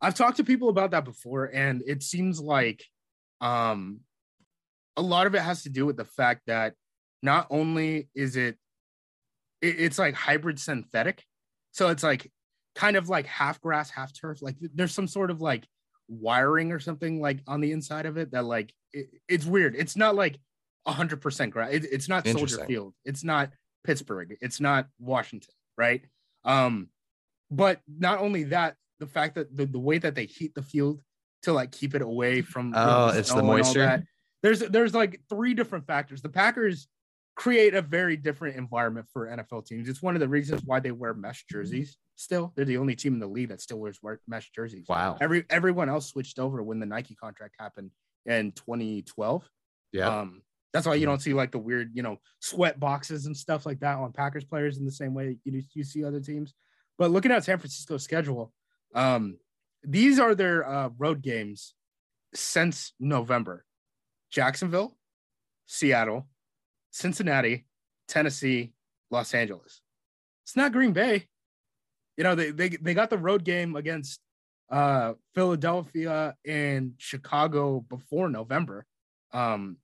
I've 0.00 0.14
talked 0.14 0.36
to 0.38 0.44
people 0.44 0.68
about 0.68 0.90
that 0.90 1.04
before, 1.04 1.50
and 1.54 1.82
it 1.86 2.02
seems 2.02 2.40
like 2.40 2.84
um, 3.40 4.00
a 4.96 5.02
lot 5.02 5.26
of 5.26 5.34
it 5.34 5.40
has 5.40 5.62
to 5.62 5.70
do 5.70 5.86
with 5.86 5.96
the 5.96 6.04
fact 6.04 6.42
that 6.46 6.74
not 7.22 7.46
only 7.50 8.08
is 8.14 8.36
it, 8.36 8.58
it 9.64 9.76
it's 9.80 9.98
like 9.98 10.14
hybrid 10.14 10.58
synthetic, 10.58 11.24
so 11.72 11.88
it's 11.88 12.02
like 12.02 12.30
kind 12.74 12.96
of 12.96 13.08
like 13.08 13.26
half 13.26 13.60
grass, 13.60 13.90
half 13.90 14.12
turf. 14.12 14.42
Like 14.42 14.56
there's 14.60 14.92
some 14.92 15.08
sort 15.08 15.30
of 15.30 15.40
like 15.40 15.66
wiring 16.08 16.72
or 16.72 16.80
something 16.80 17.20
like 17.20 17.40
on 17.46 17.60
the 17.60 17.72
inside 17.72 18.06
of 18.06 18.16
it 18.16 18.32
that 18.32 18.44
like 18.44 18.72
it, 18.92 19.06
it's 19.28 19.46
weird. 19.46 19.74
It's 19.76 19.96
not 19.96 20.14
like 20.14 20.38
hundred 20.86 21.20
percent 21.20 21.52
grass. 21.52 21.72
It, 21.72 21.84
it's 21.90 22.08
not 22.08 22.26
Soldier 22.26 22.64
Field. 22.66 22.94
It's 23.04 23.24
not 23.24 23.50
Pittsburgh. 23.84 24.36
It's 24.40 24.60
not 24.60 24.86
Washington. 24.98 25.54
Right. 25.78 26.04
Um, 26.44 26.88
but 27.50 27.80
not 27.88 28.20
only 28.20 28.44
that, 28.44 28.76
the 29.00 29.06
fact 29.06 29.36
that 29.36 29.56
the, 29.56 29.66
the 29.66 29.78
way 29.78 29.98
that 29.98 30.14
they 30.14 30.26
heat 30.26 30.54
the 30.54 30.62
field 30.62 31.02
to 31.42 31.52
like 31.52 31.72
keep 31.72 31.94
it 31.94 32.02
away 32.02 32.42
from 32.42 32.72
Oh, 32.76 33.08
it's 33.08 33.30
the 33.30 33.38
and 33.38 33.48
all 33.48 33.56
moisture? 33.56 33.80
that, 33.80 34.02
There's 34.42 34.60
there's 34.60 34.94
like 34.94 35.20
three 35.28 35.54
different 35.54 35.86
factors. 35.86 36.22
The 36.22 36.28
Packers 36.28 36.88
create 37.36 37.74
a 37.74 37.82
very 37.82 38.16
different 38.16 38.56
environment 38.56 39.06
for 39.12 39.26
NFL 39.26 39.66
teams. 39.66 39.88
It's 39.88 40.02
one 40.02 40.14
of 40.14 40.20
the 40.20 40.28
reasons 40.28 40.62
why 40.64 40.80
they 40.80 40.92
wear 40.92 41.14
mesh 41.14 41.44
jerseys. 41.50 41.96
Still, 42.16 42.52
they're 42.54 42.64
the 42.64 42.76
only 42.76 42.94
team 42.94 43.14
in 43.14 43.18
the 43.20 43.26
league 43.26 43.48
that 43.48 43.60
still 43.60 43.78
wears 43.80 43.98
mesh 44.28 44.50
jerseys. 44.52 44.86
Wow. 44.88 45.16
Every 45.20 45.44
everyone 45.50 45.88
else 45.88 46.08
switched 46.08 46.38
over 46.38 46.62
when 46.62 46.78
the 46.78 46.86
Nike 46.86 47.16
contract 47.16 47.56
happened 47.58 47.90
in 48.26 48.52
2012. 48.52 49.48
Yeah. 49.92 50.20
Um, 50.20 50.42
that's 50.72 50.86
why 50.86 50.94
you 50.94 51.06
Mhm. 51.06 51.10
don't 51.10 51.22
see 51.22 51.34
like 51.34 51.50
the 51.52 51.58
weird, 51.58 51.90
you 51.94 52.02
know, 52.02 52.18
sweat 52.40 52.78
boxes 52.78 53.26
and 53.26 53.36
stuff 53.36 53.66
like 53.66 53.80
that 53.80 53.96
on 53.98 54.12
Packers 54.12 54.44
players 54.44 54.78
in 54.78 54.84
the 54.84 54.92
same 54.92 55.12
way 55.14 55.38
you 55.44 55.62
you 55.74 55.84
see 55.84 56.04
other 56.04 56.20
teams. 56.20 56.54
But 56.98 57.10
looking 57.10 57.32
at 57.32 57.44
San 57.44 57.58
Francisco's 57.58 58.04
schedule, 58.04 58.52
um, 58.94 59.38
these 59.82 60.20
are 60.20 60.34
their 60.36 60.64
uh, 60.68 60.90
road 60.96 61.20
games 61.20 61.74
since 62.32 62.92
November: 63.00 63.64
Jacksonville, 64.30 64.96
Seattle, 65.66 66.28
Cincinnati, 66.94 67.66
Tennessee, 68.06 68.72
Los 69.10 69.34
Angeles. 69.34 69.80
It's 70.44 70.54
not 70.54 70.70
Green 70.72 70.92
Bay. 70.92 71.26
You 72.16 72.22
know, 72.22 72.36
they 72.36 72.52
they, 72.52 72.68
they 72.68 72.94
got 72.94 73.10
the 73.10 73.18
road 73.18 73.44
game 73.44 73.74
against 73.74 74.20
uh, 74.70 75.14
Philadelphia 75.34 76.36
and 76.46 76.92
Chicago 76.98 77.84
before 77.88 78.28
November. 78.28 78.86
Um, 79.32 79.78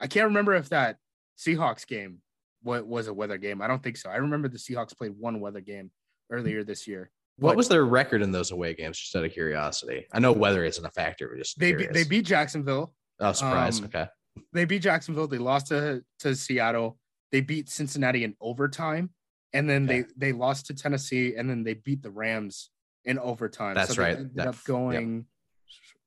I 0.00 0.08
can't 0.08 0.26
remember 0.26 0.54
if 0.54 0.70
that 0.70 0.96
Seahawks 1.38 1.86
game 1.86 2.18
wa- 2.64 2.80
was 2.80 3.06
a 3.06 3.14
weather 3.14 3.38
game. 3.38 3.62
I 3.62 3.68
don't 3.68 3.82
think 3.82 3.96
so. 3.96 4.10
I 4.10 4.16
remember 4.16 4.48
the 4.48 4.58
Seahawks 4.58 4.96
played 4.96 5.12
one 5.16 5.38
weather 5.38 5.60
game 5.60 5.92
earlier 6.32 6.64
this 6.64 6.88
year. 6.88 7.12
What 7.38 7.56
was 7.56 7.68
their 7.68 7.84
record 7.84 8.22
in 8.22 8.32
those 8.32 8.50
away 8.50 8.74
games? 8.74 8.98
Just 8.98 9.14
out 9.14 9.24
of 9.24 9.32
curiosity. 9.32 10.06
I 10.12 10.18
know 10.18 10.32
weather 10.32 10.64
isn't 10.64 10.84
a 10.84 10.90
factor, 10.90 11.28
but 11.28 11.38
just 11.38 11.58
they 11.58 11.74
be, 11.74 11.86
they 11.86 12.04
beat 12.04 12.24
Jacksonville. 12.24 12.92
Oh, 13.20 13.32
surprise. 13.32 13.78
um, 13.78 13.86
okay. 13.86 14.06
They 14.52 14.64
beat 14.64 14.82
Jacksonville. 14.82 15.26
They 15.26 15.38
lost 15.38 15.68
to 15.68 16.04
to 16.20 16.34
Seattle. 16.34 16.98
They 17.32 17.40
beat 17.40 17.68
Cincinnati 17.68 18.24
in 18.24 18.34
overtime, 18.40 19.10
and 19.52 19.68
then 19.68 19.84
Okay. 19.84 20.02
they 20.02 20.08
they 20.28 20.32
lost 20.32 20.66
to 20.66 20.74
Tennessee, 20.74 21.34
and 21.36 21.48
then 21.48 21.62
they 21.64 21.74
beat 21.74 22.02
the 22.02 22.10
Rams 22.10 22.70
in 23.04 23.18
overtime. 23.18 23.74
That's 23.74 23.94
so 23.94 24.00
they 24.02 24.08
right. 24.08 24.16
Ended 24.16 24.34
That- 24.36 24.48
up 24.48 24.54
yep. 24.56 24.64
going 24.64 25.26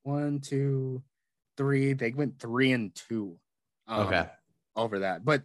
one, 0.03 0.39
two, 0.39 1.03
three. 1.57 1.93
They 1.93 2.11
went 2.11 2.39
three 2.39 2.71
and 2.71 2.93
two. 2.95 3.39
um, 3.87 4.07
Okay. 4.07 4.29
over 4.75 4.99
that. 4.99 5.23
But 5.23 5.43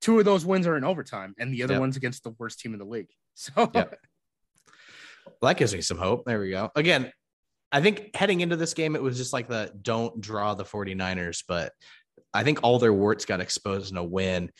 two 0.00 0.18
of 0.18 0.24
those 0.24 0.44
wins 0.44 0.66
are 0.66 0.76
in 0.76 0.82
overtime, 0.84 1.34
and 1.38 1.52
the 1.52 1.62
other 1.62 1.74
Yep. 1.74 1.80
one's 1.80 1.96
against 1.96 2.24
the 2.24 2.30
worst 2.30 2.58
team 2.60 2.72
in 2.72 2.78
the 2.78 2.84
league. 2.84 3.10
So 3.36 3.70
Yep. 3.74 3.98
Well, 5.26 5.48
that 5.50 5.56
gives 5.56 5.74
me 5.74 5.80
some 5.80 5.98
hope. 5.98 6.24
There 6.24 6.38
we 6.40 6.50
go. 6.50 6.70
Again, 6.76 7.12
I 7.72 7.80
think 7.80 8.14
heading 8.14 8.40
into 8.40 8.54
this 8.56 8.74
game, 8.74 8.94
it 8.94 9.02
was 9.02 9.16
just 9.16 9.32
like 9.32 9.48
the 9.48 9.72
don't 9.82 10.20
draw 10.20 10.54
the 10.54 10.64
49ers, 10.64 11.42
but 11.48 11.72
I 12.34 12.44
think 12.44 12.60
all 12.62 12.78
their 12.78 12.92
warts 12.92 13.24
got 13.24 13.40
exposed 13.40 13.92
in 13.92 13.96
a 13.96 14.04
win. 14.04 14.50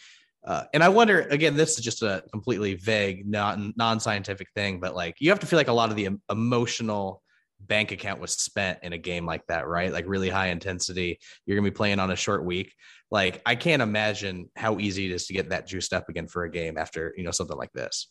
Uh, 0.46 0.64
and 0.72 0.84
I 0.84 0.90
wonder 0.90 1.22
again, 1.22 1.56
this 1.56 1.78
is 1.78 1.84
just 1.84 2.02
a 2.02 2.22
completely 2.30 2.74
vague, 2.74 3.26
non 3.26 3.72
non 3.76 3.98
scientific 3.98 4.48
thing, 4.54 4.78
but 4.78 4.94
like 4.94 5.16
you 5.18 5.30
have 5.30 5.40
to 5.40 5.46
feel 5.46 5.58
like 5.58 5.68
a 5.68 5.72
lot 5.72 5.90
of 5.90 5.96
the 5.96 6.10
emotional 6.30 7.22
bank 7.60 7.92
account 7.92 8.20
was 8.20 8.32
spent 8.32 8.78
in 8.82 8.92
a 8.92 8.98
game 8.98 9.24
like 9.24 9.46
that, 9.46 9.66
right? 9.66 9.92
Like 9.92 10.04
really 10.06 10.28
high 10.28 10.48
intensity. 10.48 11.18
You're 11.46 11.56
gonna 11.56 11.70
be 11.70 11.74
playing 11.74 11.98
on 11.98 12.10
a 12.10 12.16
short 12.16 12.44
week. 12.44 12.74
Like 13.10 13.40
I 13.46 13.54
can't 13.54 13.82
imagine 13.82 14.50
how 14.54 14.78
easy 14.78 15.06
it 15.06 15.12
is 15.12 15.26
to 15.26 15.32
get 15.32 15.48
that 15.50 15.66
juiced 15.66 15.92
up 15.92 16.08
again 16.08 16.26
for 16.26 16.44
a 16.44 16.50
game 16.50 16.76
after 16.76 17.14
you 17.16 17.24
know 17.24 17.30
something 17.30 17.56
like 17.56 17.72
this. 17.72 18.08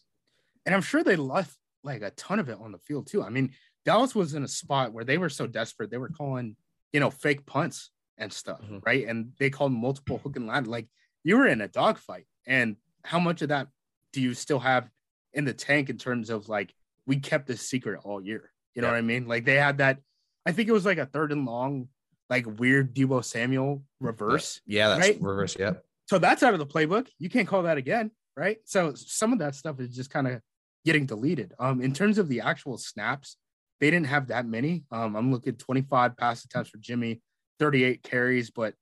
and 0.66 0.74
I'm 0.74 0.82
sure 0.82 1.03
they 1.03 1.16
left 1.16 1.55
like 1.84 2.01
a 2.01 2.11
ton 2.11 2.39
of 2.39 2.49
it 2.49 2.57
on 2.59 2.72
the 2.72 2.80
field 2.80 3.07
too. 3.07 3.22
I 3.22 3.30
mean, 3.30 3.53
Dallas 3.86 4.16
was 4.16 4.34
in 4.34 4.43
a 4.43 4.47
spot 4.47 4.93
where 4.93 5.03
they 5.03 5.18
were 5.18 5.30
so 5.30 5.45
desperate 5.45 5.91
they 5.91 5.97
were 5.97 6.09
calling, 6.09 6.55
you 6.93 6.99
know, 6.99 7.11
fake 7.11 7.45
punts 7.45 7.91
and 8.24 8.34
stuff, 8.34 8.61
Mhm. 8.61 8.86
right? 8.86 9.07
And 9.07 9.34
they 9.38 9.49
called 9.49 9.71
multiple 9.71 10.17
hook 10.17 10.36
and 10.36 10.47
ladder. 10.47 10.67
Like 10.69 10.88
you 11.24 11.38
were 11.38 11.47
in 11.47 11.61
a 11.61 11.67
dogfight. 11.67 12.26
And 12.47 12.78
how 13.03 13.19
much 13.19 13.41
of 13.41 13.49
that 13.49 13.67
do 14.11 14.21
you 14.21 14.34
still 14.34 14.59
have 14.59 14.89
in 15.34 15.45
the 15.45 15.53
tank 15.53 15.89
in 15.89 15.97
terms 15.97 16.30
of 16.30 16.49
like 16.49 16.74
we 17.05 17.19
kept 17.19 17.47
this 17.47 17.61
secret 17.67 18.01
all 18.03 18.21
year? 18.21 18.51
You 18.76 18.82
know 18.82 18.88
Yeah. 18.88 18.93
what 18.93 18.97
I 18.97 19.01
mean? 19.01 19.28
Like 19.28 19.45
they 19.45 19.55
had 19.55 19.78
that. 19.78 19.99
I 20.45 20.51
think 20.51 20.67
it 20.67 20.74
was 20.74 20.86
like 20.86 20.97
a 20.97 21.05
third 21.05 21.32
and 21.32 21.45
long, 21.45 21.89
like 22.30 22.45
weird 22.59 22.93
Deebo 22.95 23.24
Samuel 23.24 23.84
reverse. 23.99 24.61
Yeah, 24.65 24.89
that's 24.89 25.01
Right? 25.01 25.21
reverse. 25.21 25.55
Yep. 25.57 25.86
So 26.09 26.19
that's 26.19 26.43
out 26.43 26.53
of 26.53 26.59
the 26.59 26.67
playbook. 26.67 27.09
You 27.19 27.30
can't 27.30 27.47
call 27.47 27.63
that 27.63 27.78
again, 27.78 28.11
right? 28.36 28.57
So 28.65 28.93
some 28.95 29.32
of 29.32 29.39
that 29.39 29.55
stuff 29.55 29.80
is 29.80 29.95
just 29.95 30.09
kind 30.09 30.28
of 30.28 30.41
getting 30.86 31.05
deleted. 31.05 31.53
Um, 31.59 31.82
in 31.82 31.93
terms 31.93 32.17
of 32.17 32.28
the 32.28 32.41
actual 32.41 32.78
snaps, 32.78 33.38
they 33.80 33.89
didn't 33.89 34.07
have 34.07 34.28
that 34.28 34.45
many. 34.45 34.84
Um, 34.91 35.15
I'm 35.15 35.32
looking 35.32 35.55
25 35.55 36.17
pass 36.17 36.43
attempts 36.43 36.69
for 36.69 36.78
Jimmy, 36.78 37.21
38 37.64 38.03
carries, 38.03 38.49
but 38.49 38.74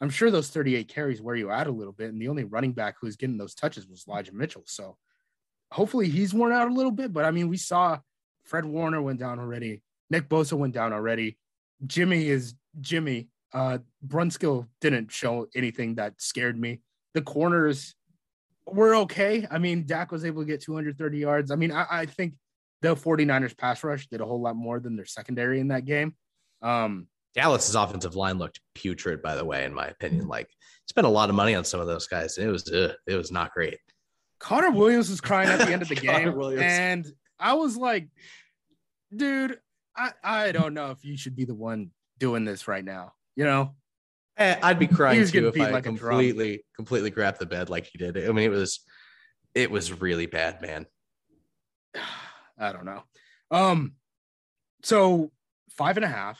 I'm 0.00 0.08
sure 0.08 0.30
those 0.30 0.48
38 0.48 0.88
carries 0.88 1.20
wear 1.20 1.36
you 1.36 1.50
out 1.50 1.66
a 1.66 1.70
little 1.70 1.92
bit. 1.92 2.10
And 2.10 2.18
the 2.18 2.28
only 2.28 2.44
running 2.44 2.72
back 2.72 2.94
who's 2.98 3.16
getting 3.16 3.36
those 3.36 3.54
touches 3.54 3.86
was 3.86 4.06
Elijah 4.08 4.34
Mitchell. 4.34 4.62
So 4.64 4.96
hopefully 5.70 6.08
he's 6.08 6.32
worn 6.32 6.50
out 6.50 6.70
a 6.70 6.72
little 6.72 6.90
bit. 6.90 7.12
But 7.12 7.26
I 7.26 7.32
mean, 7.32 7.50
we 7.50 7.58
saw 7.58 7.98
Fred 8.44 8.64
Warner 8.64 9.02
went 9.02 9.20
down 9.20 9.38
already. 9.38 9.82
Nick 10.08 10.30
Bosa 10.30 10.54
went 10.54 10.72
down 10.72 10.94
already. 10.94 11.36
Jimmy 11.86 12.30
is 12.30 12.54
Jimmy. 12.80 13.28
Uh, 13.52 13.78
Brunskill 14.06 14.68
didn't 14.80 15.12
show 15.12 15.46
anything 15.54 15.96
that 15.96 16.14
scared 16.16 16.58
me. 16.58 16.80
The 17.12 17.20
corners 17.20 17.94
were 18.66 18.94
okay. 18.94 19.46
I 19.50 19.58
mean, 19.58 19.84
Dak 19.84 20.12
was 20.12 20.24
able 20.24 20.40
to 20.40 20.46
get 20.46 20.62
230 20.62 21.18
yards. 21.18 21.50
I 21.50 21.56
mean, 21.56 21.72
I, 21.72 21.86
I 21.90 22.06
think 22.06 22.36
the 22.80 22.96
49ers 22.96 23.58
pass 23.58 23.84
rush 23.84 24.06
did 24.06 24.22
a 24.22 24.24
whole 24.24 24.40
lot 24.40 24.56
more 24.56 24.80
than 24.80 24.96
their 24.96 25.04
secondary 25.04 25.60
in 25.60 25.68
that 25.68 25.84
game. 25.84 26.14
Um, 26.62 27.06
Dallas's 27.34 27.74
offensive 27.74 28.16
line 28.16 28.38
looked 28.38 28.60
putrid, 28.74 29.22
by 29.22 29.34
the 29.36 29.44
way, 29.44 29.64
in 29.64 29.74
my 29.74 29.86
opinion. 29.86 30.26
Like 30.28 30.48
spent 30.88 31.06
a 31.06 31.10
lot 31.10 31.28
of 31.28 31.34
money 31.34 31.54
on 31.54 31.64
some 31.64 31.80
of 31.80 31.86
those 31.86 32.06
guys. 32.06 32.38
And 32.38 32.48
it 32.48 32.50
was 32.50 32.70
ugh, 32.72 32.92
it 33.06 33.14
was 33.14 33.30
not 33.30 33.52
great. 33.52 33.78
Connor 34.38 34.70
Williams 34.70 35.10
was 35.10 35.20
crying 35.20 35.48
at 35.48 35.58
the 35.58 35.72
end 35.72 35.82
of 35.82 35.88
the 35.88 35.94
game. 35.96 36.34
Williams. 36.34 36.62
And 36.62 37.06
I 37.38 37.54
was 37.54 37.76
like, 37.76 38.08
dude, 39.14 39.58
I, 39.96 40.12
I 40.22 40.52
don't 40.52 40.74
know 40.74 40.90
if 40.90 41.04
you 41.04 41.16
should 41.16 41.36
be 41.36 41.44
the 41.44 41.54
one 41.54 41.90
doing 42.18 42.44
this 42.44 42.66
right 42.66 42.84
now. 42.84 43.12
You 43.36 43.44
know, 43.44 43.74
Eh, 44.40 44.56
I'd 44.62 44.78
be 44.78 44.86
crying 44.86 45.26
too 45.26 45.48
if 45.48 45.60
I 45.60 45.70
like 45.70 45.84
completely 45.84 46.64
completely 46.74 47.10
grabbed 47.10 47.38
the 47.38 47.46
bed 47.46 47.68
like 47.68 47.86
he 47.92 47.98
did. 47.98 48.16
I 48.16 48.32
mean, 48.32 48.46
it 48.46 48.48
was 48.48 48.80
it 49.54 49.70
was 49.70 50.00
really 50.00 50.24
bad, 50.24 50.62
man. 50.62 50.86
I 52.58 52.72
don't 52.72 52.86
know. 52.86 53.02
Um, 53.50 53.94
so 54.82 55.30
five 55.70 55.98
and 55.98 56.04
a 56.04 56.08
half. 56.08 56.38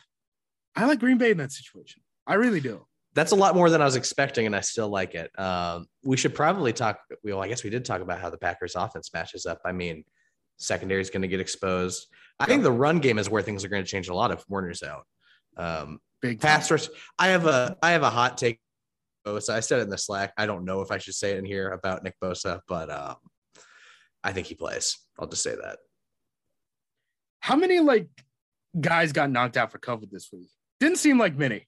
I 0.77 0.87
like 0.87 1.01
Green 1.01 1.18
Bay 1.18 1.31
in 1.31 1.39
that 1.39 1.53
situation. 1.53 2.03
I 2.27 2.35
really 2.35 2.61
do. 2.61 2.87
That's 3.14 3.33
a 3.33 3.37
lot 3.37 3.57
more 3.57 3.71
than 3.71 3.83
I 3.83 3.85
was 3.85 3.97
expecting, 3.97 4.47
and 4.47 4.55
I 4.55 4.61
still 4.61 4.89
like 4.89 5.14
it. 5.14 5.37
Um, 5.39 5.87
we 6.05 6.16
should 6.16 6.35
probably 6.35 6.73
talk. 6.73 7.01
Well, 7.25 7.43
I 7.43 7.49
guess 7.49 7.64
we 7.64 7.71
did 7.71 7.85
talk 7.85 8.01
about 8.01 8.21
how 8.21 8.31
the 8.31 8.39
Packers 8.39 8.77
offense 8.77 9.11
matches 9.12 9.47
up. 9.47 9.61
I 9.64 9.73
mean, 9.73 10.05
secondary 10.59 11.01
is 11.01 11.11
going 11.11 11.23
to 11.23 11.29
get 11.29 11.41
exposed. 11.41 12.07
I 12.39 12.47
think 12.47 12.62
the 12.62 12.73
run 12.73 13.01
game 13.01 13.18
is 13.18 13.29
where 13.29 13.43
things 13.43 13.64
are 13.64 13.68
going 13.68 13.85
to 13.85 13.91
change 13.91 14.09
a 14.09 14.14
lot 14.14 14.31
if 14.31 14.45
Warner's 14.49 14.83
out. 14.83 15.05
Um, 15.57 15.99
Big 16.23 16.41
pass 16.41 16.71
rush. 16.71 16.89
I 17.18 17.29
have 17.29 17.47
a 17.47 17.77
I 17.83 17.93
have 17.93 18.03
a 18.03 18.11
hot 18.11 18.39
take. 18.39 18.61
Bosa. 19.27 19.51
I 19.51 19.61
said 19.61 19.81
it 19.81 19.83
in 19.83 19.91
the 19.91 19.99
Slack. 19.99 20.33
I 20.39 20.47
don't 20.47 20.64
know 20.64 20.81
if 20.81 20.91
I 20.91 20.99
should 20.99 21.14
say 21.14 21.33
it 21.33 21.39
in 21.39 21.45
here 21.45 21.71
about 21.71 22.03
Nick 22.03 22.14
Bosa, 22.23 22.61
but 22.66 22.91
um, 22.91 23.16
I 24.25 24.33
think 24.33 24.47
he 24.47 24.55
plays. 24.55 24.99
I'll 25.18 25.27
just 25.27 25.43
say 25.43 25.55
that. 25.55 25.79
How 27.41 27.57
many 27.57 27.81
like 27.81 28.09
guys 28.79 29.12
got 29.12 29.31
knocked 29.31 29.57
out 29.57 29.73
for 29.73 29.79
COVID 29.79 30.11
this 30.11 30.31
week? 30.33 30.49
Didn't 30.81 30.99
seem 30.99 31.18
like 31.18 31.37
many. 31.37 31.66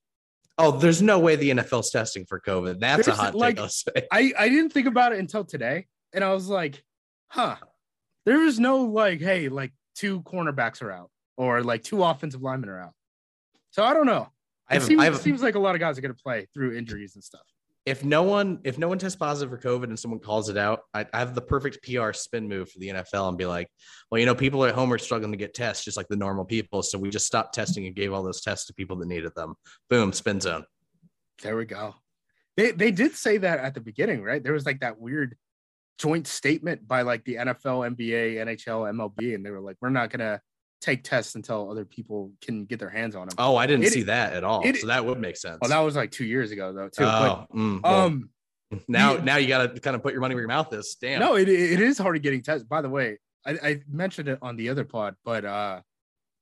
Oh, 0.59 0.73
there's 0.73 1.01
no 1.01 1.19
way 1.19 1.37
the 1.37 1.51
NFL's 1.51 1.91
testing 1.91 2.25
for 2.27 2.41
COVID. 2.41 2.81
That's 2.81 3.07
There's, 3.07 3.19
a 3.19 3.21
hot 3.21 3.35
like, 3.35 3.57
take. 3.57 4.07
I 4.11 4.33
I 4.39 4.49
didn't 4.49 4.71
think 4.71 4.87
about 4.87 5.13
it 5.13 5.19
until 5.19 5.45
today, 5.45 5.87
and 6.13 6.25
I 6.25 6.33
was 6.33 6.49
like, 6.49 6.83
huh. 7.29 7.57
There 8.25 8.39
was 8.39 8.61
no 8.61 8.83
like, 8.83 9.21
hey, 9.21 9.49
like 9.49 9.73
two 9.97 10.23
cornerbacks 10.23 10.83
are 10.83 10.93
out, 10.93 11.11
or 11.37 11.63
like 11.63 11.83
two 11.83 12.05
offensive 12.05 12.43
linemen 12.43 12.71
are 12.71 12.81
out. 12.81 12.93
So 13.71 13.83
I 13.83 13.95
don't 13.95 14.07
know. 14.07 14.29
I 14.69 14.75
It 14.75 14.79
have, 14.79 14.85
seems, 14.85 15.01
I 15.01 15.05
have, 15.07 15.19
seems 15.19 15.43
like 15.43 15.55
a 15.57 15.59
lot 15.59 15.75
of 15.75 15.81
guys 15.81 15.99
are 15.99 16.03
going 16.03 16.15
to 16.15 16.23
play 16.23 16.47
through 16.55 16.77
injuries 16.77 17.15
and 17.17 17.25
stuff. 17.25 17.43
If 17.85 18.05
no 18.05 18.23
one 18.23 18.61
if 18.65 18.79
no 18.79 18.89
one 18.89 18.99
tests 18.99 19.17
positive 19.17 19.51
for 19.51 19.59
COVID 19.59 19.85
and 19.85 19.99
someone 19.99 20.21
calls 20.21 20.49
it 20.49 20.57
out, 20.57 20.81
I, 20.95 21.07
I 21.13 21.19
have 21.19 21.35
the 21.35 21.41
perfect 21.41 21.83
PR 21.83 22.13
spin 22.13 22.49
move 22.49 22.71
for 22.71 22.79
the 22.79 22.89
NFL 22.89 23.29
and 23.29 23.37
be 23.37 23.47
like, 23.47 23.69
well, 24.11 24.21
you 24.21 24.27
know, 24.27 24.35
people 24.35 24.65
at 24.65 24.75
home 24.75 24.93
are 24.93 24.99
struggling 24.99 25.33
to 25.33 25.39
get 25.39 25.55
tests 25.55 25.85
just 25.85 25.97
like 25.97 26.09
the 26.09 26.17
normal 26.17 26.45
people, 26.45 26.83
so 26.83 26.99
we 26.99 27.11
just 27.11 27.27
stopped 27.27 27.55
testing 27.55 27.87
and 27.87 27.97
gave 27.97 28.13
all 28.13 28.23
those 28.23 28.41
tests 28.41 28.67
to 28.67 28.75
people 28.75 28.97
that 28.97 29.09
needed 29.09 29.33
them. 29.35 29.55
Boom, 29.91 30.13
spin 30.13 30.41
zone. 30.41 30.65
There 31.43 31.57
we 31.57 31.65
go. 31.65 31.95
They 32.57 32.71
they 32.71 32.93
did 32.93 33.15
say 33.15 33.39
that 33.39 33.59
at 33.59 33.75
the 33.75 33.81
beginning, 33.81 34.23
right? 34.23 34.43
There 34.43 34.53
was 34.53 34.67
like 34.67 34.81
that 34.81 35.01
weird 35.01 35.37
joint 35.99 36.27
statement 36.27 36.87
by 36.87 37.03
like 37.03 37.25
the 37.25 37.37
NFL, 37.37 37.97
NBA, 37.97 38.37
NHL, 38.37 38.93
MLB, 38.93 39.35
and 39.35 39.45
they 39.45 39.51
were 39.51 39.61
like, 39.61 39.77
"We're 39.81 39.91
not 39.91 40.11
gonna 40.11 40.41
take 40.83 41.03
tests 41.05 41.35
until 41.37 41.71
other 41.71 41.85
people 41.87 42.33
can 42.43 42.67
get 42.67 42.79
their 42.79 42.91
hands 42.91 43.17
on 43.17 43.29
them." 43.29 43.37
Oh, 43.39 43.57
I 43.57 43.67
didn't 43.67 43.85
It- 43.87 43.93
see 43.93 44.03
that 44.03 44.35
at 44.35 44.45
all. 44.45 44.61
it- 44.67 44.77
so 44.77 44.89
that 44.89 45.05
would 45.07 45.19
make 45.19 45.37
sense. 45.37 45.59
Well, 45.63 45.71
that 45.71 45.79
was 45.81 45.97
like 45.97 46.11
two 46.11 46.27
years 46.27 46.51
ago 46.51 46.73
though, 46.75 46.89
too. 46.89 47.05
oh, 47.05 47.47
mm, 47.55 47.81
but, 47.81 47.91
well, 47.91 48.01
um, 48.07 48.31
now 48.89 49.15
the- 49.17 49.23
now 49.23 49.37
you 49.37 49.49
got 49.49 49.75
to 49.75 49.81
kind 49.81 49.97
of 49.97 50.03
put 50.03 50.13
your 50.13 50.21
money 50.21 50.35
where 50.35 50.43
your 50.43 50.49
mouth 50.49 50.73
is. 50.75 50.97
Damn. 51.01 51.21
no, 51.21 51.37
it 51.37 51.49
it 51.49 51.81
is 51.81 51.97
hard 51.97 52.17
to 52.17 52.21
getting 52.21 52.43
tested. 52.43 52.69
By 52.69 52.83
the 52.83 52.91
way, 52.91 53.19
I, 53.47 53.51
I 53.63 53.81
mentioned 53.89 54.29
it 54.29 54.39
on 54.43 54.57
the 54.57 54.69
other 54.69 54.85
pod, 54.85 55.15
but 55.25 55.45
uh, 55.45 55.81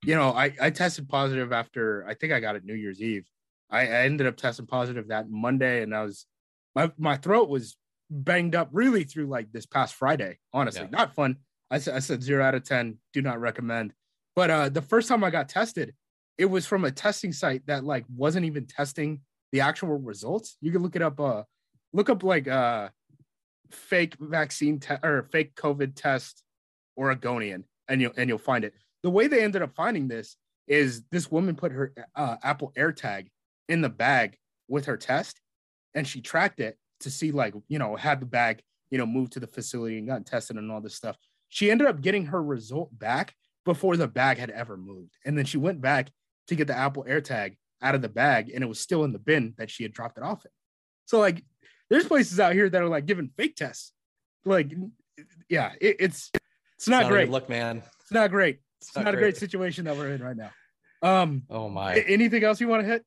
you 0.04 0.14
know, 0.16 0.30
I 0.30 0.52
I 0.60 0.70
tested 0.70 1.08
positive 1.08 1.52
after 1.52 2.04
I 2.08 2.14
think 2.14 2.32
I 2.32 2.40
got 2.40 2.56
it 2.56 2.64
New 2.64 2.74
Year's 2.74 3.00
Eve. 3.02 3.26
I, 3.70 3.82
I 3.82 4.02
ended 4.02 4.26
up 4.26 4.36
testing 4.36 4.66
positive 4.66 5.08
that 5.08 5.30
Monday, 5.30 5.82
and 5.82 5.94
I 5.94 6.02
was 6.02 6.26
my 6.74 6.90
my 6.98 7.16
throat 7.16 7.48
was 7.48 7.76
banged 8.10 8.54
up 8.56 8.68
really 8.72 9.04
through 9.04 9.26
like 9.26 9.52
this 9.52 9.66
past 9.66 9.94
Friday. 9.94 10.38
Honestly, 10.52 10.82
Yeah. 10.82 10.88
not 10.90 11.14
fun. 11.14 11.36
I 11.70 11.78
said 11.78 11.94
I 11.94 12.00
said 12.00 12.22
zero 12.22 12.42
out 12.44 12.54
of 12.56 12.64
ten. 12.64 12.98
Do 13.12 13.22
not 13.22 13.40
recommend. 13.40 13.92
But 14.36 14.50
uh, 14.50 14.68
the 14.68 14.82
first 14.82 15.08
time 15.08 15.24
I 15.24 15.30
got 15.30 15.48
tested, 15.48 15.94
it 16.38 16.46
was 16.46 16.66
from 16.66 16.84
a 16.84 16.90
testing 16.90 17.32
site 17.32 17.66
that 17.66 17.84
like 17.84 18.04
wasn't 18.14 18.46
even 18.46 18.66
testing 18.66 19.20
the 19.52 19.60
actual 19.60 19.98
results. 19.98 20.56
You 20.60 20.72
can 20.72 20.82
look 20.82 20.96
it 20.96 21.02
up. 21.02 21.20
Uh, 21.20 21.42
look 21.92 22.08
up 22.08 22.22
like 22.22 22.48
uh, 22.48 22.88
fake 23.70 24.16
vaccine 24.20 24.78
te- 24.78 24.94
or 25.02 25.28
fake 25.30 25.54
COVID 25.54 25.92
test 25.94 26.42
Oregonian, 26.96 27.64
and 27.88 28.00
you'll 28.00 28.12
and 28.16 28.28
you'll 28.28 28.38
find 28.38 28.64
it. 28.64 28.74
The 29.02 29.10
way 29.10 29.26
they 29.26 29.42
ended 29.42 29.62
up 29.62 29.74
finding 29.74 30.08
this 30.08 30.36
is 30.68 31.02
this 31.10 31.30
woman 31.30 31.56
put 31.56 31.72
her 31.72 31.92
uh, 32.14 32.36
Apple 32.42 32.72
AirTag 32.76 33.28
in 33.68 33.80
the 33.80 33.88
bag 33.88 34.36
with 34.68 34.86
her 34.86 34.96
test, 34.96 35.40
and 35.94 36.06
she 36.06 36.20
tracked 36.20 36.60
it 36.60 36.78
to 37.00 37.10
see 37.10 37.32
like 37.32 37.54
you 37.68 37.78
know 37.78 37.96
had 37.96 38.20
the 38.20 38.26
bag 38.26 38.62
you 38.90 38.98
know 38.98 39.06
moved 39.06 39.32
to 39.32 39.40
the 39.40 39.46
facility 39.46 39.98
and 39.98 40.06
got 40.06 40.26
tested 40.26 40.56
and 40.56 40.70
all 40.70 40.80
this 40.80 40.94
stuff. 40.94 41.16
She 41.48 41.70
ended 41.70 41.88
up 41.88 42.00
getting 42.00 42.26
her 42.26 42.42
result 42.42 42.96
back 42.96 43.34
before 43.64 43.96
the 43.96 44.08
bag 44.08 44.38
had 44.38 44.50
ever 44.50 44.76
moved, 44.76 45.16
and 45.24 45.36
then 45.36 45.44
she 45.44 45.58
went 45.58 45.80
back 45.80 46.10
to 46.48 46.54
get 46.54 46.66
the 46.66 46.76
Apple 46.76 47.04
AirTag 47.04 47.56
out 47.82 47.94
of 47.94 48.02
the 48.02 48.08
bag, 48.08 48.50
and 48.54 48.62
it 48.62 48.66
was 48.66 48.80
still 48.80 49.04
in 49.04 49.12
the 49.12 49.18
bin 49.18 49.54
that 49.58 49.70
she 49.70 49.82
had 49.82 49.92
dropped 49.92 50.18
it 50.18 50.24
off 50.24 50.44
in. 50.44 50.50
So 51.06 51.18
like, 51.18 51.44
there's 51.88 52.06
places 52.06 52.38
out 52.38 52.52
here 52.54 52.68
that 52.68 52.82
are 52.82 52.88
like 52.88 53.06
giving 53.06 53.30
fake 53.36 53.56
tests. 53.56 53.92
Like, 54.44 54.72
yeah, 55.48 55.72
it, 55.80 55.96
it's 56.00 56.30
it's 56.76 56.88
not 56.88 57.02
a 57.02 57.04
good 57.04 57.10
great. 57.10 57.30
Look, 57.30 57.48
man. 57.48 57.82
It's 58.00 58.12
not 58.12 58.30
great. 58.30 58.60
It's, 58.80 58.94
not 58.96 59.04
not, 59.04 59.14
a 59.14 59.16
great 59.16 59.34
great. 59.34 59.36
situation 59.36 59.84
that 59.84 59.96
we're 59.96 60.12
in 60.12 60.22
right 60.22 60.36
now. 60.36 60.50
Um, 61.02 61.42
Oh 61.50 61.68
my. 61.68 61.96
anything 61.96 62.44
else 62.44 62.60
you 62.60 62.68
want 62.68 62.82
to 62.82 62.88
hit? 62.88 63.04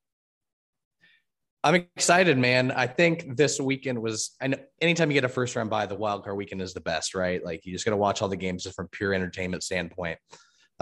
I'm 1.64 1.76
excited, 1.76 2.38
man. 2.38 2.72
I 2.72 2.88
think 2.88 3.38
this 3.38 3.60
weekend 3.60 4.02
was. 4.02 4.36
I 4.42 4.48
know 4.48 4.58
anytime 4.82 5.10
you 5.10 5.14
get 5.14 5.24
a 5.24 5.30
first 5.30 5.56
round 5.56 5.70
bye, 5.70 5.86
the 5.86 5.96
wild 5.96 6.24
card 6.24 6.36
weekend 6.36 6.62
is 6.62 6.74
the 6.74 6.82
best, 6.82 7.16
right? 7.16 7.44
Like 7.44 7.66
you 7.66 7.72
just 7.72 7.86
got 7.86 7.92
to 7.92 7.98
watch 7.98 8.22
all 8.22 8.28
the 8.28 8.36
games 8.36 8.68
from 8.76 8.90
pure 8.92 9.14
entertainment 9.14 9.64
standpoint. 9.64 10.20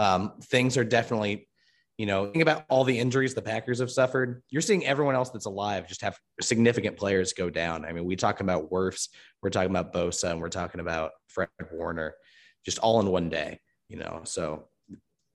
Um, 0.00 0.32
things 0.42 0.76
are 0.76 0.82
definitely, 0.82 1.48
you 1.98 2.06
know, 2.06 2.32
think 2.32 2.42
about 2.42 2.64
all 2.68 2.82
the 2.82 2.98
injuries 2.98 3.34
the 3.34 3.42
Packers 3.42 3.78
have 3.78 3.92
suffered. 3.92 4.42
You're 4.50 4.62
seeing 4.62 4.84
everyone 4.84 5.14
else 5.14 5.30
that's 5.30 5.46
alive 5.46 5.86
just 5.86 6.02
have 6.02 6.18
significant 6.40 6.96
players 6.96 7.32
go 7.32 7.48
down. 7.48 7.84
I 7.84 7.92
mean, 7.92 8.04
we 8.04 8.16
talk 8.16 8.40
about 8.40 8.72
Wirfs, 8.72 9.08
we're 9.40 9.50
talking 9.50 9.70
about 9.70 9.92
Bosa, 9.92 10.32
and 10.32 10.40
we're 10.40 10.48
talking 10.48 10.80
about 10.80 11.12
Fred 11.28 11.48
Warner, 11.72 12.14
just 12.64 12.78
all 12.78 12.98
in 12.98 13.06
one 13.06 13.28
day. 13.28 13.60
You 13.88 13.98
know, 13.98 14.22
so 14.24 14.68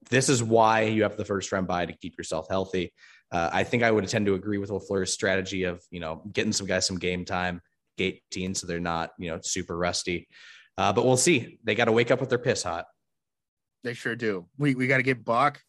this 0.09 0.27
is 0.27 0.43
why 0.43 0.81
you 0.81 1.03
have 1.03 1.15
the 1.15 1.25
first 1.25 1.51
round 1.53 1.67
bye 1.67 1.85
to 1.85 1.93
keep 1.93 2.17
yourself 2.17 2.47
healthy. 2.49 2.91
Uh, 3.31 3.49
I 3.51 3.63
think 3.63 3.83
I 3.83 3.91
would 3.91 4.07
tend 4.07 4.25
to 4.27 4.35
agree 4.35 4.57
with 4.57 4.69
LaFleur's 4.69 5.11
strategy 5.11 5.63
of, 5.63 5.83
you 5.91 5.99
know, 5.99 6.21
getting 6.31 6.53
some 6.53 6.65
guys 6.65 6.87
some 6.87 6.97
game 6.97 7.25
time, 7.25 7.61
gate 7.97 8.21
team, 8.31 8.53
so 8.55 8.67
they're 8.67 8.79
not, 8.79 9.11
you 9.17 9.29
know, 9.29 9.39
super 9.41 9.77
rusty. 9.77 10.27
Uh, 10.77 10.93
but 10.93 11.05
we'll 11.05 11.17
see. 11.17 11.59
They 11.63 11.75
got 11.75 11.85
to 11.85 11.91
wake 11.91 12.11
up 12.11 12.19
with 12.19 12.29
their 12.29 12.37
piss 12.37 12.63
hot. 12.63 12.85
They 13.83 13.93
sure 13.93 14.15
do. 14.15 14.47
We 14.57 14.75
we 14.75 14.87
got 14.87 14.97
to 14.97 15.03
get 15.03 15.25
Bach, 15.25 15.61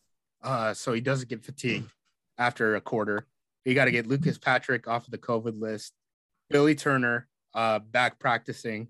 uh, 0.43 0.75
so 0.75 0.93
he 0.93 1.01
doesn't 1.01 1.29
get 1.29 1.45
fatigued 1.45 1.91
after 2.37 2.77
a 2.77 2.81
quarter. 2.81 3.27
We 3.67 3.75
got 3.75 3.87
to 3.87 3.91
get 3.91 4.07
Lucas 4.07 4.39
Patrick 4.39 4.89
off 4.89 5.05
of 5.05 5.11
the 5.11 5.19
COVID 5.19 5.61
list. 5.61 5.93
Billy 6.51 6.75
Turner 6.75 7.29
uh, 7.55 7.81
back 7.81 8.19
practicing. 8.19 8.89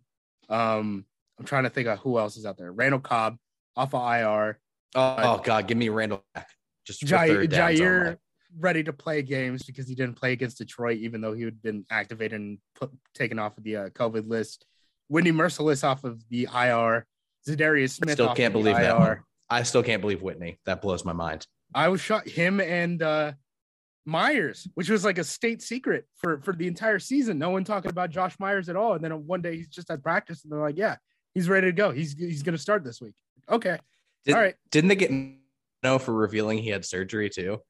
Um, 0.48 1.04
I'm 1.38 1.44
trying 1.44 1.64
to 1.64 1.70
think 1.70 1.88
of 1.88 1.98
who 1.98 2.18
else 2.18 2.36
is 2.36 2.46
out 2.46 2.58
there. 2.58 2.72
Randall 2.72 3.00
Cobb 3.00 3.36
off 3.76 3.94
of 3.94 4.12
IR. 4.12 4.58
Oh, 4.94 5.16
oh 5.18 5.40
God, 5.44 5.66
give 5.66 5.76
me 5.76 5.88
Randall 5.88 6.24
back. 6.34 6.48
Just 6.86 7.02
Jaire, 7.02 7.46
Jaire. 7.48 8.16
Ready 8.56 8.82
to 8.84 8.92
play 8.92 9.22
games 9.22 9.62
because 9.62 9.88
he 9.88 9.94
didn't 9.94 10.16
play 10.16 10.32
against 10.32 10.58
Detroit, 10.58 10.98
even 10.98 11.20
though 11.20 11.32
he 11.32 11.42
had 11.42 11.60
been 11.62 11.84
activated 11.90 12.40
and 12.40 12.58
put, 12.74 12.90
taken 13.14 13.38
off 13.38 13.58
of 13.58 13.64
the 13.64 13.76
uh, 13.76 13.88
COVID 13.90 14.28
list. 14.28 14.64
Whitney 15.08 15.32
Mercilus 15.32 15.84
off 15.84 16.04
of 16.04 16.22
the 16.30 16.44
IR. 16.44 17.06
Za'Darius 17.48 17.90
Smith. 17.90 18.12
Still 18.12 18.30
off 18.30 18.36
can't 18.36 18.54
of 18.54 18.64
the 18.64 18.70
believe 18.70 18.82
that. 18.82 18.94
IR. 18.94 18.98
one. 18.98 19.18
I 19.50 19.62
still 19.62 19.82
can't 19.82 20.00
believe 20.00 20.22
Whitney. 20.22 20.58
That 20.66 20.82
blows 20.82 21.04
my 21.04 21.12
mind. 21.12 21.46
I 21.74 21.88
was 21.88 22.00
shot 22.00 22.28
him 22.28 22.60
and 22.60 23.02
uh 23.02 23.32
Myers, 24.08 24.66
which 24.74 24.88
was 24.88 25.04
like 25.04 25.18
a 25.18 25.24
state 25.24 25.60
secret 25.60 26.06
for 26.16 26.40
for 26.40 26.54
the 26.54 26.66
entire 26.66 26.98
season. 26.98 27.38
No 27.38 27.50
one 27.50 27.62
talking 27.62 27.90
about 27.90 28.08
Josh 28.10 28.34
Myers 28.38 28.70
at 28.70 28.76
all. 28.76 28.94
And 28.94 29.04
then 29.04 29.26
one 29.26 29.42
day 29.42 29.56
he's 29.56 29.68
just 29.68 29.90
at 29.90 30.02
practice 30.02 30.42
and 30.42 30.52
they're 30.52 30.60
like, 30.60 30.78
"Yeah, 30.78 30.96
he's 31.34 31.48
ready 31.48 31.66
to 31.66 31.72
go. 31.72 31.90
He's 31.90 32.14
he's 32.14 32.42
gonna 32.42 32.56
start 32.56 32.84
this 32.84 33.02
week." 33.02 33.14
Okay, 33.50 33.78
Did, 34.24 34.34
all 34.34 34.40
right. 34.40 34.54
Didn't 34.70 34.88
they 34.88 34.96
get 34.96 35.10
no 35.82 35.98
for 35.98 36.14
revealing 36.14 36.56
he 36.58 36.70
had 36.70 36.86
surgery 36.86 37.28
too? 37.28 37.60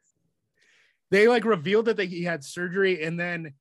They 1.11 1.29
like 1.29 1.45
revealed 1.45 1.87
that 1.87 1.97
they, 1.97 2.07
he 2.07 2.25
had 2.25 2.45
surgery, 2.45 3.03
and 3.03 3.19
then 3.19 3.55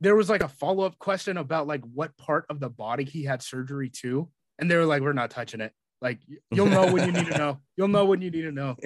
there 0.00 0.16
was 0.16 0.28
like 0.30 0.42
a 0.42 0.48
follow 0.48 0.84
up 0.84 0.98
question 0.98 1.36
about 1.36 1.66
like 1.66 1.82
what 1.92 2.16
part 2.16 2.46
of 2.48 2.60
the 2.60 2.68
body 2.70 3.04
he 3.04 3.24
had 3.24 3.42
surgery 3.42 3.90
to, 4.02 4.28
and 4.58 4.70
they 4.70 4.76
were 4.76 4.86
like, 4.86 5.02
"We're 5.02 5.12
not 5.12 5.30
touching 5.30 5.60
it. 5.60 5.72
Like 6.00 6.20
you'll 6.50 6.66
know 6.66 6.92
when 6.92 7.06
you 7.06 7.12
need 7.12 7.26
to 7.30 7.38
know. 7.38 7.60
You'll 7.76 7.88
know 7.88 8.04
when 8.04 8.22
you 8.22 8.30
need 8.30 8.42
to 8.42 8.52
know." 8.52 8.76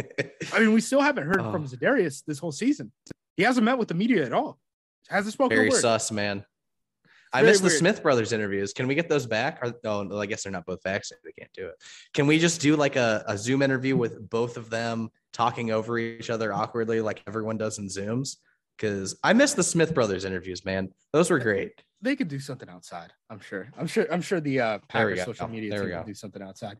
I 0.52 0.60
mean, 0.60 0.72
we 0.72 0.80
still 0.80 1.00
haven't 1.00 1.26
heard 1.26 1.40
Oh. 1.40 1.52
from 1.52 1.66
Za'Darius 1.66 2.24
this 2.26 2.38
whole 2.38 2.52
season. 2.52 2.92
He 3.36 3.42
hasn't 3.44 3.64
met 3.64 3.78
with 3.78 3.88
the 3.88 3.94
media 3.94 4.24
at 4.24 4.32
all. 4.32 4.58
Hasn't 5.08 5.32
spoken 5.32 5.56
Very 5.56 5.70
sus, 5.70 6.10
man. 6.10 6.44
I 7.32 7.40
very 7.40 7.52
missed 7.52 7.62
the. 7.62 7.70
Smith 7.70 8.02
brothers 8.02 8.32
interviews. 8.32 8.72
Can 8.72 8.86
we 8.88 8.94
get 8.94 9.08
those 9.08 9.26
back? 9.26 9.58
Or, 9.62 9.74
oh, 9.84 10.02
no, 10.02 10.18
I 10.18 10.26
guess 10.26 10.42
they're 10.42 10.52
not 10.52 10.64
both 10.66 10.82
vaccinated. 10.82 11.22
They 11.24 11.32
can't 11.32 11.52
do 11.52 11.66
it. 11.66 11.74
Can 12.14 12.26
we 12.26 12.38
just 12.38 12.60
do 12.60 12.74
like 12.74 12.96
a, 12.96 13.22
a 13.26 13.36
Zoom 13.36 13.62
interview 13.62 13.96
with 13.96 14.28
both 14.30 14.56
of 14.56 14.70
them 14.70 15.10
talking 15.32 15.70
over 15.70 15.98
each 15.98 16.30
other 16.30 16.52
awkwardly, 16.52 17.00
like 17.00 17.22
everyone 17.26 17.56
does 17.56 17.78
in 17.78 17.86
Zooms? 17.86 18.36
Because 18.76 19.16
I 19.24 19.32
missed 19.32 19.56
the 19.56 19.62
Smith 19.62 19.94
brothers 19.94 20.24
interviews, 20.24 20.64
man. 20.64 20.90
Those 21.12 21.30
were 21.30 21.38
great. 21.40 21.72
They 22.00 22.14
could 22.14 22.28
do 22.28 22.38
something 22.38 22.68
outside. 22.68 23.12
I'm 23.28 23.40
sure. 23.40 23.68
I'm 23.76 23.88
sure. 23.88 24.06
I'm 24.12 24.22
sure 24.22 24.40
the 24.40 24.60
uh, 24.60 24.78
Packers 24.88 25.18
go. 25.18 25.24
social 25.24 25.48
media 25.48 25.70
There 25.70 25.80
team 25.80 25.90
go. 25.90 26.04
do 26.04 26.14
something 26.14 26.40
outside. 26.42 26.78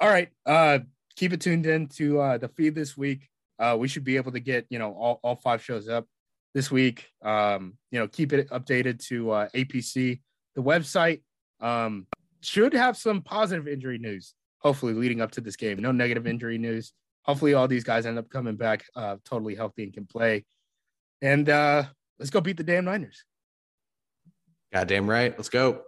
All 0.00 0.08
right. 0.08 0.28
Uh, 0.46 0.78
keep 1.16 1.32
it 1.32 1.40
tuned 1.40 1.66
in 1.66 1.88
to 1.88 2.20
uh, 2.20 2.38
the 2.38 2.48
feed 2.48 2.74
this 2.74 2.96
week. 2.96 3.28
Uh, 3.58 3.76
we 3.78 3.88
should 3.88 4.04
be 4.04 4.16
able 4.16 4.32
to 4.32 4.40
get 4.40 4.66
you 4.70 4.78
know 4.78 4.92
all, 4.92 5.20
all 5.22 5.36
five 5.36 5.62
shows 5.62 5.88
up 5.88 6.06
this 6.54 6.70
week. 6.70 7.08
Um, 7.22 7.76
you 7.90 7.98
know, 7.98 8.08
keep 8.08 8.32
it 8.32 8.48
updated 8.50 9.04
to 9.08 9.30
uh, 9.32 9.48
APC. 9.54 10.20
The 10.54 10.62
website 10.62 11.20
um, 11.60 12.06
should 12.40 12.72
have 12.72 12.96
some 12.96 13.20
positive 13.20 13.68
injury 13.68 13.98
news. 13.98 14.34
Hopefully, 14.60 14.94
leading 14.94 15.20
up 15.20 15.32
to 15.32 15.40
this 15.40 15.56
game, 15.56 15.78
no 15.80 15.92
negative 15.92 16.26
injury 16.26 16.56
news. 16.56 16.92
Hopefully, 17.28 17.54
all 17.54 17.68
these 17.68 17.84
guys 17.84 18.06
end 18.06 18.18
up 18.18 18.28
coming 18.28 18.56
back 18.56 18.84
uh, 18.96 19.18
totally 19.24 19.54
healthy 19.54 19.84
and 19.84 19.92
can 19.92 20.06
play. 20.06 20.44
And 21.22 21.48
uh, 21.48 21.84
Let's 22.18 22.30
go 22.30 22.40
beat 22.40 22.56
the 22.56 22.64
damn 22.64 22.84
Niners. 22.84 23.24
Goddamn 24.72 25.08
right. 25.08 25.36
Let's 25.38 25.48
go. 25.48 25.82